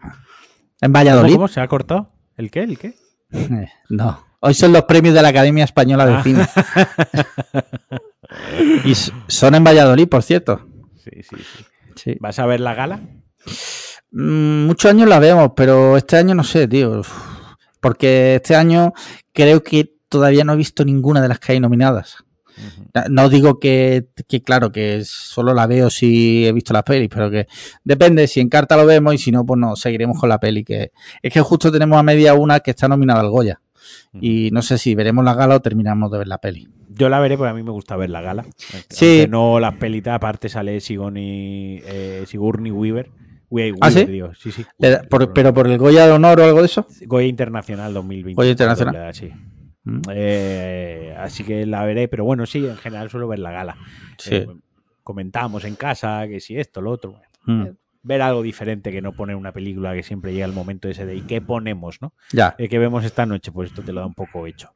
[0.81, 1.33] En ¿Cómo, Valladolid.
[1.33, 1.47] cómo?
[1.47, 2.13] se ha cortado?
[2.37, 2.61] ¿El qué?
[2.63, 2.95] ¿El qué?
[3.31, 6.23] Eh, no, hoy son los premios de la Academia Española de Ah.
[6.23, 6.47] Cine.
[8.85, 10.65] y son en Valladolid, por cierto.
[10.95, 11.65] Sí, sí, sí.
[11.95, 12.17] Sí.
[12.21, 13.01] ¿Vas a ver la gala?
[14.11, 17.01] Mm, muchos años la vemos, pero este año no sé, tío.
[17.81, 18.93] Porque este año
[19.33, 22.17] creo que todavía no he visto ninguna de las que hay nominadas.
[23.09, 27.29] No digo que, que, claro, que solo la veo si he visto las pelis, pero
[27.29, 27.45] que
[27.83, 30.63] depende, si en carta lo vemos y si no, pues no, seguiremos con la peli.
[30.63, 33.61] Que es que justo tenemos a media una que está nominada al Goya.
[34.19, 36.67] Y no sé si veremos la gala o terminamos de ver la peli.
[36.89, 38.45] Yo la veré porque a mí me gusta ver la gala.
[38.89, 39.19] Sí.
[39.19, 43.11] Aunque no las pelitas, aparte sale Sigourney, eh, Sigourney Weaver.
[43.49, 44.05] We- ¿Ah, sí?
[44.37, 44.65] Sí, sí.
[44.77, 46.85] Le da- por- ¿Pero por el Goya de honor o algo de eso?
[47.05, 48.35] Goya Internacional 2020.
[48.35, 48.93] Goya Internacional.
[48.93, 49.31] Da, sí.
[49.83, 50.01] Mm.
[50.13, 53.77] Eh, así que la veré, pero bueno, sí, en general suelo ver la gala.
[54.17, 54.35] Sí.
[54.35, 54.47] Eh,
[55.03, 57.21] comentamos en casa que si esto, lo otro.
[57.45, 57.67] Mm.
[58.03, 61.15] Ver algo diferente que no poner una película que siempre llega el momento ese de
[61.15, 62.13] ¿y qué ponemos, no?
[62.33, 62.55] Ya.
[62.57, 63.51] Eh, ¿Qué vemos esta noche?
[63.51, 64.71] Pues esto te lo da un poco hecho.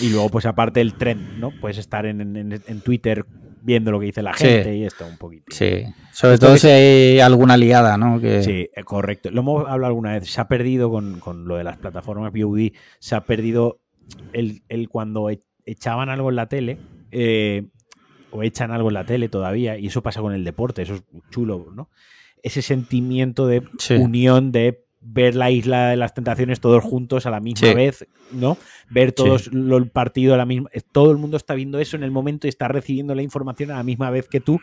[0.00, 1.50] Y luego, pues aparte del trend, ¿no?
[1.60, 3.24] Puedes estar en, en- en Twitter
[3.62, 4.44] viendo lo que dice la Sí.
[4.46, 5.44] gente y esto un poquito.
[5.50, 5.84] Sí.
[6.12, 8.20] Sobre Esto todo si hay alguna liada, ¿no?
[8.20, 8.42] Que...
[8.42, 9.30] Sí, eh, correcto.
[9.30, 10.28] Lo hemos hablado alguna vez.
[10.30, 13.80] Se ha perdido con, con lo de las plataformas VOD, se ha perdido
[14.32, 16.78] el, el cuando e- echaban algo en la tele,
[17.12, 17.66] eh,
[18.30, 21.02] o echan algo en la tele todavía, y eso pasa con el deporte, eso es
[21.30, 21.88] chulo, ¿no?
[22.42, 23.94] Ese sentimiento de Sí.
[23.94, 27.74] unión de ver la isla de las tentaciones todos juntos a la misma Sí.
[27.74, 28.56] vez, ¿no?
[28.90, 30.70] Ver todos lo- el partido a la misma.
[30.92, 33.76] Todo el mundo está viendo eso en el momento y está recibiendo la información a
[33.76, 34.60] la misma vez que tú.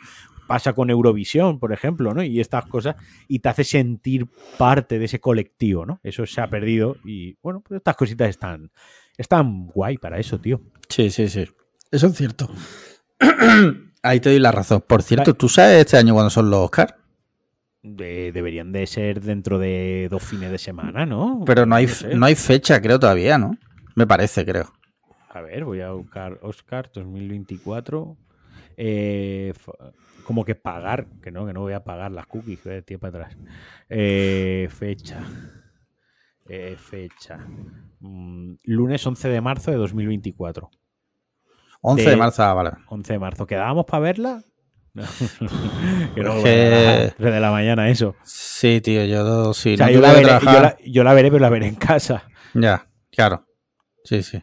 [0.48, 2.24] Pasa con Eurovisión, por ejemplo, ¿no?
[2.24, 2.96] Y estas cosas.
[3.28, 4.26] Y te hace sentir
[4.58, 6.00] parte de ese colectivo, ¿no?
[6.04, 6.96] Eso se ha perdido.
[7.06, 8.72] Y bueno, pues estas cositas están.
[9.16, 10.62] Están guay para eso, tío.
[10.88, 11.46] Sí, sí, sí.
[11.92, 12.50] Eso es cierto.
[14.02, 14.84] Ahí te doy la razón.
[14.88, 15.34] Por cierto.
[15.34, 16.94] ¿tú sabes este año cuándo son los Oscars?
[17.82, 21.44] De- deberían de ser dentro de dos fines de semana, ¿no?
[21.46, 23.58] Pero no hay, no hay fecha, creo, todavía, ¿no?
[23.96, 24.74] Me parece, creo.
[25.30, 28.18] A ver, voy a buscar Oscar 2024.
[28.76, 29.54] Eh,
[30.26, 33.26] como que pagar, que no, que no voy a pagar las cookies, que tío para
[33.26, 33.38] atrás.
[33.90, 35.22] Eh, fecha.
[36.48, 37.38] Eh, fecha.
[38.00, 40.70] Mm, lunes 11 de marzo de 2024.
[41.82, 42.72] 11 De- de marzo, ah, vale.
[42.88, 43.48] 11 de marzo.
[43.48, 44.44] ¿Quedábamos para verla?
[46.16, 48.16] Que no, de la mañana eso.
[48.24, 49.74] Sí, tío, yo sí.
[49.74, 50.62] O sea, no yo, la tuve que veré, yo, trabajar.
[50.64, 52.24] la, yo la veré, pero la veré en casa.
[52.54, 53.46] Ya, claro.
[54.04, 54.42] Sí, sí.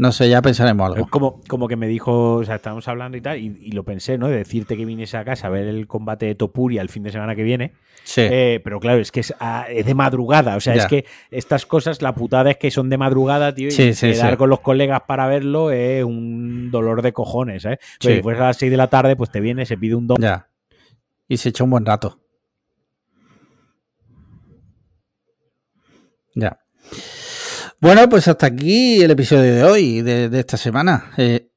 [0.00, 1.08] No sé, ya pensaremos Es algo.
[1.10, 4.16] como, como que me dijo, o sea, estábamos hablando y tal, y, y lo pensé,
[4.16, 4.28] ¿no?
[4.28, 7.12] De decirte que viniese a casa a ver el combate de Topuria el fin de
[7.12, 7.74] semana que viene.
[8.04, 8.22] Sí.
[8.22, 10.56] Eh, pero claro, es que es, ah, es de madrugada.
[10.56, 10.82] O sea, Ya.
[10.84, 13.68] es que estas cosas, la putada es que son de madrugada, tío.
[13.68, 14.36] Y Sí, sí, quedar sí.
[14.38, 17.78] con los colegas para verlo es un dolor de cojones, ¿eh?
[18.00, 20.06] Pero si fuese a las 6 de la tarde, pues te viene, se pide un
[20.06, 20.16] don.
[20.18, 20.48] Ya.
[21.28, 22.18] Y se echa un buen rato.
[26.34, 26.58] Ya.
[27.80, 31.10] Bueno, pues hasta aquí el episodio de hoy, de, de esta semana.
[31.16, 31.48] Eh,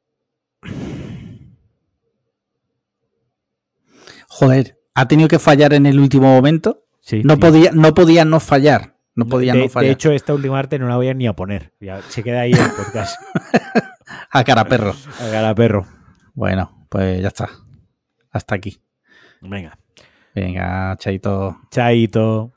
[4.28, 6.86] Joder, ha tenido que fallar en el último momento.
[7.02, 7.42] Sí, No tío.
[7.50, 8.96] podía, no podía no fallar.
[9.16, 9.92] No podía de, no de fallar.
[9.92, 11.74] hecho, esta última parte no la voy a ni a poner.
[11.80, 13.16] Ya, se queda ahí el podcast.
[14.32, 14.96] a cara perro.
[15.20, 15.86] Haga la perro.
[16.34, 17.50] Bueno, pues ya está.
[18.32, 18.82] Hasta aquí.
[19.42, 19.78] Venga.
[20.34, 21.60] Venga, chaito.
[21.70, 22.54] Chaito.